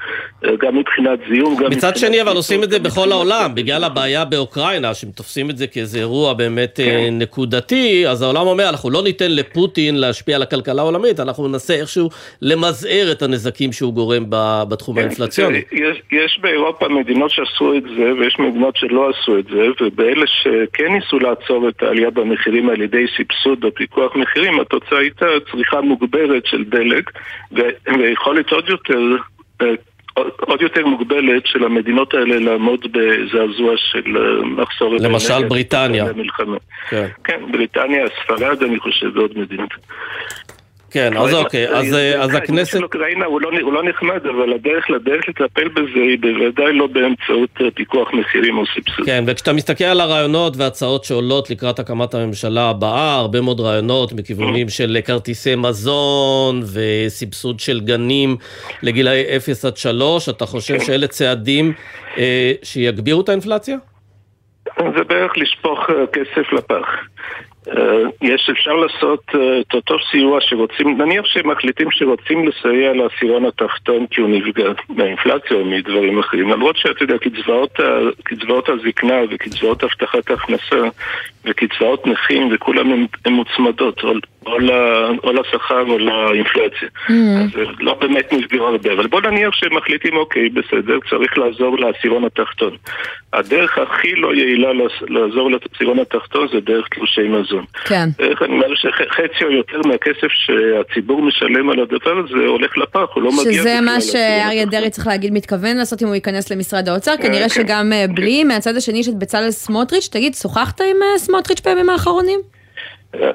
אה, 0.45 0.51
גם 0.59 0.78
מבחינת 0.78 1.18
זיהום, 1.28 1.57
גם 1.57 1.70
מצד. 1.70 1.97
שני, 1.97 2.22
אבל 2.22 2.36
עושים 2.36 2.62
את 2.62 2.70
זה 2.70 2.78
בכל 2.78 3.12
העולם, 3.12 3.55
בגלל 3.55 3.84
הבעיה 3.84 4.24
באוקראינה, 4.24 4.95
שהם 4.95 5.11
תופסים 5.11 5.51
את 5.51 5.57
זה 5.57 5.66
כאיזה 5.66 5.99
אירוע 5.99 6.32
באמת 6.32 6.76
כן. 6.76 6.82
אה, 6.82 7.09
נקודתי, 7.11 8.09
אז 8.09 8.22
העולם 8.22 8.47
אומר, 8.47 8.68
אנחנו 8.68 8.90
לא 8.90 9.03
ניתן 9.03 9.30
לפוטין 9.30 9.97
להשפיע 9.97 10.36
על 10.36 10.43
הכלכלה 10.43 10.82
העולמית, 10.82 11.20
אנחנו 11.20 11.49
ננסה 11.49 11.74
איכשהו 11.74 12.09
למזער 12.43 13.12
את 13.12 13.22
הנזקים 13.22 13.72
שהוא 13.72 13.93
גורם 13.93 14.24
בתחום 14.68 14.99
האינפלציוני. 14.99 15.62
יש, 15.72 16.03
יש 16.12 16.38
באירופה 16.43 16.88
מדינות 16.88 17.30
שעשו 17.30 17.74
את 17.76 17.82
זה 17.82 18.12
ויש 18.18 18.38
מדינות 18.38 18.76
שלא 18.76 19.11
עשו 19.11 19.38
את 19.38 19.45
זה 19.45 19.66
ובאלה 19.80 20.26
שכן 20.26 20.93
ניסו 20.93 21.18
לעצור 21.18 21.68
את 21.68 21.82
העלייה 21.82 22.11
במחירים 22.11 22.68
על 22.68 22.82
ידי 22.82 23.05
סבסוד 23.16 23.64
או 23.64 23.74
פיקוח 23.74 24.16
מחירים 24.16 24.61
התוצאה 24.61 24.99
הייתה 24.99 25.26
צריכה 25.51 25.80
מוגברת 25.80 26.32
של 26.47 26.64
דלק 26.64 27.11
ויכולת 27.99 28.51
עוד 28.53 28.68
יותר 28.68 28.99
אה, 29.62 29.66
עוד- 30.14 30.61
יותר 30.62 30.87
מוגבלת 30.87 31.47
של 31.47 31.64
המדינות 31.64 32.14
האלה 32.14 32.39
לעמוד 32.39 32.87
בזעזוע 32.93 33.72
של 33.76 34.16
אה, 34.16 34.45
מחסור 34.45 34.95
למשל 34.95 35.28
באנרגיה 35.28 35.49
בריטניה. 35.49 36.05
כן. 36.91 37.07
כן, 37.24 37.41
בריטניה, 37.53 38.05
ספרד 38.24 38.62
אני 38.62 38.78
חושב 38.78 39.16
ועוד 39.16 39.39
מדינות. 39.39 39.70
כן, 40.93 41.16
אז 41.16 41.34
אוקיי, 41.34 41.68
אז, 41.68 41.95
אה, 41.95 42.22
אז 42.22 42.34
הכנסת... 42.34 42.72
של 42.72 42.84
אוקראינה 42.84 43.24
הוא 43.24 43.40
לא, 43.40 43.51
הוא 43.62 43.72
לא 43.72 43.82
נחמד, 43.84 44.26
אבל 44.26 44.53
הדרך 44.53 44.90
לדרך 44.90 45.28
לטפל 45.28 45.68
בזה 45.68 46.01
היא 46.01 46.18
בוודאי 46.20 46.72
לא 46.72 46.86
באמצעות 46.86 47.51
אה, 47.61 47.70
פיקוח 47.70 48.12
מחירים 48.12 48.59
או 48.59 48.66
סבסוד. 48.66 49.07
כן, 49.07 49.24
וכשאתה 49.26 49.53
מסתכל 49.53 49.84
על 49.84 50.01
הרעיונות 50.01 50.57
והצעות 50.57 51.05
שעולות 51.05 51.51
לקראת 51.51 51.78
הקמת 51.78 52.14
הממשלה 52.14 52.70
הבאה, 52.70 53.14
הרבה 53.14 53.40
מאוד 53.40 53.61
רעיונות 53.61 54.12
מכיוונים 54.12 54.68
של 54.68 54.99
כרטיסי 55.05 55.55
מזון 55.57 56.62
וסבסוד 56.74 57.61
של 57.61 57.80
גנים 57.80 58.36
לגילאי 58.82 59.36
0 59.36 59.64
עד 59.64 59.76
3, 59.76 60.28
אתה 60.28 60.47
חושב 60.47 60.80
שאלה 60.80 61.07
צעדים 61.07 61.72
אה, 62.18 62.53
שיגבירו 62.62 63.20
את 63.20 63.28
האינפלציה? 63.28 63.76
זה 64.78 65.05
בערך 65.05 65.32
לשפוך 65.36 65.90
אה, 65.90 66.07
כסף 66.12 66.53
לפח. 66.53 66.86
אה, 67.68 68.02
יש, 68.22 68.50
אפשר 68.50 68.72
לעשות 68.72 69.22
אה, 69.34 69.60
את 69.60 69.74
אותו 69.74 69.96
סיוע 70.10 70.38
שרוצים, 70.40 71.02
נניח 71.02 71.26
שמחליטים 71.26 71.90
שרוצים 71.90 72.48
לסייע 72.48 72.92
לעשירון 72.92 73.44
התחתון 73.46 74.06
כי 74.10 74.20
הוא 74.20 74.30
נפגע 74.30 74.64
מהאינפלציה 74.88 75.56
או 75.56 75.64
מדברים 75.64 76.18
אחרים, 76.18 76.50
למרות 76.50 76.76
שאתה 76.76 77.04
יודע, 77.04 77.18
קצבאות, 77.18 77.80
קצבאות 78.22 78.68
הזקנה 78.68 79.16
וקצבאות 79.30 79.82
הבטחת 79.82 80.30
ההכנסה 80.30 80.88
וקצבאות 81.44 82.06
נכים 82.06 82.48
וכולם 82.52 82.92
הן 83.24 83.32
מוצמדות, 83.32 84.00
או, 84.47 85.32
לשכר 85.32 85.80
או 85.88 85.99
לאינפלציה. 85.99 86.88
אז 87.09 87.51
זה 87.55 87.64
לא 87.80 87.95
באמת 87.95 88.32
נפגעו 88.32 88.66
הרבה, 88.66 88.93
אבל 88.93 89.07
בוא 89.07 89.20
נניח 89.20 89.53
שהם 89.53 89.76
מחליטים, 89.76 90.16
אוקיי, 90.16 90.49
בסדר, 90.49 90.99
צריך 91.11 91.38
לעזור 91.38 91.78
לעשירון 91.78 92.24
התחתון. 92.24 92.76
הדרך 93.32 93.78
הכי 93.78 94.14
לא 94.14 94.34
יעילה 94.34 94.72
לעז- 94.72 95.07
לעזור 95.09 95.51
לעשירון 95.51 95.99
התחתון 95.99 96.49
זה 96.53 96.61
דרך 96.61 96.88
תלושי 96.88 97.28
מזון. 97.28 97.64
כן. 97.84 98.09
אני 98.20 98.53
אומר 98.55 98.74
שחצי 98.74 99.45
או 99.45 99.51
יותר 99.51 99.80
מהכסף 99.86 100.28
שהציבור 100.28 101.22
משלם 101.22 101.70
על 101.70 101.80
הדבר 101.80 102.18
הזה 102.24 102.47
הולך 102.47 102.78
לפח, 102.78 103.07
הוא 103.14 103.22
לא 103.22 103.30
מגיע 103.40 103.53
שזה 103.62 103.78
מה 103.80 104.01
שאריה 104.01 104.64
דרעי 104.64 104.90
צריך 104.90 105.07
להגיד 105.07 105.32
מתכוון 105.32 105.76
לעשות 105.76 106.03
אם 106.03 106.07
הוא 106.07 106.14
ייכנס 106.14 106.53
למשרד 106.53 106.88
האוצר, 106.88 107.12
כנראה 107.22 107.43
כן. 107.43 107.49
שגם 107.49 107.93
אה, 107.93 108.05
בלי, 108.14 108.45
מהצד 108.45 108.76
השני 108.76 108.99
יש 108.99 109.09
את 109.09 109.18
בצלאל 109.18 109.51
סמוטריץ', 109.51 110.09
תגיד, 110.12 110.34
שוחחת 110.34 110.80
עם 110.80 110.97
אה, 111.03 111.18
סמוטריץ' 111.18 111.61
בימים 111.61 111.90
האחרונים? 111.90 112.40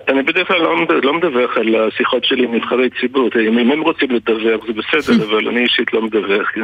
אני 0.07 0.23
בדרך 0.23 0.47
כלל 0.47 0.57
לא 0.57 0.86
לא 1.03 1.13
מדווח 1.13 1.57
על 1.57 1.75
השיחות 1.75 2.25
שלי 2.25 2.43
עם 2.43 2.55
נבחרי 2.55 2.89
ציבור, 3.01 3.30
אם 3.47 3.71
הם 3.71 3.82
רוצים 3.82 4.11
לדווח 4.11 4.61
זה 4.67 4.73
בסדר, 4.73 5.23
אבל 5.30 5.47
אני 5.47 5.63
אישית 5.63 5.93
לא 5.93 6.01
מדווח. 6.01 6.47
כן. 6.53 6.61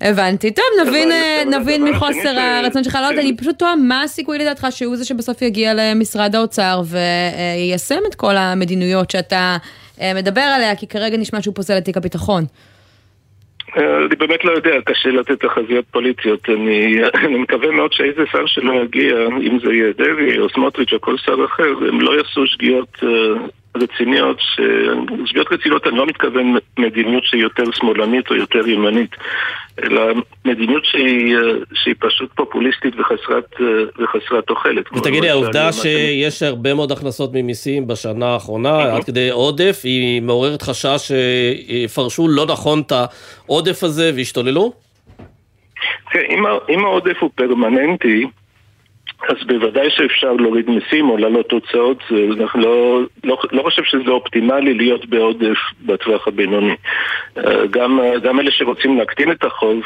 הבנתי. 0.00 0.50
טוב, 0.50 0.64
נבין, 0.86 1.12
אה, 1.12 1.42
נבין 1.46 1.84
מחוסר 1.84 2.38
הרצון 2.38 2.84
שלך. 2.84 2.94
לא 2.94 3.06
יודעת, 3.06 3.24
אני 3.24 3.36
פשוט 3.36 3.58
תוהה 3.58 3.76
מה 3.76 4.02
הסיכוי 4.02 4.38
לדעתך 4.38 4.66
שהוא 4.70 4.96
זה 4.96 5.04
שבסוף 5.04 5.42
יגיע 5.42 5.72
למשרד 5.74 6.34
האוצר 6.34 6.80
ויישם 6.84 8.00
את 8.08 8.14
כל 8.14 8.36
המדיניות 8.36 9.10
שאתה 9.10 9.56
אה, 10.00 10.14
מדבר 10.14 10.40
עליה, 10.40 10.76
כי 10.76 10.86
כרגע 10.86 11.16
נשמע 11.16 11.42
שהוא 11.42 11.54
פוסל 11.54 11.78
את 11.78 11.84
תיק 11.84 11.96
הביטחון. 11.96 12.44
אני 13.76 14.16
באמת 14.18 14.44
לא 14.44 14.52
יודע, 14.52 14.80
קשה 14.84 15.08
לתת 15.08 15.44
תחזיות 15.44 15.84
פוליטיות. 15.90 16.48
אני, 16.48 17.04
אני 17.14 17.38
מקווה 17.38 17.70
מאוד 17.70 17.92
שאיזה 17.92 18.24
שר 18.32 18.46
שלא 18.46 18.72
יגיע, 18.72 19.14
אם 19.42 19.58
זה 19.64 19.72
יהיה 19.72 19.92
דרעי 19.92 20.38
או 20.38 20.48
סמוטריץ' 20.48 20.92
או 20.92 21.00
כל 21.00 21.16
שר 21.18 21.44
אחר, 21.44 21.72
הם 21.88 22.00
לא 22.00 22.16
יעשו 22.16 22.46
שגיאות 22.46 22.98
אה, 23.02 23.08
רציניות. 23.76 24.36
ש... 24.40 24.60
שגיאות 25.26 25.52
רציניות, 25.52 25.86
אני 25.86 25.96
לא 25.96 26.06
מתכוון 26.06 26.56
מדיניות 26.78 27.24
שהיא 27.24 27.42
יותר 27.42 27.62
שמאלנית 27.72 28.30
או 28.30 28.34
יותר 28.34 28.68
ימנית, 28.68 29.10
אלא 29.82 30.02
מדיניות 30.44 30.84
שהיא, 30.84 31.36
אה, 31.36 31.40
שהיא 31.74 31.94
פשוט 31.98 32.30
פופוליסטית 32.34 32.94
וחסרת, 33.00 33.44
אה, 33.60 33.66
וחסרת 34.04 34.44
תוחלת. 34.46 34.92
ותגידי, 34.96 35.30
העובדה 35.30 35.72
שיש 35.72 36.42
הרבה 36.42 36.74
מאוד 36.74 36.92
הכנסות 36.92 37.30
ממיסים 37.34 37.86
בשנה 37.86 38.26
האחרונה, 38.26 38.96
עד 38.96 39.04
כדי 39.04 39.30
עודף, 39.30 39.80
היא 39.84 40.22
מעוררת 40.22 40.62
חשש 40.62 41.12
שיפרשו 41.12 42.28
לא 42.28 42.46
נכון 42.46 42.80
את 42.80 42.92
העודף 42.92 43.84
הזה 43.84 44.10
וישתוללו? 44.14 44.72
כן, 46.10 46.22
אם, 46.30 46.46
ה- 46.46 46.72
אם 46.74 46.84
העודף 46.84 47.16
הוא 47.20 47.30
פרמננטי, 47.34 48.26
אז 49.28 49.36
בוודאי 49.46 49.90
שאפשר 49.90 50.32
להוריד 50.32 50.70
מיסים 50.70 51.10
או 51.10 51.16
להעלות 51.16 51.52
הוצאות, 51.52 52.02
זה- 52.10 52.42
אנחנו 52.42 52.60
לא, 52.60 53.00
לא, 53.24 53.38
לא 53.52 53.62
חושב 53.62 53.82
שזה 53.84 54.10
אופטימלי 54.10 54.74
להיות 54.74 55.06
בעודף 55.06 55.58
בטווח 55.86 56.28
הבינוני. 56.28 56.74
אה, 57.38 57.66
גם, 57.70 58.00
גם 58.22 58.40
אלה 58.40 58.50
שרוצים 58.50 58.98
להקטין 58.98 59.32
את 59.32 59.44
החוב, 59.44 59.80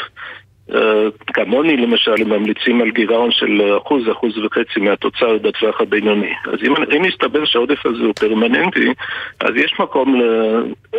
כמוני 1.26 1.76
למשל, 1.76 2.14
הם 2.20 2.28
ממליצים 2.28 2.80
על 2.80 2.90
גירעון 2.90 3.30
של 3.32 3.76
אחוז, 3.78 4.10
אחוז 4.10 4.38
וחצי 4.38 4.80
מהתוצר 4.80 5.38
בטווח 5.38 5.80
הבינוני. 5.80 6.32
אז 6.44 6.58
אם, 6.66 6.74
אם 6.96 7.04
יסתבר 7.04 7.44
שהעודף 7.44 7.86
הזה 7.86 8.02
הוא 8.02 8.14
פרמננטי, 8.20 8.92
אז 9.40 9.50
יש 9.56 9.74
מקום, 9.80 10.20
ל, 10.20 10.24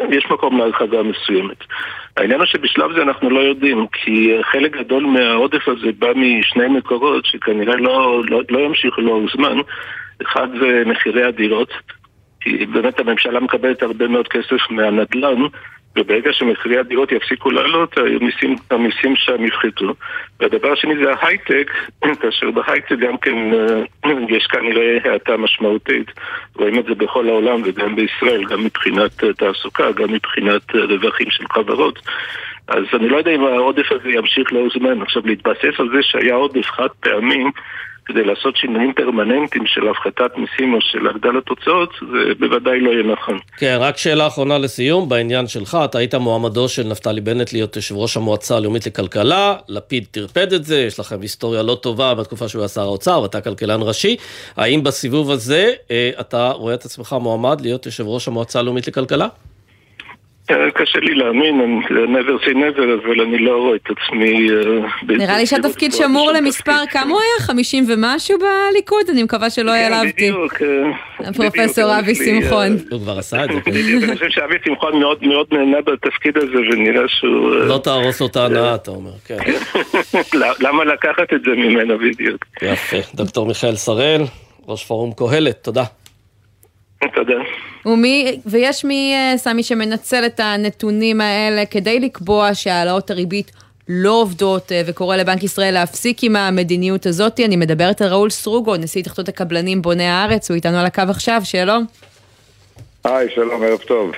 יש 0.10 0.26
מקום 0.32 0.58
להרחבה 0.58 1.04
מסוימת. 1.04 1.58
העניין 2.18 2.40
הוא 2.40 2.46
שבשלב 2.46 2.92
זה 2.96 3.02
אנחנו 3.02 3.30
לא 3.30 3.40
יודעים, 3.40 3.88
כי 3.92 4.34
חלק 4.52 4.78
גדול 4.78 5.06
מהעודף 5.06 5.68
הזה 5.68 5.88
בא 6.00 6.08
משני 6.16 6.68
מקורות 6.68 7.26
שכנראה 7.26 7.76
לא, 7.76 8.24
לא, 8.30 8.42
לא 8.50 8.60
ימשיכו 8.60 9.02
לאורך 9.02 9.36
זמן. 9.36 9.58
אחד 10.22 10.48
זה 10.62 10.84
מחירי 10.86 11.24
הדירות, 11.24 11.70
כי 12.42 12.66
באמת 12.66 13.00
הממשלה 13.00 13.40
מקבלת 13.40 13.84
הרבה 13.84 14.08
מאוד 14.08 14.28
כסף 14.28 14.70
מהנדל"ן, 14.70 15.42
וברגע 15.98 16.34
שמחירי 16.34 16.78
הדירות 16.78 17.12
יפסיקו 17.12 17.52
לעלות, 17.52 17.98
המיסים, 17.98 18.56
המיסים 18.72 19.16
שם 19.16 19.46
יפחתו. 19.46 19.94
והדבר 20.40 20.72
השני 20.72 20.94
זה 21.04 21.14
ההייטק, 21.14 21.72
כאשר 22.22 22.52
בהייטק 22.52 23.00
גם 23.00 23.18
כן 23.18 23.54
אה, 23.54 24.12
יש 24.38 24.48
כנראה 24.48 24.98
האטה 25.06 25.38
משמעותית. 25.38 26.12
רואים 26.56 26.80
את 26.80 26.86
זה 26.86 26.96
בכל 26.96 27.30
העולם 27.30 27.62
וגם 27.66 27.96
בישראל, 27.96 28.44
גם 28.44 28.64
מבחינת 28.64 29.24
אה, 29.24 29.34
תעסוקה, 29.34 29.92
גם 29.92 30.14
מבחינת 30.14 30.76
אה, 30.76 30.86
רווחים 30.86 31.30
של 31.30 31.44
חברות. 31.54 32.00
אז 32.68 32.84
אני 32.94 33.10
לא 33.10 33.18
יודע 33.18 33.32
אם 33.32 33.44
העודף 33.44 33.92
הזה 33.92 34.10
ימשיך 34.10 34.54
לאורך 34.54 34.74
זמן. 34.80 35.02
עכשיו, 35.02 35.22
להתבסס 35.26 35.80
על 35.80 35.90
זה 35.94 36.00
שהיה 36.02 36.36
עודף 36.36 36.66
חד 36.66 36.88
פעמים 37.00 37.52
כדי 38.08 38.24
לעשות 38.24 38.58
שינויים 38.58 38.94
פרמננטיים 38.94 39.66
של 39.66 39.88
הפחתת 39.88 40.38
מיסים 40.38 40.74
או 40.74 40.82
של 40.82 41.08
הגדלת 41.08 41.50
הוצאות, 41.50 41.90
זה 42.12 42.34
בוודאי 42.40 42.80
לא 42.80 42.92
יהיה 42.92 43.04
נכון. 43.04 43.40
כן, 43.58 43.78
רק 43.80 43.98
שאלה 43.98 44.28
אחרונה 44.28 44.58
לסיום, 44.58 45.10
בעניין 45.10 45.48
שלך, 45.48 45.78
אתה 45.86 45.98
היית 45.98 46.16
מועמדו 46.16 46.70
של 46.70 46.84
נפתלי 46.84 47.22
בנט 47.22 47.54
להיות 47.54 47.76
יושב 47.76 47.96
ראש 47.96 48.18
המועצה 48.18 48.58
הלאומית 48.58 48.88
לכלכלה, 48.88 49.56
לפיד 49.70 50.06
טרפד 50.12 50.54
את 50.54 50.64
זה, 50.64 50.78
יש 50.78 51.00
לכם 51.00 51.22
היסטוריה 51.22 51.64
לא 51.64 51.78
טובה 51.82 52.14
בתקופה 52.16 52.48
שהוא 52.48 52.62
היה 52.62 52.68
שר 52.68 52.82
האוצר 52.82 53.22
ואתה 53.22 53.42
כלכלן 53.42 53.80
ראשי. 53.82 54.16
האם 54.58 54.84
בסיבוב 54.84 55.32
הזה 55.32 55.74
אה, 55.92 56.12
אתה 56.20 56.52
רואה 56.52 56.74
את 56.74 56.86
עצמך 56.86 57.16
מועמד 57.22 57.62
להיות 57.62 57.86
יושב 57.86 58.08
ראש 58.08 58.28
המועצה 58.28 58.60
הלאומית 58.60 58.88
לכלכלה? 58.88 59.28
אה, 60.52 60.72
קשה 60.74 61.00
לי 61.00 61.14
להאמין, 61.14 61.82
never 61.90 62.46
say 62.46 62.54
never, 62.54 63.06
אבל 63.06 63.22
אני 63.22 63.38
לא 63.38 63.58
רואה 63.58 63.76
את 63.76 63.90
עצמי... 63.90 64.50
אה, 64.52 65.16
נראה 65.18 65.38
לי 65.38 65.46
שהתפקיד 65.46 65.94
שמור 65.94 66.32
למספר, 66.32 66.86
כמה 66.92 67.12
הוא 67.12 67.20
היה? 67.22 67.48
50 67.48 67.86
ומשהו 67.88 68.38
בליכוד? 68.40 69.10
אני 69.10 69.24
מקווה 69.24 69.50
שלא 69.50 69.72
כן, 69.72 69.94
העלבתי. 69.94 70.32
אה, 70.32 71.34
פרופסור 71.34 72.00
אבי 72.00 72.16
שמחון. 72.16 72.78
הוא 72.92 73.00
כבר 73.00 73.18
עשה 73.18 73.44
את 73.44 73.50
זה. 73.50 73.62
כן. 73.62 73.72
בדיוק, 73.72 74.04
אני 74.04 74.14
חושב 74.14 74.30
שאבי 74.30 74.56
שמחון 74.66 75.00
מאוד 75.00 75.24
מאוד 75.24 75.48
נהנה 75.52 75.82
בתפקיד 75.82 76.38
הזה, 76.38 76.58
ונראה 76.72 77.08
שהוא... 77.08 77.50
לא 77.50 77.78
תהרוס 77.84 78.22
אותה 78.22 78.46
הנאה, 78.46 78.76
אתה 78.76 78.92
אומר, 78.92 79.12
כן. 79.26 79.38
למה 80.66 80.86
לקחת 80.86 81.34
את 81.34 81.42
זה 81.44 81.52
ממנו 81.52 81.98
בדיוק? 81.98 82.46
יפה. 82.62 82.98
דוקטור 83.16 83.46
מיכאל 83.46 83.76
שראל, 83.76 84.22
ראש 84.68 84.86
פורום 84.86 85.12
קהלת, 85.14 85.64
תודה. 85.64 85.84
תודה. 87.16 87.36
ומי, 87.86 88.40
ויש 88.46 88.86
מי, 88.86 89.14
אה, 89.14 89.38
סמי, 89.38 89.64
שמנצל 89.64 90.26
את 90.26 90.40
הנתונים 90.40 91.22
האלה 91.22 91.66
כדי 91.66 92.00
לקבוע 92.00 92.54
שהעלאות 92.54 93.12
הריבית 93.12 93.52
לא 93.90 94.12
עובדות 94.12 94.72
אה, 94.72 94.82
וקורא 94.86 95.16
לבנק 95.16 95.44
ישראל 95.44 95.74
להפסיק 95.74 96.24
עם 96.24 96.36
המדיניות 96.36 97.06
הזאת. 97.06 97.40
אני 97.40 97.56
מדברת 97.56 98.02
על 98.02 98.08
ראול 98.08 98.30
סרוגו, 98.30 98.78
נשיא 98.78 99.02
התאחדות 99.02 99.30
הקבלנים 99.30 99.82
בוני 99.82 100.08
הארץ, 100.08 100.50
הוא 100.50 100.56
איתנו 100.56 100.78
על 100.78 100.86
הקו 100.86 101.02
עכשיו, 101.10 101.42
שלום. 101.44 101.86
היי, 103.04 103.30
שלום, 103.36 103.64
ערב 103.64 103.80
טוב. 103.80 104.12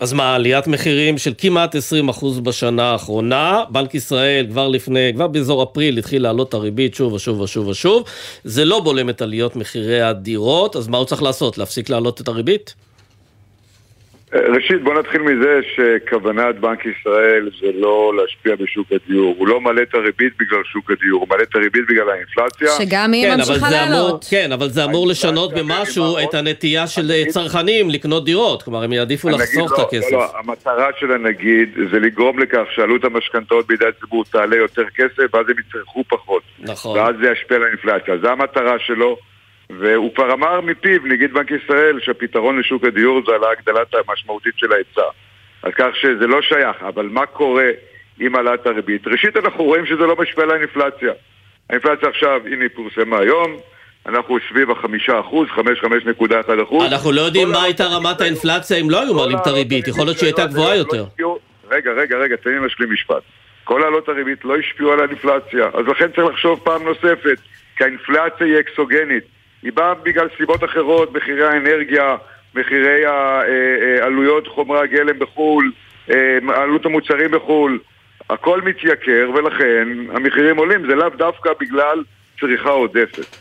אז 0.00 0.12
מה, 0.12 0.34
עליית 0.34 0.66
מחירים 0.66 1.18
של 1.18 1.34
כמעט 1.38 1.76
20% 1.76 2.40
בשנה 2.42 2.82
האחרונה, 2.82 3.64
בנק 3.70 3.94
ישראל 3.94 4.46
כבר 4.50 4.68
לפני, 4.68 5.10
כבר 5.14 5.26
באזור 5.26 5.62
אפריל 5.62 5.98
התחיל 5.98 6.22
להעלות 6.22 6.48
את 6.48 6.54
הריבית 6.54 6.94
שוב 6.94 7.12
ושוב 7.12 7.40
ושוב 7.40 7.66
ושוב, 7.66 8.02
זה 8.44 8.64
לא 8.64 8.80
בולם 8.80 9.10
את 9.10 9.22
עליות 9.22 9.56
מחירי 9.56 10.02
הדירות, 10.02 10.76
אז 10.76 10.88
מה 10.88 10.98
הוא 10.98 11.06
צריך 11.06 11.22
לעשות? 11.22 11.58
להפסיק 11.58 11.90
להעלות 11.90 12.20
את 12.20 12.28
הריבית? 12.28 12.74
ראשית, 14.34 14.82
בוא 14.82 14.94
נתחיל 14.94 15.22
מזה 15.22 15.60
שכוונת 15.76 16.58
בנק 16.60 16.80
ישראל 16.86 17.50
זה 17.60 17.66
לא 17.74 18.12
להשפיע 18.16 18.56
בשוק 18.56 18.86
הדיור. 18.92 19.34
הוא 19.38 19.48
לא 19.48 19.60
מעלה 19.60 19.82
את 19.82 19.94
הריבית 19.94 20.32
בגלל 20.40 20.62
שוק 20.64 20.90
הדיור, 20.90 21.20
הוא 21.20 21.28
מעלה 21.28 21.42
את 21.42 21.54
הריבית 21.54 21.82
בגלל 21.88 22.10
האינפלציה. 22.10 22.68
שגם 22.78 23.12
היא 23.12 23.24
כן, 23.26 23.36
ממשיכה 23.36 23.68
זה 23.68 23.82
אמור- 23.84 23.94
לעלות. 23.94 24.24
כן, 24.30 24.52
אבל 24.52 24.68
זה 24.68 24.84
אמור 24.84 25.06
לשנות 25.08 25.54
במשהו 25.54 26.16
את 26.18 26.34
הנטייה 26.34 26.86
של 26.86 27.10
צרכנים 27.28 27.90
לקנות 27.90 28.24
דירות, 28.24 28.62
כלומר 28.62 28.82
הם 28.82 28.92
יעדיפו 28.92 29.28
הנגיד 29.28 29.42
לחסוך 29.44 29.72
את 29.72 29.78
לא, 29.78 29.82
הכסף. 29.84 30.12
לא, 30.12 30.18
לא, 30.18 30.38
המטרה 30.38 30.88
של 31.00 31.12
הנגיד 31.12 31.68
זה 31.92 31.98
לגרום 32.00 32.38
לכך 32.38 32.64
שעלות 32.74 33.04
המשכנתאות 33.04 33.66
בידי 33.66 33.84
הציבור 33.86 34.24
תעלה 34.24 34.56
יותר 34.56 34.84
כסף, 34.96 35.34
ואז 35.34 35.46
הם 35.48 35.54
יצרכו 35.68 36.04
פחות. 36.08 36.42
נכון. 36.58 36.98
ואז 36.98 37.14
זה 37.22 37.30
ישפיע 37.30 37.56
על 37.56 37.62
האינפלציה. 37.64 38.14
זו 38.22 38.28
המטרה 38.28 38.78
שלו, 38.78 39.16
והוא 39.70 40.14
כבר 40.14 40.32
אמר 40.32 40.60
מפיו, 40.60 41.00
נגיד 41.04 41.32
בנק 41.32 41.50
ישראל, 41.50 42.00
שהפתרון 42.00 42.58
לשוק 42.58 42.84
הדיור 42.84 43.20
זה 43.26 43.34
על 43.34 43.44
ההגדלת 43.44 43.94
המשמעותית 43.94 44.54
של 44.56 44.72
ההיצע. 44.72 45.08
אז 45.62 45.72
כך 45.74 45.86
שזה 45.94 46.26
לא 46.26 46.42
שייך, 46.42 46.76
אבל 46.88 47.06
מה 47.06 47.26
קורה 47.26 47.70
עם 48.20 48.36
העלאת 48.36 48.66
הריבית? 48.66 49.06
ראשית, 49.06 49.36
אנחנו 49.36 49.64
רואים 49.64 49.86
שזה 49.86 50.06
לא 50.06 50.16
משפיע 50.18 50.44
על 50.44 50.50
האינפלציה. 50.50 51.12
האינפלציה 51.70 52.08
עכשיו, 52.08 52.40
הנה 52.46 52.62
היא 52.62 52.70
פורסמה 52.74 53.18
היום, 53.18 53.56
אנחנו 54.06 54.38
סביב 54.50 54.70
החמישה 54.70 55.20
אחוז, 55.20 55.48
חמש, 55.48 55.80
חמש 55.80 56.04
נקודה 56.06 56.40
אחד 56.40 56.58
אחוז. 56.58 56.92
אנחנו 56.92 57.12
לא 57.12 57.20
יודעים 57.20 57.48
מה 57.48 57.62
הייתה 57.62 57.84
רמת 57.86 58.20
האינפלציה 58.20 58.76
אם 58.80 58.90
לא 58.90 59.02
היו 59.02 59.14
מעלים 59.14 59.36
את 59.36 59.46
הריבית, 59.46 59.88
יכול 59.88 60.04
להיות 60.04 60.18
שהיא 60.18 60.26
הייתה 60.26 60.46
גבוהה 60.46 60.76
יותר. 60.76 61.04
רגע, 61.70 61.90
רגע, 61.92 62.16
רגע, 62.16 62.36
תן 62.36 62.50
לי 62.50 62.60
להשלים 62.60 62.92
משפט. 62.92 63.22
כל 63.64 63.82
העלות 63.82 64.08
הריבית 64.08 64.44
לא 64.44 64.56
השפיעו 64.56 64.92
על 64.92 65.00
האינפלציה, 65.00 65.68
אז 65.74 65.86
לכן 65.86 66.06
צריך 66.16 66.26
לחשוב 66.32 66.60
פעם 66.64 66.82
נוספת, 66.84 67.38
כי 67.76 67.84
האינפלציה 67.84 68.46
היא 68.46 68.60
אקסוגנית. 68.60 69.33
היא 69.64 69.72
באה 69.72 69.94
בגלל 69.94 70.28
סיבות 70.36 70.64
אחרות, 70.64 71.12
מחירי 71.12 71.46
האנרגיה, 71.46 72.16
מחירי 72.54 73.06
העלויות 74.00 74.46
חומרי 74.46 74.80
הגלם 74.80 75.18
בחו"ל, 75.18 75.72
אה, 76.10 76.38
עלות 76.54 76.86
המוצרים 76.86 77.30
בחו"ל, 77.30 77.78
הכל 78.30 78.60
מתייקר 78.62 79.30
ולכן 79.34 79.88
המחירים 80.14 80.56
עולים, 80.56 80.86
זה 80.86 80.94
לאו 80.94 81.08
דווקא 81.08 81.50
בגלל 81.60 82.02
צריכה 82.40 82.70
עודפת. 82.70 83.36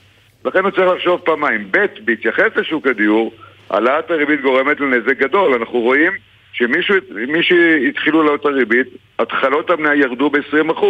לכן 0.46 0.64
הוא 0.64 0.72
צריך 0.72 0.88
לחשוב 0.96 1.22
פעמיים. 1.26 1.68
ב', 1.72 1.86
בהתייחס 2.06 2.56
לשוק 2.56 2.88
הדיור, 2.88 3.34
העלאת 3.70 4.12
הריבית 4.12 4.42
גורמת 4.42 4.80
לנזק 4.80 5.18
גדול. 5.18 5.54
אנחנו 5.54 5.80
רואים 5.80 6.12
שמי 6.54 7.44
שהתחילו 7.44 8.24
לעלות 8.24 8.46
הריבית, 8.46 8.88
התחלות 9.20 9.70
הבנייה 9.70 9.96
ירדו 9.96 10.30
ב-20%, 10.30 10.86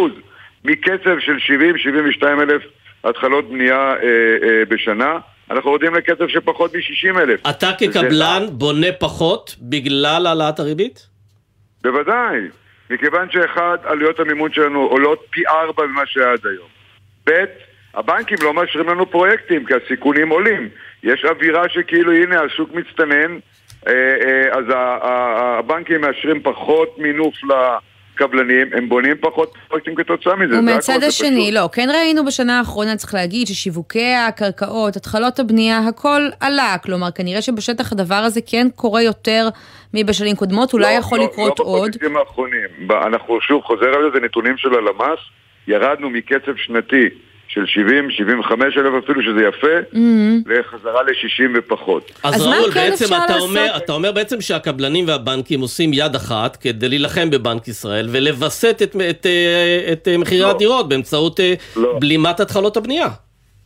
מקצב 0.64 1.18
של 1.18 1.36
70-72 2.20 2.24
אלף 2.24 2.62
התחלות 3.04 3.50
בנייה 3.50 3.76
אה, 3.76 3.96
אה, 4.42 4.64
בשנה, 4.68 5.18
אנחנו 5.50 5.70
יורדים 5.70 5.94
לקצב 5.94 6.28
של 6.28 6.40
פחות 6.40 6.74
מ-60 6.74 7.20
אלף. 7.20 7.40
אתה 7.50 7.70
כקבלן 7.78 8.46
בונה 8.50 8.92
פחות 9.00 9.56
בגלל 9.60 10.26
העלאת 10.26 10.58
הריבית? 10.58 11.06
בוודאי, 11.82 12.40
מכיוון 12.90 13.30
שאחד, 13.30 13.76
עלויות 13.84 14.20
המימון 14.20 14.52
שלנו 14.52 14.80
עולות 14.80 15.24
פי 15.30 15.42
ארבע 15.46 15.86
ממה 15.86 16.02
שהיה 16.06 16.32
עד 16.32 16.46
היום. 16.46 16.68
ב', 17.26 17.44
הבנקים 17.94 18.38
לא 18.42 18.54
מאשרים 18.54 18.88
לנו 18.88 19.10
פרויקטים 19.10 19.64
כי 19.64 19.74
הסיכונים 19.74 20.28
עולים. 20.28 20.68
יש 21.02 21.24
אווירה 21.24 21.62
שכאילו 21.68 22.12
הנה 22.12 22.40
השוק 22.40 22.70
מצטנן, 22.74 23.38
אה, 23.88 23.92
אז 24.52 24.64
הבנקים 25.02 26.00
מאשרים 26.00 26.42
פחות 26.42 26.98
מינוף 26.98 27.34
לקבלנים, 28.14 28.66
הם 28.72 28.88
בונים 28.88 29.16
פחות 29.20 29.54
פרויקטים 29.68 29.94
כתוצאה 29.94 30.36
מזה. 30.36 30.54
זה 30.54 30.58
ומהצד 30.60 31.02
השני, 31.02 31.52
לא, 31.52 31.68
כן 31.72 31.88
ראינו 31.90 32.24
בשנה 32.24 32.58
האחרונה, 32.58 32.96
צריך 32.96 33.14
להגיד, 33.14 33.46
ששיווקי 33.46 34.14
הקרקעות, 34.14 34.96
התחלות 34.96 35.38
הבנייה, 35.40 35.78
הכל 35.78 36.22
עלה. 36.40 36.76
כלומר, 36.82 37.10
כנראה 37.10 37.42
שבשטח 37.42 37.92
הדבר 37.92 38.14
הזה 38.14 38.40
כן 38.46 38.66
קורה 38.74 39.02
יותר 39.02 39.48
מבשנים 39.94 40.36
קודמות, 40.36 40.72
אולי 40.72 40.94
לא, 40.94 40.98
יכול 40.98 41.18
לא, 41.18 41.24
לקרות 41.24 41.60
לא 41.60 41.64
עוד. 41.64 41.90
בחודשים 41.90 42.16
האחרונים. 42.16 42.68
ב- 42.86 42.92
אנחנו 42.92 43.40
שוב 43.40 43.62
חוזר 43.62 43.86
על 43.86 44.02
זה, 44.02 44.08
זה 44.18 44.24
נתונים 44.24 44.56
של 44.56 44.74
הלמ"ס, 44.74 45.18
ירדנו 45.68 46.10
מקצב 46.10 46.56
שנתי 46.56 47.08
של 47.54 47.66
70, 47.66 48.10
75 48.10 48.76
אלף 48.76 49.04
אפילו, 49.04 49.22
שזה 49.22 49.44
יפה, 49.44 49.98
לחזרה 50.46 51.02
ל-60 51.02 51.50
ופחות. 51.54 52.12
אז 52.24 52.46
ראול, 52.46 52.70
בעצם 52.74 53.04
אתה 53.24 53.38
אומר, 53.38 53.66
אתה 53.76 53.92
אומר 53.92 54.12
בעצם 54.12 54.40
שהקבלנים 54.40 55.08
והבנקים 55.08 55.60
עושים 55.60 55.90
יד 55.92 56.14
אחת 56.14 56.56
כדי 56.56 56.88
להילחם 56.88 57.30
בבנק 57.30 57.68
ישראל 57.68 58.08
ולווסת 58.12 58.82
את, 58.82 58.96
את, 59.10 59.26
אה, 59.26 59.92
את 59.92 60.08
אה, 60.08 60.18
מחירי 60.18 60.40
לא. 60.40 60.50
הדירות 60.50 60.88
באמצעות 60.88 61.40
אה, 61.40 61.54
בלימת 62.00 62.40
התחלות 62.40 62.76
הבנייה. 62.76 63.08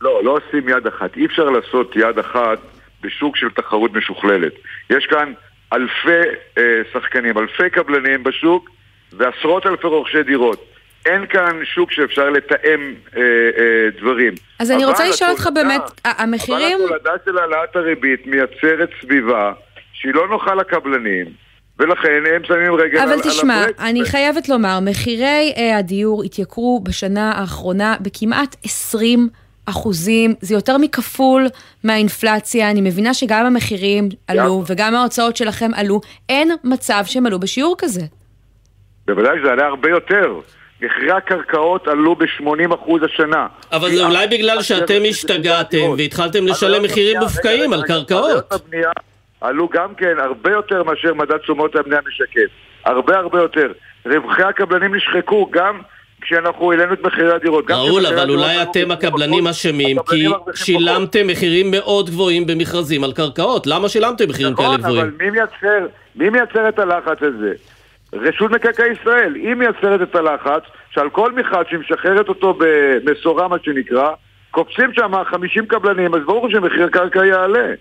לא, 0.01 0.23
לא 0.23 0.37
עושים 0.37 0.69
יד 0.69 0.87
אחת. 0.87 1.17
אי 1.17 1.25
אפשר 1.25 1.49
לעשות 1.49 1.95
יד 1.95 2.19
אחת 2.19 2.59
בשוק 3.01 3.37
של 3.37 3.49
תחרות 3.49 3.93
משוכללת. 3.93 4.53
יש 4.89 5.05
כאן 5.05 5.33
אלפי 5.73 6.29
אה, 6.57 6.63
שחקנים, 6.93 7.37
אלפי 7.37 7.69
קבלנים 7.69 8.23
בשוק 8.23 8.69
ועשרות 9.13 9.65
אלפי 9.65 9.87
רוכשי 9.87 10.23
דירות. 10.23 10.65
אין 11.09 11.25
כאן 11.29 11.59
שוק 11.63 11.91
שאפשר 11.91 12.29
לתאם 12.29 12.93
אה, 13.17 13.21
אה, 13.21 13.89
דברים. 14.01 14.33
אז 14.59 14.71
אני 14.71 14.83
אבל 14.83 14.91
רוצה 14.91 15.09
לשאול 15.09 15.29
אותך 15.31 15.49
באמת, 15.53 15.81
המחירים... 16.05 16.77
אבל 16.77 16.95
התולדה 16.95 17.11
של 17.25 17.37
העלאת 17.37 17.75
הריבית 17.75 18.27
מייצרת 18.27 18.89
סביבה 19.01 19.53
שהיא 19.93 20.13
לא 20.13 20.27
נוחה 20.27 20.55
לקבלנים, 20.55 21.25
ולכן 21.79 22.23
הם 22.35 22.43
שמים 22.43 22.73
רגל 22.73 22.97
על, 22.97 23.03
אבל 23.03 23.13
על 23.13 23.21
תשמע. 23.21 23.65
אני 23.79 24.05
חייבת 24.05 24.49
לומר, 24.49 24.79
מחירי 24.81 25.53
אה, 25.57 25.77
הדיור 25.77 26.23
התייקרו 26.23 26.81
בשנה 26.83 27.31
האחרונה 27.31 27.95
בכמעט 28.01 28.55
20 28.63 29.29
אחוזים, 29.65 30.33
זה 30.41 30.53
יותר 30.53 30.77
מכפול 30.77 31.45
מהאינפלציה, 31.83 32.71
אני 32.71 32.81
מבינה 32.81 33.13
שגם 33.13 33.45
המחירים 33.45 34.09
עלו 34.27 34.63
וגם 34.67 34.95
ההוצאות 34.95 35.35
שלכם 35.37 35.71
עלו, 35.75 36.01
אין 36.29 36.51
מצב 36.63 37.01
שהם 37.05 37.25
עלו 37.25 37.39
בשיעור 37.39 37.75
כזה. 37.77 38.01
בוודאי 39.07 39.39
שזה 39.39 39.51
עלה 39.51 39.65
הרבה 39.65 39.89
יותר. 39.89 40.39
מחירי 40.81 41.11
הקרקעות 41.11 41.87
עלו 41.87 42.15
ב-80% 42.15 43.05
השנה. 43.05 43.47
אבל 43.71 43.89
זה 43.89 44.05
אולי 44.05 44.27
בגלל 44.27 44.61
שאתם 44.61 45.01
השתגעתם 45.09 45.93
והתחלתם 45.97 46.47
לשלם 46.47 46.83
מחירים 46.83 47.17
מופקעים 47.19 47.73
על 47.73 47.83
קרקעות. 47.83 48.53
עלו 49.41 49.69
גם 49.73 49.95
כן 49.97 50.19
הרבה 50.19 50.51
יותר 50.51 50.83
מאשר 50.83 51.13
מדד 51.13 51.37
תשומות 51.37 51.75
הבנייה 51.75 52.01
משקף. 52.07 52.51
הרבה 52.85 53.17
הרבה 53.17 53.39
יותר. 53.39 53.71
רווחי 54.05 54.43
הקבלנים 54.43 54.95
נשחקו 54.95 55.49
גם 55.51 55.81
כשאנחנו 56.21 56.71
העלינו 56.71 56.93
את 56.93 57.01
מחירי 57.01 57.33
הדירות. 57.33 57.71
ראול, 57.71 58.05
אבל 58.05 58.29
אולי 58.29 58.61
אתם 58.61 58.91
הקבלנים 58.91 59.47
אשמים, 59.47 59.97
כי 60.09 60.25
שילמתם 60.55 61.27
מחירים 61.27 61.71
מאוד 61.71 62.09
גבוהים 62.09 62.47
במכרזים 62.47 63.03
על 63.03 63.13
קרקעות. 63.13 63.67
למה 63.67 63.89
שילמתם 63.89 64.29
מחירים 64.29 64.55
כאלה 64.55 64.67
נכון, 64.67 64.81
גבוהים? 64.81 64.99
אבל 64.99 65.11
מי 65.19 65.29
מייצר, 65.29 65.87
מי 66.15 66.29
מייצר 66.29 66.69
את 66.69 66.79
הלחץ 66.79 67.17
הזה? 67.21 67.53
רשות 68.13 68.51
מקרקעי 68.51 68.91
ישראל, 69.01 69.35
היא 69.35 69.55
מייצרת 69.55 70.01
את 70.01 70.15
הלחץ 70.15 70.61
שעל 70.89 71.09
כל 71.09 71.31
מכרז 71.31 71.65
שהיא 71.69 71.79
משחררת 71.79 72.29
אותו 72.29 72.57
במשורה, 72.59 73.47
מה 73.47 73.55
שנקרא, 73.63 74.09
קופצים 74.51 74.93
שם 74.93 75.11
50 75.25 75.65
קבלנים, 75.65 76.15
אז 76.15 76.21
ברור 76.25 76.49
שמחיר 76.49 76.89
קרקע 76.89 77.25
יעלה. 77.25 77.73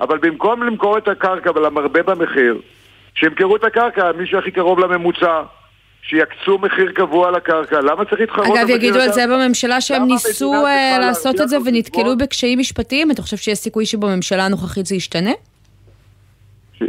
אבל 0.00 0.18
במקום 0.18 0.62
למכור 0.62 0.98
את 0.98 1.08
הקרקע 1.08 1.50
ולמרבה 1.54 2.02
במחיר, 2.02 2.60
שימכרו 3.14 3.56
את 3.56 3.64
הקרקע, 3.64 4.12
מי 4.12 4.26
שהכי 4.26 4.50
קרוב 4.50 4.78
לממוצע, 4.78 5.42
שיקצו 6.02 6.58
מחיר 6.58 6.92
קבוע 6.92 7.30
לקרקע, 7.30 7.80
למה 7.80 8.04
צריך 8.04 8.20
להתחרות 8.20 8.58
אגב, 8.58 8.68
יגידו 8.68 9.00
על 9.00 9.12
זה 9.12 9.24
הקרקע? 9.24 9.44
בממשלה 9.44 9.80
שהם 9.80 10.06
ניסו 10.06 10.54
אה, 10.66 10.98
לעשות 11.00 11.40
את 11.40 11.48
זה 11.48 11.56
על 11.56 11.62
ונתקלו 11.66 12.16
בקשיים 12.18 12.58
משפטיים. 12.58 13.10
אתה 13.10 13.22
חושב 13.22 13.36
שיש 13.36 13.58
סיכוי 13.58 13.86
שבממשלה 13.86 14.46
הנוכחית 14.46 14.86
זה 14.86 14.94
ישתנה? 14.94 15.30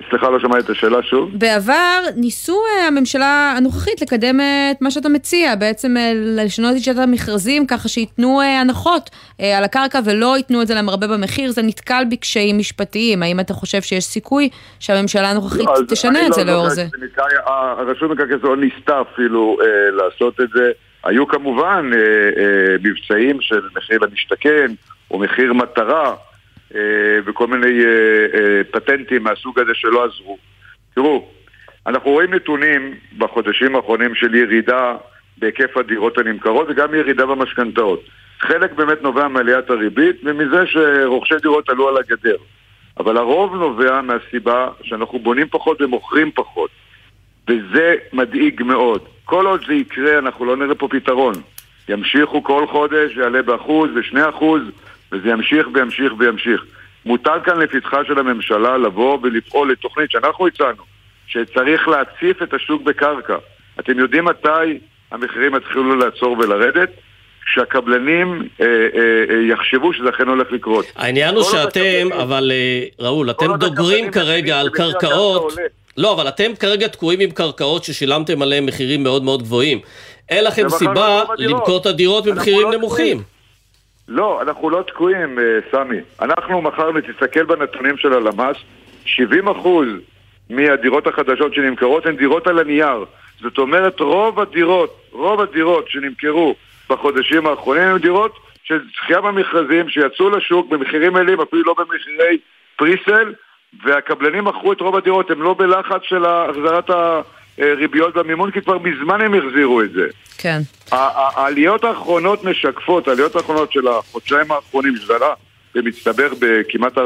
סליחה, 0.10 0.30
לא 0.30 0.39
שמעתי 0.39 0.60
את 0.60 0.70
השאלה 0.70 1.04
שוב. 1.04 1.30
בעבר 1.34 2.00
ניסו 2.16 2.58
אה, 2.66 2.88
הממשלה 2.88 3.54
הנוכחית 3.58 4.02
לקדם 4.02 4.39
אה, 4.39 4.72
את 4.72 4.82
מה 4.82 4.91
שאתה 4.91 5.10
מציע, 5.10 5.56
בעצם 5.56 5.98
אה, 5.98 6.12
לשנות 6.16 6.76
את 6.76 6.82
שיטת 6.82 7.00
המכרזים 7.00 7.68
ככה 7.68 7.89
שייתנו 7.89 8.41
הנחות 8.41 9.10
על 9.58 9.64
הקרקע 9.64 10.00
ולא 10.06 10.38
ייתנו 10.38 10.62
את 10.62 10.68
זה 10.68 10.76
למרבה 10.76 11.08
במחיר, 11.08 11.52
זה 11.52 11.62
נתקל 11.62 12.04
בקשיים 12.12 12.58
משפטיים. 12.58 13.24
האם 13.24 13.39
אתה 13.39 13.54
חושב 13.54 13.82
שיש 13.82 14.04
סיכוי 14.04 14.50
שהממשלה 14.80 15.30
הנוכחית 15.32 15.66
לא, 15.66 15.86
תשנה 15.88 16.28
את 16.28 16.34
זה 16.34 16.43
לא 16.43 16.54
לאור 16.54 16.70
זה? 16.70 16.86
הרשות 17.46 18.12
מקרקעי 18.12 18.38
ישראל 18.38 18.52
לא 18.52 18.58
ניסתה 18.58 19.02
אפילו 19.02 19.58
אה, 19.62 19.91
לעשות 19.91 20.41
את 20.41 20.50
זה. 20.56 20.72
היו 21.04 21.28
כמובן 21.28 21.91
אה, 21.93 22.00
אה, 22.00 22.76
מבצעים 22.84 23.41
של 23.41 23.62
מחיר 23.76 24.00
למשתכן, 24.00 24.72
או 25.12 25.20
מחיר 25.20 25.54
מטרה, 25.54 26.16
וכל 27.26 27.47
מיני 27.47 27.86
אה, 27.86 28.39
אה, 28.39 28.61
פטנטים 28.72 29.24
מהסוג 29.24 29.59
הזה 29.59 29.72
שלא 29.74 30.05
עזרו. 30.05 30.38
תראו, 30.93 31.28
אנחנו 31.88 32.11
רואים 32.11 32.34
נתונים 32.34 32.93
בחודשים 33.18 33.76
האחרונים 33.76 34.16
של 34.16 34.36
ירידה 34.36 34.95
בהיקף 35.38 35.78
הדירות 35.78 36.18
הנמכרות 36.18 36.68
וגם 36.70 36.95
ירידה 36.95 37.26
במשכנתאות. 37.26 38.03
חלק 38.39 38.74
באמת 38.74 39.01
נובע 39.01 39.28
מעליית 39.28 39.70
הריבית 39.70 40.16
ומזה 40.24 40.66
שרוכשי 40.66 41.36
דירות 41.41 41.70
עלו 41.70 41.89
על 41.89 41.97
הגדר. 41.97 42.36
אבל 42.99 43.18
הרוב 43.18 43.55
נובע 43.55 44.01
מהסיבה 44.01 44.70
שאנחנו 44.84 45.20
בונים 45.20 45.47
פחות 45.51 45.82
ומוכרים 45.82 46.32
פחות. 46.32 46.70
וזה 47.47 47.95
מדאיג 48.13 48.63
מאוד. 48.63 49.01
כל 49.26 49.45
עוד 49.45 49.61
זה 49.68 49.74
יקרה, 49.74 50.18
אנחנו 50.18 50.45
לא 50.45 50.57
נראה 50.57 50.76
פה 50.76 50.88
פתרון. 50.88 51.34
ימשיכו 51.89 52.43
כל 52.43 52.68
חודש, 52.68 53.18
יעלה 53.18 53.41
באחוז, 53.41 53.89
בשני 53.95 54.30
אחוז, 54.30 54.61
וזה 55.16 55.30
ימשיך 55.30 55.68
וימשיך 55.74 56.13
וימשיך. 56.18 56.66
מוטל 57.05 57.39
כאן 57.45 57.59
לפתחה 57.59 58.05
של 58.07 58.20
הממשלה 58.20 58.78
לבוא 58.78 59.18
ולפעול 59.24 59.72
לתוכנית 59.72 60.11
שאנחנו 60.11 60.47
הצענו, 60.47 60.84
שצריך 61.28 61.88
להציף 61.88 62.43
את 62.43 62.53
השוק 62.53 62.82
בקרקע. 62.82 63.36
אתם 63.80 63.99
יודעים 63.99 64.26
מתי 64.26 64.80
המחירים 65.11 65.55
יתחילו 65.55 65.95
לעצור 65.95 66.38
ולרדת? 66.39 66.89
כשהקבלנים 67.45 68.47
אה, 68.61 68.66
אה, 68.66 69.36
אה, 69.36 69.41
יחשבו 69.51 69.93
שזה 69.93 70.09
אכן 70.09 70.28
הולך 70.28 70.51
לקרות. 70.51 70.86
העניין 70.95 71.36
הוא 71.36 71.43
שאתם, 71.43 72.07
אבל 72.22 72.51
אה, 72.53 72.84
ראול, 72.99 73.30
אתם 73.30 73.55
דוגרים 73.55 74.11
כרגע 74.11 74.59
על 74.59 74.70
קרקעות. 74.70 75.53
לא, 75.97 76.13
אבל 76.13 76.28
אתם 76.28 76.55
כרגע 76.59 76.88
תקועים 76.88 77.20
עם 77.20 77.32
קרקעות 77.32 77.84
ששילמתם 77.84 78.41
עליהן 78.41 78.66
מחירים 78.66 79.03
מאוד 79.03 79.24
מאוד 79.24 79.43
גבוהים. 79.43 79.80
אין 80.30 80.43
לכם 80.43 80.70
סיבה 80.70 81.22
רוב 81.22 81.32
הדירות. 81.32 81.61
למכור 81.61 81.78
את 81.82 81.86
הדירות 81.86 82.26
במחירים 82.26 82.61
לא 82.61 82.78
נמוכים. 82.78 83.34
לא, 84.08 84.41
אנחנו 84.41 84.70
לא 84.70 84.84
תקועים, 84.88 85.39
אה, 85.39 85.60
סמי. 85.72 85.97
אנחנו 86.22 86.62
מכרנו, 86.62 86.99
תסתכל 87.01 87.43
בנתונים 87.43 87.97
של 87.97 88.14
הלמ"ס, 88.14 88.58
70% 89.06 89.99
מהדירות 90.49 91.08
החדשות 91.08 91.53
שנמכרות 91.53 92.06
הן 92.06 92.16
דירות 92.16 92.47
על 92.47 92.60
הנייר. 92.60 93.06
זאת 93.41 93.58
אומרת, 93.58 93.99
רוב 93.99 94.39
הדירות, 94.39 95.01
רוב 95.12 95.41
הדירות 95.41 95.89
שנמכרו 95.89 96.56
בחודשים 96.89 97.47
האחרונים 97.47 97.84
הן 97.84 97.97
דירות 97.97 98.39
של 98.64 98.82
זכייה 98.95 99.22
במכרזים 99.22 99.89
שיצאו 99.89 100.30
לשוק 100.30 100.70
במחירים 100.70 101.14
מלאים, 101.14 101.41
אפילו 101.41 101.64
לא 101.64 101.76
במחירי 101.78 102.38
פריסל, 102.76 103.34
והקבלנים 103.84 104.45
מכרו 104.45 104.74
את 104.74 104.82
רוב 104.82 104.95
הדירות, 104.95 105.32
הם 105.32 105.41
לא 105.41 105.56
בלחץ 105.58 106.01
של 106.03 106.26
החזרת 106.26 106.89
הריביות 107.58 108.18
והמימון, 108.18 108.51
כי 108.51 108.62
כבר 108.62 108.78
מזמן 108.78 109.22
הם 109.22 109.34
החזירו 109.34 109.82
את 109.82 109.91
זה. 109.91 110.08
כן. 110.38 110.61
העליות 110.91 111.83
האחרונות 111.83 112.43
משקפות, 112.43 113.07
העליות 113.07 113.36
האחרונות 113.36 113.71
של 113.71 113.88
החודשיים 113.88 114.51
האחרונים, 114.51 114.97
שזה 114.97 115.15
עלה 115.15 115.33
במצטבר 115.75 116.27
בכמעט 116.39 116.97
4%, 116.97 116.99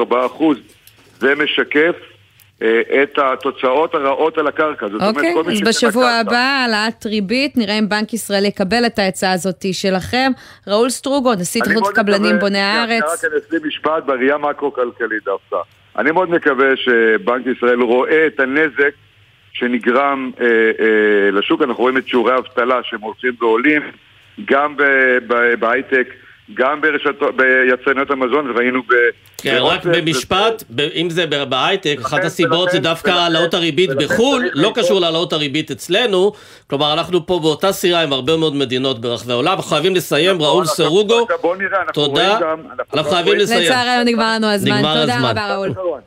זה 1.19 1.35
משקף 1.35 1.95
אה, 2.61 3.03
את 3.03 3.17
התוצאות 3.17 3.95
הרעות 3.95 4.37
על 4.37 4.47
הקרקע. 4.47 4.87
זאת 4.87 5.01
אומרת, 5.01 5.15
אוקיי, 5.15 5.33
מי 5.47 5.53
אז 5.53 5.61
בשבוע 5.67 6.09
הבא 6.09 6.37
העלאת 6.37 7.05
ריבית, 7.05 7.57
נראה 7.57 7.79
אם 7.79 7.89
בנק 7.89 8.13
ישראל 8.13 8.45
יקבל 8.45 8.85
את 8.85 8.99
העצה 8.99 9.31
הזאת 9.31 9.65
שלכם. 9.71 10.31
ראול 10.67 10.89
סטרוגו, 10.89 11.33
נשיא 11.33 11.61
התאחדות 11.61 11.83
מאוד 11.83 11.95
קבלנים 11.95 12.39
בוני 12.39 12.59
הארץ. 12.59 13.03
רק 13.03 13.31
אני 13.31 13.39
אשלים 13.47 13.61
משפט 13.67 14.03
בראייה 14.05 14.37
מקרו-כלכלית 14.37 15.23
דווקא. 15.25 15.57
אני 15.97 16.11
מאוד 16.11 16.29
מקווה 16.29 16.67
שבנק 16.75 17.45
ישראל 17.57 17.81
רואה 17.81 18.27
את 18.27 18.39
הנזק 18.39 18.93
שנגרם 19.59 20.31
אה, 20.41 20.45
אה, 20.45 20.51
לשוק. 21.31 21.61
אנחנו 21.61 21.83
רואים 21.83 21.97
את 21.97 22.07
שיעורי 22.07 22.33
האבטלה 22.33 22.79
שהם 22.83 23.01
הולכים 23.01 23.31
ועולים, 23.41 23.81
גם 24.45 24.75
בהייטק, 25.59 26.07
גם 26.53 26.81
ברשתות, 26.81 27.35
ביצרניות 27.37 28.11
המזון, 28.11 28.51
וראינו 28.51 28.81
ב... 28.83 28.93
כן, 29.41 29.57
רק 29.61 29.85
במשפט, 29.85 30.63
ב- 30.75 30.79
אם 30.81 31.09
זה 31.09 31.25
בהייטק, 31.49 31.95
אחת 32.01 32.23
הסיבות 32.23 32.69
זה 32.71 32.77
ולכן- 32.77 32.89
דווקא 32.89 33.09
ולכן- 33.09 33.21
העלאות 33.21 33.53
הריבית 33.53 33.89
ולכן 33.89 34.05
בחו"ל, 34.05 34.39
צריך 34.41 34.51
לא 34.55 34.61
לראות- 34.61 34.77
קשור 34.79 34.99
להעלאות 35.01 35.33
הריבית 35.33 35.71
אצלנו, 35.71 36.31
כלומר 36.67 36.93
אנחנו 36.93 37.25
פה 37.25 37.39
באותה 37.43 37.71
סירה 37.71 38.03
עם 38.03 38.13
הרבה 38.13 38.37
מאוד 38.37 38.55
מדינות 38.55 39.01
ברחבי 39.01 39.31
העולם, 39.31 39.51
אנחנו 39.51 39.63
חייבים 39.63 39.95
לסיים, 39.95 40.35
נכון, 40.35 40.47
ראול 40.47 40.65
סרוגו, 40.65 41.21
עכשיו 41.23 41.37
בוא 41.41 41.55
נראה, 41.55 41.77
אנחנו 41.79 41.93
תודה, 41.93 42.27
רואים 42.37 42.41
גם- 42.41 42.59
אנחנו 42.93 43.11
חייבים 43.11 43.35
לסיים. 43.35 43.61
לצערנו 43.71 44.03
נגמר 44.05 44.33
לנו 44.35 44.47
הזמן. 44.47 44.77
נגמר 44.77 45.01
תודה 45.01 45.15
הזמן. 45.15 45.29
רבה, 45.29 45.55
ראול. 45.55 45.99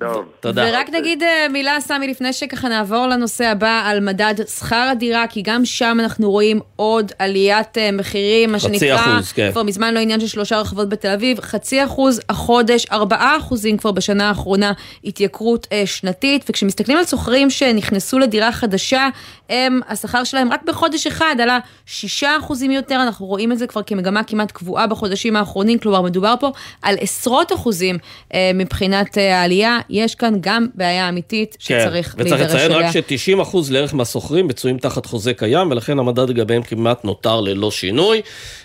טוב. 0.00 0.24
תודה. 0.40 0.64
ורק 0.68 0.90
נגיד 0.90 1.22
אה, 1.22 1.46
מילה, 1.50 1.80
סמי, 1.80 2.08
לפני 2.08 2.32
שככה 2.32 2.68
נעבור 2.68 3.06
לנושא 3.06 3.46
הבא 3.46 3.82
על 3.84 4.00
מדד 4.00 4.34
שכר 4.58 4.88
הדירה, 4.92 5.26
כי 5.26 5.42
גם 5.42 5.64
שם 5.64 5.98
אנחנו 6.00 6.30
רואים 6.30 6.60
עוד 6.76 7.12
עליית 7.18 7.78
אה, 7.78 7.92
מחירים, 7.92 8.52
מה 8.52 8.58
חצי 8.58 8.78
שנקרא, 8.78 9.16
אחוז, 9.16 9.32
כן. 9.32 9.50
כבר 9.52 9.62
מזמן 9.62 9.94
לא 9.94 10.00
עניין 10.00 10.20
של 10.20 10.26
שלושה 10.26 10.60
רחובות 10.60 10.88
בתל 10.88 11.08
אביב, 11.08 11.40
חצי 11.40 11.84
אחוז 11.84 12.20
החודש, 12.28 12.86
ארבעה 12.92 13.36
אחוזים 13.38 13.76
כבר 13.76 13.92
בשנה 13.92 14.28
האחרונה 14.28 14.72
התייקרות 15.04 15.66
אה, 15.72 15.82
שנתית, 15.86 16.44
וכשמסתכלים 16.48 16.98
על 16.98 17.04
שוכרים 17.04 17.50
שנכנסו 17.50 18.18
לדירה 18.18 18.52
חדשה, 18.52 19.08
הם, 19.50 19.80
השכר 19.88 20.24
שלהם 20.24 20.52
רק 20.52 20.62
בחודש 20.66 21.06
אחד 21.06 21.36
עלה 21.42 21.58
שישה 21.86 22.36
אחוזים 22.38 22.70
יותר, 22.70 22.94
אנחנו 22.94 23.26
רואים 23.26 23.52
את 23.52 23.58
זה 23.58 23.66
כבר 23.66 23.82
כמגמה 23.82 24.24
כמעט 24.24 24.52
קבועה 24.52 24.86
בחודשים 24.86 25.36
האחרונים, 25.36 25.78
כלומר 25.78 26.02
מדובר 26.02 26.34
פה 26.40 26.52
על 26.82 26.96
עשרות 27.00 27.52
אחוזים 27.52 27.98
אה, 28.34 28.50
מבחינת 28.54 29.18
אה, 29.18 29.40
העלייה, 29.40 29.78
יש 29.90 30.14
כאן 30.14 30.34
גם 30.40 30.66
בעיה 30.74 31.08
אמיתית 31.08 31.56
שצריך 31.58 32.14
כן, 32.16 32.22
וצריך 32.22 32.40
להידרש 32.40 32.54
לציין 32.54 32.72
אליה. 32.72 32.88
רק 32.88 32.92
ש-90% 32.92 33.56
לערך 33.70 33.94
מהשוכרים 33.94 34.46
מצויים 34.46 34.78
תחת 34.78 35.06
חוזה 35.06 35.34
קיים, 35.34 35.70
ולכן 35.70 35.98
המדד 35.98 36.28
לגביהם 36.28 36.62
כמעט 36.62 37.04
נותר 37.04 37.40
ללא 37.40 37.70
שינוי. 37.70 38.22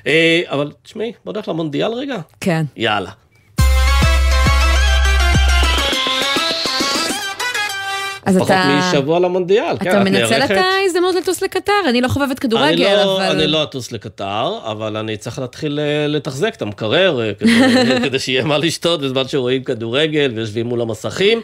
אה, 0.08 0.42
אבל 0.48 0.72
תשמעי, 0.84 1.12
בוא 1.26 1.34
נלך 1.34 1.48
למונדיאל 1.48 1.94
רגע. 1.94 2.18
כן. 2.40 2.66
יאללה. 2.76 3.25
אז 8.26 8.36
פחות 8.36 8.52
אתה... 8.52 8.80
משבוע 8.94 9.20
למונדיאל. 9.20 9.78
כן, 9.80 9.90
אתה 9.90 10.02
את 10.02 10.08
מנצל 10.08 10.42
את? 10.46 10.52
ההזדמנות 10.52 11.16
לטוס 11.16 11.42
לקטר, 11.42 11.74
אני 11.90 12.02
לא 12.02 12.08
חובבת 12.08 12.30
אני 12.30 12.36
כדורגל, 12.36 12.96
לא, 12.96 13.16
אבל... 13.16 13.36
אני 13.36 13.48
לא 13.48 13.64
אטוס 13.64 13.92
לקטר, 13.92 14.60
אבל 14.64 14.98
אני 14.98 15.18
צריך 15.18 15.40
להתחיל 15.40 15.80
אה, 15.80 16.08
לתחזק 16.08 16.56
את 16.56 16.62
המקרר, 16.62 17.22
אה, 17.22 17.32
כדי, 17.40 17.52
כדי 18.10 18.20
שיהיה 18.20 18.44
מה 18.44 18.58
לשתות 18.58 19.02
בזמן 19.02 19.28
שרואים 19.28 19.64
כדורגל 19.64 20.32
ויושבים 20.36 20.66
מול 20.66 20.82
המסכים. 20.82 21.42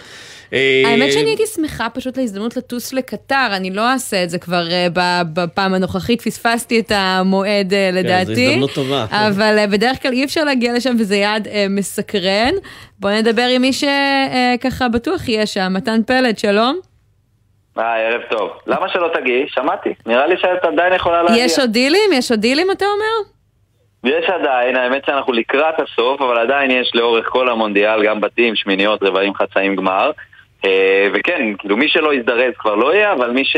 אה, 0.54 0.82
האמת 0.86 1.12
שאני 1.12 1.30
הייתי 1.30 1.44
שמחה 1.46 1.88
פשוט 1.90 2.18
להזדמנות 2.18 2.58
לטוס 2.58 2.94
לקטר, 2.94 3.48
אני 3.56 3.72
לא 3.72 3.92
אעשה 3.92 4.24
את 4.24 4.30
זה 4.30 4.40
כבר 4.40 4.72
אה, 4.72 4.88
ב- 4.94 5.22
בפעם 5.42 5.74
הנוכחית, 5.74 6.22
פספסתי 6.22 6.80
את 6.80 6.92
המועד 6.96 7.74
אה, 7.74 7.90
לדעתי. 7.94 8.26
כן, 8.26 8.36
זו 8.36 8.42
הזדמנות 8.42 8.72
טובה. 8.74 9.06
אבל 9.12 9.58
אה, 9.58 9.68
בדרך 9.68 10.02
כלל 10.02 10.12
אי 10.12 10.24
אפשר 10.26 10.44
להגיע 10.44 10.74
לשם 10.74 10.96
וזה 11.00 11.16
יעד 11.16 11.48
אה, 11.48 11.66
מסקרן. 11.70 12.54
בוא 13.00 13.12
נדבר 13.12 13.48
עם 13.56 13.62
מי 13.62 13.72
שככה 13.74 14.88
בטוח 14.90 15.30
יהיה 15.30 15.46
שם, 15.46 15.74
מתן 15.76 16.02
פלד, 16.08 16.38
שלום. 16.38 16.80
אה, 17.78 17.96
ערב 17.98 18.22
טוב. 18.30 18.50
למה 18.68 18.90
שלא 18.90 19.10
תגיעי? 19.14 19.46
שמעתי. 19.48 19.90
נראה 20.06 20.28
לי 20.28 20.36
שאת 20.38 20.66
עדיין 20.74 20.94
יכולה 20.94 21.24
להגיע. 21.24 21.44
יש 21.46 21.60
עוד 21.60 21.70
דילים? 21.72 22.10
יש 22.14 22.32
עוד 22.32 22.40
דילים 22.40 22.68
אתה 22.72 22.86
אומר? 22.86 23.32
יש 24.18 24.30
עדיין, 24.30 24.76
האמת 24.76 25.06
שאנחנו 25.06 25.34
לקראת 25.34 25.76
הסוף, 25.76 26.22
אבל 26.22 26.38
עדיין 26.38 26.72
יש 26.72 26.92
לאורך 26.96 27.26
כל 27.30 27.50
המונדיאל 27.50 28.06
גם 28.06 28.22
בתים, 28.22 28.56
שמיניות, 28.56 29.04
רבעים, 29.04 29.34
חצאים, 29.36 29.76
גמר. 29.76 30.12
אה, 30.66 31.08
וכן, 31.14 31.54
כאילו 31.60 31.78
מי 31.78 31.90
שלא 31.90 32.14
יזדרז 32.14 32.54
כבר 32.60 32.76
לא 32.76 32.94
יהיה, 32.96 33.14
אבל 33.14 33.32
מי 33.32 33.46
ש... 33.46 33.56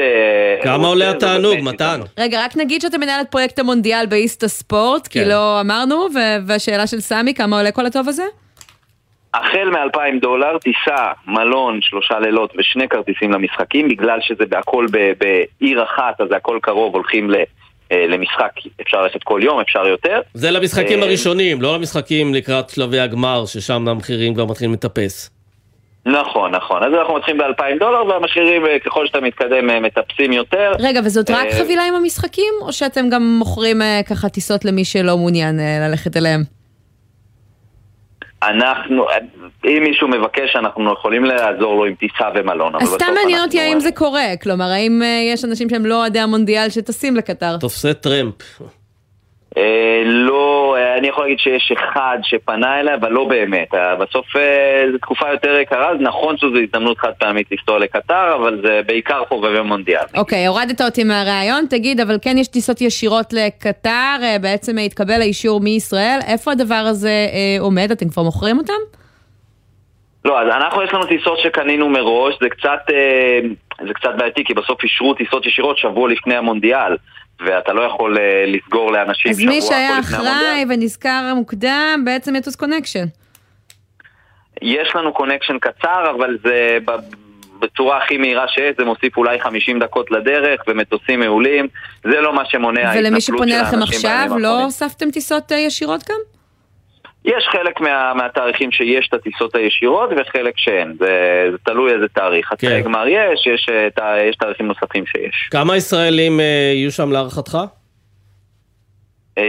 כמה 0.63 0.87
עולה 0.87 1.09
התענוג, 1.09 1.55
מתן? 1.61 1.99
רגע, 2.17 2.45
רק 2.45 2.57
נגיד 2.57 2.81
שאתה 2.81 2.97
מנהל 2.97 3.21
את 3.21 3.27
פרויקט 3.31 3.59
המונדיאל 3.59 4.05
באיסטה 4.05 4.47
ספורט, 4.47 5.07
כי 5.07 5.19
כן. 5.19 5.27
לא 5.29 5.61
אמרנו, 5.61 6.07
והשאלה 6.47 6.87
של 6.87 6.99
סמי, 6.99 7.33
כמה 7.33 7.57
עולה 7.57 7.71
כל 7.71 7.85
הטוב 7.85 8.09
הזה? 8.09 8.23
החל 9.33 9.69
מ-2,000 9.69 10.19
דולר, 10.21 10.57
טיסה, 10.57 11.05
מלון, 11.27 11.79
שלושה 11.81 12.19
לילות 12.19 12.53
ושני 12.57 12.87
כרטיסים 12.89 13.31
למשחקים, 13.31 13.89
בגלל 13.89 14.19
שזה 14.21 14.45
בהכל 14.49 14.85
ב- 14.91 15.11
בעיר 15.19 15.83
אחת, 15.83 16.21
אז 16.21 16.27
זה 16.29 16.35
הכל 16.35 16.59
קרוב, 16.61 16.93
הולכים 16.95 17.29
ל- 17.29 17.35
אה, 17.91 18.05
למשחק, 18.07 18.51
אפשר 18.81 19.01
ללכת 19.01 19.23
כל 19.23 19.39
יום, 19.43 19.59
אפשר 19.59 19.87
יותר. 19.87 20.21
זה 20.33 20.51
למשחקים 20.51 20.99
אה, 20.99 21.05
הראשונים, 21.05 21.61
לא 21.61 21.75
למשחקים 21.75 22.33
לקראת 22.33 22.69
שלבי 22.69 22.99
הגמר, 22.99 23.45
ששם 23.45 23.87
המחירים 23.87 24.33
כבר 24.33 24.45
מתחילים 24.45 24.73
לטפס. 24.73 25.29
נכון, 26.05 26.55
נכון. 26.55 26.83
אז 26.83 26.93
אנחנו 26.93 27.15
מתחילים 27.15 27.41
ב-2,000 27.41 27.79
דולר, 27.79 28.05
והמחירים, 28.05 28.65
אה, 28.65 28.79
ככל 28.79 29.07
שאתה 29.07 29.21
מתקדם, 29.21 29.69
אה, 29.69 29.79
מטפסים 29.79 30.31
יותר. 30.31 30.71
רגע, 30.79 30.99
וזאת 31.03 31.29
רק 31.29 31.45
אה, 31.45 31.59
חבילה 31.59 31.83
עם 31.83 31.95
המשחקים, 31.95 32.53
או 32.61 32.73
שאתם 32.73 33.09
גם 33.09 33.23
מוכרים 33.39 33.81
ככה 34.09 34.29
טיסות 34.29 34.65
למי 34.65 34.85
שלא 34.85 35.17
מעוניין 35.17 35.59
ללכת 35.89 36.17
אליהם? 36.17 36.43
אנחנו, 38.43 39.05
אם 39.65 39.83
מישהו 39.83 40.07
מבקש, 40.07 40.55
אנחנו 40.55 40.93
יכולים 40.93 41.25
לעזור 41.25 41.75
לו 41.75 41.85
עם 41.85 41.95
טיסה 41.95 42.29
ומלון. 42.35 42.75
אז 42.75 42.87
סתם 42.87 43.13
מעניין 43.15 43.41
אותי 43.43 43.59
האם 43.59 43.79
זה 43.79 43.91
קורה, 43.91 44.25
כלומר, 44.41 44.65
האם 44.65 45.01
יש 45.33 45.45
אנשים 45.45 45.69
שהם 45.69 45.85
לא 45.85 45.95
אוהדי 45.95 46.19
המונדיאל 46.19 46.69
שטסים 46.69 47.15
לקטר? 47.15 47.57
תופסי 47.57 47.93
טרמפ. 47.93 48.35
אה, 49.57 50.01
לא, 50.05 50.75
אה, 50.77 50.97
אני 50.97 51.07
יכול 51.07 51.23
להגיד 51.23 51.39
שיש 51.39 51.71
אחד 51.71 52.17
שפנה 52.23 52.79
אליי, 52.79 52.95
אבל 52.95 53.11
לא 53.11 53.25
באמת. 53.25 53.73
אה, 53.73 53.95
בסוף 53.95 54.25
זו 54.91 54.97
תקופה 54.97 55.29
יותר 55.31 55.59
יקרה, 55.59 55.89
אז 55.89 55.97
נכון 55.99 56.37
שזו 56.37 56.59
הזדמנות 56.63 56.97
חד 56.97 57.11
פעמית 57.19 57.47
לנסוע 57.51 57.79
לקטר, 57.79 58.35
אבל 58.35 58.61
זה 58.65 58.81
בעיקר 58.85 59.23
חובבי 59.29 59.61
מונדיאל. 59.61 60.05
אוקיי, 60.17 60.47
הורדת 60.47 60.81
אותי 60.81 61.03
מהראיון, 61.03 61.65
תגיד, 61.69 61.99
אבל 61.99 62.17
כן 62.21 62.37
יש 62.37 62.47
טיסות 62.47 62.81
ישירות 62.81 63.33
לקטר, 63.33 64.15
בעצם 64.41 64.77
התקבל 64.77 65.21
האישור 65.21 65.59
מישראל, 65.59 66.19
איפה 66.27 66.51
הדבר 66.51 66.83
הזה 66.89 67.27
עומד? 67.59 67.91
אתם 67.91 68.09
כבר 68.09 68.23
מוכרים 68.23 68.57
אותם? 68.57 68.73
לא, 70.25 70.41
אז 70.41 70.47
אנחנו 70.47 70.83
יש 70.83 70.93
לנו 70.93 71.05
טיסות 71.05 71.39
שקנינו 71.39 71.89
מראש, 71.89 72.35
זה 72.41 72.49
קצת, 72.49 72.79
זה 73.87 73.93
קצת 73.93 74.09
בעייתי, 74.17 74.43
כי 74.43 74.53
בסוף 74.53 74.83
אישרו 74.83 75.13
טיסות 75.13 75.45
ישירות 75.45 75.77
שבוע 75.77 76.09
לפני 76.09 76.35
המונדיאל, 76.35 76.95
ואתה 77.39 77.73
לא 77.73 77.81
יכול 77.81 78.17
אה, 78.17 78.43
לסגור 78.47 78.91
לאנשים 78.91 79.31
אז 79.31 79.39
שבוע, 79.39 79.51
מי 79.51 79.57
הכל 79.57 79.67
שהיה 79.67 79.99
לפני 79.99 80.17
המונדיאל. 80.17 80.37
אחראי 80.37 80.65
ונזכר 80.69 81.33
מוקדם, 81.35 82.01
בעצם 82.05 82.35
יטוס 82.35 82.55
connection. 82.55 83.05
יש 84.61 84.95
לנו 84.95 85.13
connection 85.13 85.57
קצר, 85.59 86.11
אבל 86.17 86.37
זה 86.43 86.77
בצורה 87.59 87.97
הכי 87.97 88.17
מהירה 88.17 88.47
שיש, 88.47 88.75
זה 88.77 88.85
מוסיף 88.85 89.17
אולי 89.17 89.41
50 89.41 89.79
דקות 89.79 90.11
לדרך, 90.11 90.61
ומטוסים 90.67 91.19
מעולים, 91.19 91.67
זה 92.03 92.21
לא 92.21 92.35
מה 92.35 92.45
שמונע 92.45 92.79
ולמי 92.79 92.95
ההתנפלות 92.95 93.21
שפונה 93.21 93.51
של 93.51 93.61
לכם 93.61 93.77
האנשים 93.77 93.95
עכשיו, 93.95 94.11
בימים 94.11 94.37
לא 94.37 94.47
האחרונים. 94.47 94.65
הוספתם 94.65 95.11
טיסות 95.11 95.51
אה, 95.51 95.57
ישירות 95.57 96.09
גם? 96.09 96.32
יש 97.25 97.43
חלק 97.51 97.81
מה, 97.81 98.13
מהתאריכים 98.15 98.71
שיש 98.71 99.07
את 99.09 99.13
הטיסות 99.13 99.55
הישירות 99.55 100.09
וחלק 100.17 100.53
שאין, 100.57 100.93
זה, 100.99 101.07
זה 101.51 101.57
תלוי 101.65 101.93
איזה 101.93 102.05
תאריך. 102.07 102.47
כן. 102.47 102.55
חצי 102.55 102.81
גמר 102.81 103.07
יש, 103.07 103.47
יש, 103.47 103.67
אה, 103.71 103.89
ת- 103.89 104.29
יש 104.29 104.35
תאריכים 104.35 104.67
נוספים 104.67 105.03
שיש. 105.05 105.47
כמה 105.51 105.77
ישראלים 105.77 106.39
אה, 106.39 106.45
יהיו 106.75 106.91
שם 106.91 107.11
להערכתך? 107.11 107.57
אמ, 109.37 109.43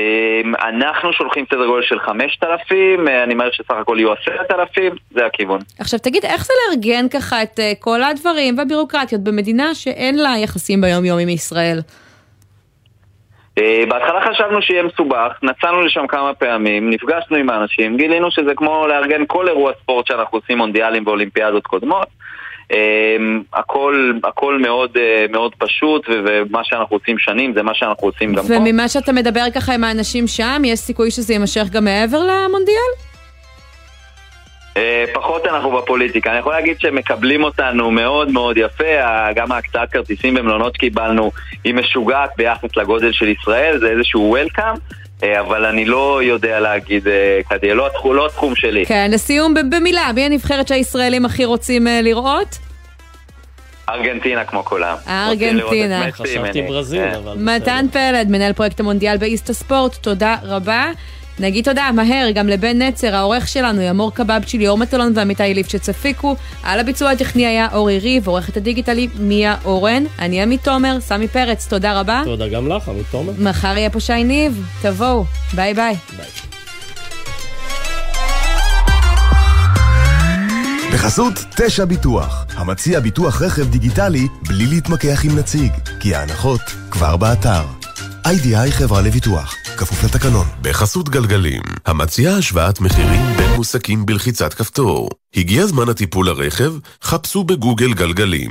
אנחנו 0.68 1.12
שולחים 1.12 1.45
סדר 1.51 1.66
גודל 1.66 1.83
של 1.83 1.99
5,000, 2.01 3.09
אה, 3.09 3.25
אני 3.25 3.35
מעריך 3.35 3.55
שסך 3.55 3.70
הכל 3.81 3.97
יהיו 3.99 4.12
10,000, 4.12 4.93
זה 5.11 5.27
הכיוון. 5.27 5.61
עכשיו 5.79 5.99
תגיד, 6.01 6.25
איך 6.25 6.45
זה 6.47 6.53
לארגן 6.68 7.09
ככה 7.09 7.43
את 7.43 7.61
אה, 7.61 7.72
כל 7.81 8.03
הדברים 8.03 8.59
והבירוקרטיות 8.59 9.20
במדינה 9.25 9.75
שאין 9.75 10.18
לה 10.18 10.35
יחסים 10.39 10.81
ביום-יום 10.81 11.18
עם 11.18 11.29
ישראל? 11.29 11.79
אה, 13.59 13.85
בהתחלה 13.89 14.21
חשבנו 14.31 14.63
שיהיה 14.63 14.83
מסובך, 14.83 15.33
נסענו 15.43 15.83
לשם 15.83 16.07
כמה 16.07 16.35
פעמים, 16.35 16.91
נפגשנו 16.91 17.37
עם 17.37 17.51
האנשים, 17.51 17.97
גילינו 17.97 18.31
שזה 18.31 18.55
כמו 18.57 18.87
לארגן 18.87 19.23
כל 19.27 19.49
אירוע 19.49 19.73
ספורט 19.83 20.07
שאנחנו 20.07 20.39
עושים 20.39 20.59
מונדיאלים 20.59 21.07
ואולימפיאדות 21.07 21.67
קודמות. 21.67 22.09
אמ, 22.71 23.43
הכל, 23.53 24.13
הכל 24.25 24.59
מאוד, 24.59 24.91
אה, 24.97 25.27
מאוד 25.31 25.55
פשוט, 25.59 26.07
ומה 26.09 26.61
שאנחנו 26.65 26.97
עושים 26.97 27.19
שנים 27.19 27.53
זה 27.55 27.63
מה 27.63 27.75
שאנחנו 27.75 28.09
עושים 28.09 28.35
גם 28.35 28.45
פה. 28.47 28.57
וממה 28.57 28.89
שאתה 28.89 29.13
מדבר 29.13 29.45
ככה 29.55 29.75
עם 29.75 29.85
האנשים 29.85 30.27
שם, 30.27 30.63
יש 30.65 30.79
סיכוי 30.79 31.11
שזה 31.11 31.33
יימשך 31.33 31.65
גם 31.73 31.85
מעבר 31.85 32.19
למונדיאל? 32.19 33.14
אה, 34.77 35.05
פחות 35.12 35.47
אנחנו 35.47 35.70
בפוליטיקה. 35.70 36.31
אני 36.31 36.39
יכול 36.39 36.53
להגיד 36.53 36.81
שמקבלים 36.81 37.45
אותנו 37.45 37.91
מאוד 37.91 38.31
מאוד 38.31 38.57
יפה, 38.57 38.85
גם 39.35 39.53
ההקצאת 39.53 39.91
כרטיסים 39.91 40.35
במלונות 40.35 40.75
שקיבלנו 40.75 41.33
היא 41.64 41.75
משוגעת 41.75 42.31
ביחס 42.37 42.77
לגודל 42.77 43.12
של 43.12 43.29
ישראל, 43.29 43.79
זה 43.79 43.91
איזשהו 43.91 44.20
וולקאם, 44.20 44.75
אבל 45.41 45.64
אני 45.64 45.85
לא 45.85 46.22
יודע 46.22 46.61
להגיד 46.61 47.09
אה, 47.09 47.41
קדימה, 47.49 47.75
לא 47.75 47.91
לא 48.05 48.27
התחום 48.27 48.55
שלי. 48.55 48.87
כן, 48.87 49.11
לסיום, 49.12 49.55
במילה, 49.70 50.11
מי 50.14 50.25
הנבחרת 50.25 50.68
שהישראלים 50.68 51.25
הכי 51.25 51.45
רוצים 51.45 51.87
אה, 51.87 52.01
לראות? 52.03 52.59
ארגנטינה 53.91 54.45
כמו 54.45 54.64
כולם. 54.64 54.97
ארגנטינה. 55.09 56.09
את 56.09 56.20
מסי, 56.20 56.22
חשבתי 56.22 56.62
ברזיל, 56.62 57.11
כן. 57.11 57.14
אבל... 57.14 57.37
מתן 57.39 57.87
פלד, 57.93 58.30
מנהל 58.30 58.53
פרויקט 58.53 58.80
המונדיאל 58.80 59.16
באיסטה 59.16 59.53
ספורט, 59.53 59.95
תודה 60.01 60.37
רבה. 60.43 60.87
נגיד 61.39 61.64
תודה 61.64 61.91
מהר 61.93 62.30
גם 62.35 62.49
לבן 62.49 62.82
נצר, 62.82 63.16
העורך 63.16 63.49
שלנו, 63.49 63.80
לימור 63.81 64.14
קבבצ'י, 64.14 64.59
ליאור 64.59 64.78
מטלון 64.78 65.12
ועמיתי 65.14 65.55
ליפשץ 65.55 65.89
הפיקו. 65.89 66.37
על 66.62 66.80
הביצוע 66.80 67.11
הטכני 67.11 67.47
היה 67.47 67.68
אורי 67.72 67.99
ריב, 67.99 68.28
עורכת 68.28 68.57
הדיגיטל 68.57 69.09
מיה 69.18 69.57
אורן. 69.64 70.05
אני 70.18 70.43
עמית 70.43 70.64
תומר, 70.64 71.01
סמי 71.01 71.28
פרץ, 71.28 71.68
תודה 71.68 72.01
רבה. 72.01 72.22
תודה 72.24 72.49
גם 72.49 72.68
לך, 72.68 72.89
עמית 72.89 73.07
תומר. 73.11 73.32
מחר 73.39 73.76
יהיה 73.76 73.91
פה 73.91 74.01
שי 74.01 74.24
ניב, 74.24 74.66
תבואו, 74.82 75.24
ביי 75.55 75.74
ביי. 75.74 75.97
בחסות 81.05 81.45
תשע 81.57 81.85
ביטוח, 81.85 82.45
המציע 82.57 83.01
ביטוח 83.01 83.43
רכב 83.43 83.71
דיגיטלי 83.71 84.29
בלי 84.49 84.67
להתמקח 84.67 85.25
עם 85.25 85.39
נציג, 85.39 85.73
כי 86.01 86.15
ההנחות 86.15 86.61
כבר 86.91 87.17
באתר. 87.17 87.65
איי-די-איי 88.27 88.73
חברה 88.73 89.03
לביטוח, 89.03 89.55
כפוף 89.77 90.05
לתקנון. 90.05 90.47
בחסות 90.63 91.09
גלגלים, 91.09 91.63
המציעה 91.87 92.37
השוואת 92.37 92.81
מחירים 92.81 93.37
בין 93.37 93.51
מוסכים 93.57 94.07
בלחיצת 94.07 94.55
כפתור. 94.55 95.11
הגיע 95.37 95.67
זמן 95.67 95.89
הטיפול 95.89 96.27
לרכב? 96.27 96.73
חפשו 97.03 97.45
בגוגל 97.45 97.95
גלגלים. 97.95 98.51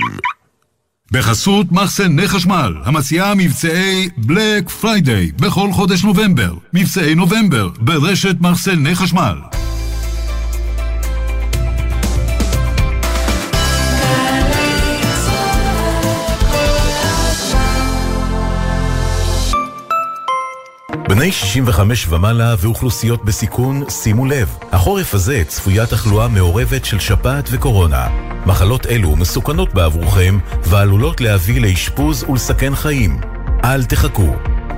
בחסות 1.12 1.72
מחסני 1.72 2.28
חשמל, 2.28 2.74
המציעה 2.84 3.34
מבצעי 3.34 4.08
Black 4.16 4.68
Friday 4.68 5.32
בכל 5.32 5.72
חודש 5.72 6.04
נובמבר. 6.04 6.54
מבצעי 6.72 7.14
נובמבר 7.14 7.68
ברשת 7.78 8.36
מחסני 8.40 8.94
חשמל. 8.94 9.38
בני 21.16 21.32
65 21.32 22.06
ומעלה 22.08 22.54
ואוכלוסיות 22.58 23.24
בסיכון, 23.24 23.90
שימו 23.90 24.26
לב, 24.26 24.56
החורף 24.72 25.14
הזה 25.14 25.42
צפויה 25.46 25.86
תחלואה 25.86 26.28
מעורבת 26.28 26.84
של 26.84 26.98
שפעת 26.98 27.48
וקורונה. 27.52 28.06
מחלות 28.46 28.86
אלו 28.86 29.16
מסוכנות 29.16 29.74
בעבורכם 29.74 30.38
ועלולות 30.62 31.20
להביא 31.20 31.60
לאשפוז 31.60 32.24
ולסכן 32.28 32.74
חיים. 32.74 33.20
אל 33.64 33.84
תחכו. 33.84 34.34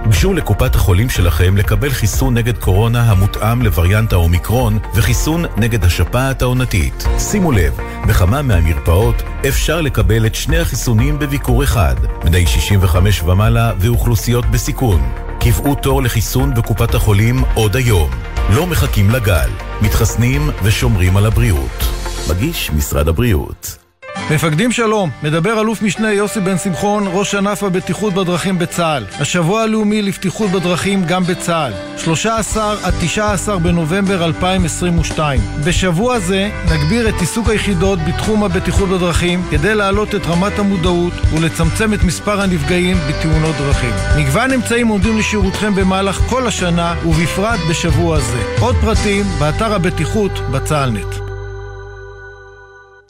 גשו 0.08 0.34
לקופת 0.34 0.74
החולים 0.74 1.10
שלכם 1.10 1.56
לקבל 1.56 1.90
חיסון 1.90 2.34
נגד 2.34 2.58
קורונה 2.58 3.02
המותאם 3.02 3.62
לווריאנט 3.62 4.12
האומיקרון 4.12 4.78
וחיסון 4.94 5.44
נגד 5.56 5.84
השפעת 5.84 6.42
העונתית. 6.42 7.04
שימו 7.18 7.52
לב, 7.52 7.76
בכמה 8.08 8.42
מהמרפאות 8.42 9.22
אפשר 9.48 9.80
לקבל 9.80 10.26
את 10.26 10.34
שני 10.34 10.58
החיסונים 10.58 11.18
בביקור 11.18 11.64
אחד. 11.64 11.94
בני 12.24 12.46
65 12.46 13.22
ומעלה 13.22 13.72
ואוכלוסיות 13.78 14.46
בסיכון. 14.46 15.25
קבעו 15.40 15.74
תור 15.74 16.02
לחיסון 16.02 16.54
בקופת 16.54 16.94
החולים 16.94 17.36
עוד 17.54 17.76
היום. 17.76 18.10
לא 18.54 18.66
מחכים 18.66 19.10
לגל. 19.10 19.50
מתחסנים 19.82 20.42
ושומרים 20.64 21.16
על 21.16 21.26
הבריאות. 21.26 21.82
מגיש 22.30 22.70
משרד 22.70 23.08
הבריאות. 23.08 23.85
מפקדים 24.30 24.72
שלום, 24.72 25.10
מדבר 25.22 25.60
אלוף 25.60 25.82
משנה 25.82 26.12
יוסי 26.12 26.40
בן 26.40 26.58
שמחון, 26.58 27.04
ראש 27.12 27.34
ענף 27.34 27.62
הבטיחות 27.62 28.14
בדרכים 28.14 28.58
בצה"ל. 28.58 29.04
השבוע 29.20 29.62
הלאומי 29.62 30.02
לבטיחות 30.02 30.50
בדרכים 30.50 31.04
גם 31.04 31.24
בצה"ל. 31.24 31.72
13 31.98 32.76
עד 32.82 32.94
19 33.00 33.58
בנובמבר 33.58 34.24
2022. 34.24 35.40
בשבוע 35.64 36.18
זה 36.18 36.50
נגביר 36.74 37.08
את 37.08 37.14
עיסוק 37.20 37.48
היחידות 37.48 37.98
בתחום 38.08 38.44
הבטיחות 38.44 38.88
בדרכים 38.88 39.42
כדי 39.50 39.74
להעלות 39.74 40.14
את 40.14 40.26
רמת 40.26 40.58
המודעות 40.58 41.12
ולצמצם 41.34 41.94
את 41.94 42.02
מספר 42.04 42.40
הנפגעים 42.40 42.96
בתאונות 43.08 43.56
דרכים. 43.56 43.94
מגוון 44.18 44.52
אמצעים 44.52 44.88
עומדים 44.88 45.18
לשירותכם 45.18 45.74
במהלך 45.74 46.16
כל 46.16 46.46
השנה 46.46 46.94
ובפרט 47.06 47.60
בשבוע 47.70 48.20
זה. 48.20 48.42
עוד 48.60 48.76
פרטים 48.80 49.24
באתר 49.38 49.74
הבטיחות 49.74 50.32
בצה"לנט. 50.52 51.35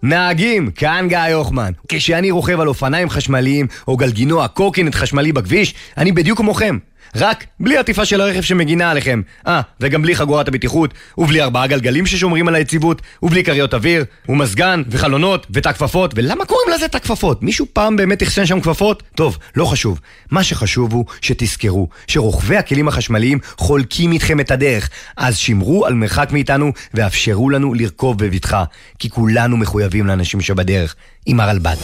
נהגים, 0.07 0.71
כאן 0.71 1.07
גיא 1.09 1.19
הוחמן. 1.19 1.73
כשאני 1.89 2.31
רוכב 2.31 2.61
על 2.61 2.69
אופניים 2.69 3.11
חשמליים 3.11 3.67
או 3.89 3.97
גלגינוע 3.97 4.49
קורקינט 4.49 4.95
חשמלי 4.95 5.33
בכביש, 5.33 5.75
אני 5.97 6.13
בדיוק 6.13 6.39
כמוכם. 6.39 6.79
רק 7.17 7.45
בלי 7.61 7.79
עטיפה 7.79 8.05
של 8.05 8.21
הרכב 8.21 8.41
שמגינה 8.41 8.91
עליכם. 8.91 9.23
אה, 9.47 9.61
וגם 9.81 10.03
בלי 10.03 10.17
חגורת 10.17 10.49
הבטיחות, 10.49 10.95
ובלי 11.19 11.43
ארבעה 11.43 11.67
גלגלים 11.67 12.07
ששומרים 12.07 12.49
על 12.49 12.55
היציבות, 12.55 13.03
ובלי 13.23 13.45
כריות 13.45 13.75
אוויר, 13.75 14.05
ומזגן, 14.29 14.83
וחלונות, 14.91 15.47
ותא 15.51 15.73
כפפות, 15.73 16.13
ולמה 16.17 16.45
קוראים 16.45 16.69
לזה 16.75 16.89
תא 16.89 16.99
כפפות? 16.99 17.43
מישהו 17.43 17.67
פעם 17.73 17.97
באמת 17.97 18.23
אחסן 18.23 18.47
שם 18.47 18.61
כפפות? 18.61 19.03
טוב, 19.15 19.39
לא 19.57 19.65
חשוב. 19.65 20.01
מה 20.31 20.45
שחשוב 20.45 20.93
הוא 20.93 21.05
שתזכרו 21.21 21.89
שרוכבי 22.07 22.57
הכלים 22.57 22.89
החשמליים 22.89 23.39
חולקים 23.57 24.13
איתכם 24.13 24.41
את 24.41 24.51
הדרך, 24.51 24.91
אז 25.17 25.37
שמרו 25.37 25.87
על 25.87 25.95
מרחק 25.95 26.29
מאיתנו 26.33 26.73
ואפשרו 26.95 27.51
לנו 27.51 27.75
לרכוב 27.75 28.19
בבטחה, 28.19 28.65
כי 28.99 29.11
כולנו 29.11 29.57
מחויבים 29.57 30.07
לאנשים 30.07 30.41
שבדרך, 30.41 30.95
עם 31.27 31.41
הרלב"ד. 31.41 31.77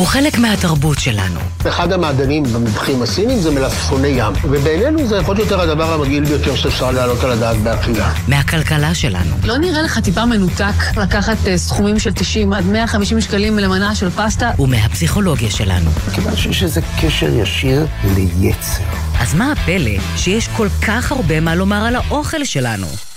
הוא 0.00 0.06
חלק 0.06 0.38
מהתרבות 0.38 0.98
שלנו. 0.98 1.40
אחד 1.68 1.92
המעדנים 1.92 2.42
במבחים 2.44 3.02
הסינים 3.02 3.38
זה 3.38 3.50
מלפפוני 3.50 4.08
ים, 4.08 4.32
ובינינו 4.42 5.06
זה 5.06 5.16
יכול 5.16 5.36
להיות 5.36 5.50
יותר 5.50 5.60
הדבר 5.60 5.92
המגעיל 5.92 6.24
ביותר 6.24 6.56
שאפשר 6.56 6.90
להעלות 6.90 7.24
על 7.24 7.30
הדעת 7.30 7.56
באכילה. 7.56 8.12
מהכלכלה 8.28 8.94
שלנו. 8.94 9.36
לא 9.44 9.58
נראה 9.58 9.82
לך 9.82 9.98
טיפה 9.98 10.26
מנותק 10.26 10.96
לקחת 10.96 11.36
uh, 11.44 11.56
סכומים 11.56 11.98
של 11.98 12.12
90 12.12 12.52
עד 12.52 12.66
150 12.66 13.20
שקלים 13.20 13.58
למנה 13.58 13.94
של 13.94 14.10
פסטה? 14.10 14.50
ומהפסיכולוגיה 14.58 15.50
שלנו. 15.50 15.90
כיוון 16.14 16.36
שיש 16.36 16.62
איזה 16.62 16.80
קשר 17.00 17.28
ישיר 17.28 17.86
ליצר. 18.14 18.82
אז 19.20 19.34
מה 19.34 19.52
הפלא 19.52 20.16
שיש 20.16 20.48
כל 20.56 20.68
כך 20.86 21.12
הרבה 21.12 21.40
מה 21.40 21.54
לומר 21.54 21.84
על 21.86 21.96
האוכל 21.96 22.44
שלנו? 22.44 23.09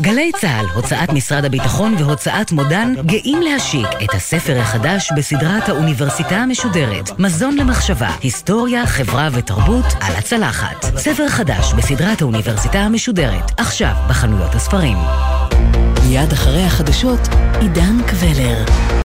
גלי 0.00 0.32
צה"ל, 0.40 0.66
הוצאת 0.74 1.12
משרד 1.12 1.44
הביטחון 1.44 1.94
והוצאת 1.98 2.52
מודן 2.52 2.94
גאים 3.06 3.42
להשיק 3.42 3.86
את 4.04 4.14
הספר 4.14 4.58
החדש 4.58 5.12
בסדרת 5.16 5.68
האוניברסיטה 5.68 6.36
המשודרת 6.36 7.18
מזון 7.18 7.56
למחשבה, 7.56 8.10
היסטוריה, 8.22 8.86
חברה 8.86 9.28
ותרבות 9.32 9.84
על 10.00 10.16
הצלחת. 10.16 10.84
ספר 10.96 11.28
חדש 11.28 11.72
בסדרת 11.72 12.22
האוניברסיטה 12.22 12.78
המשודרת, 12.78 13.60
עכשיו 13.60 13.94
בחנויות 14.08 14.54
הספרים. 14.54 14.98
מיד 16.08 16.32
אחרי 16.32 16.62
החדשות, 16.62 17.20
עידן 17.60 18.02
קבלר. 18.06 18.94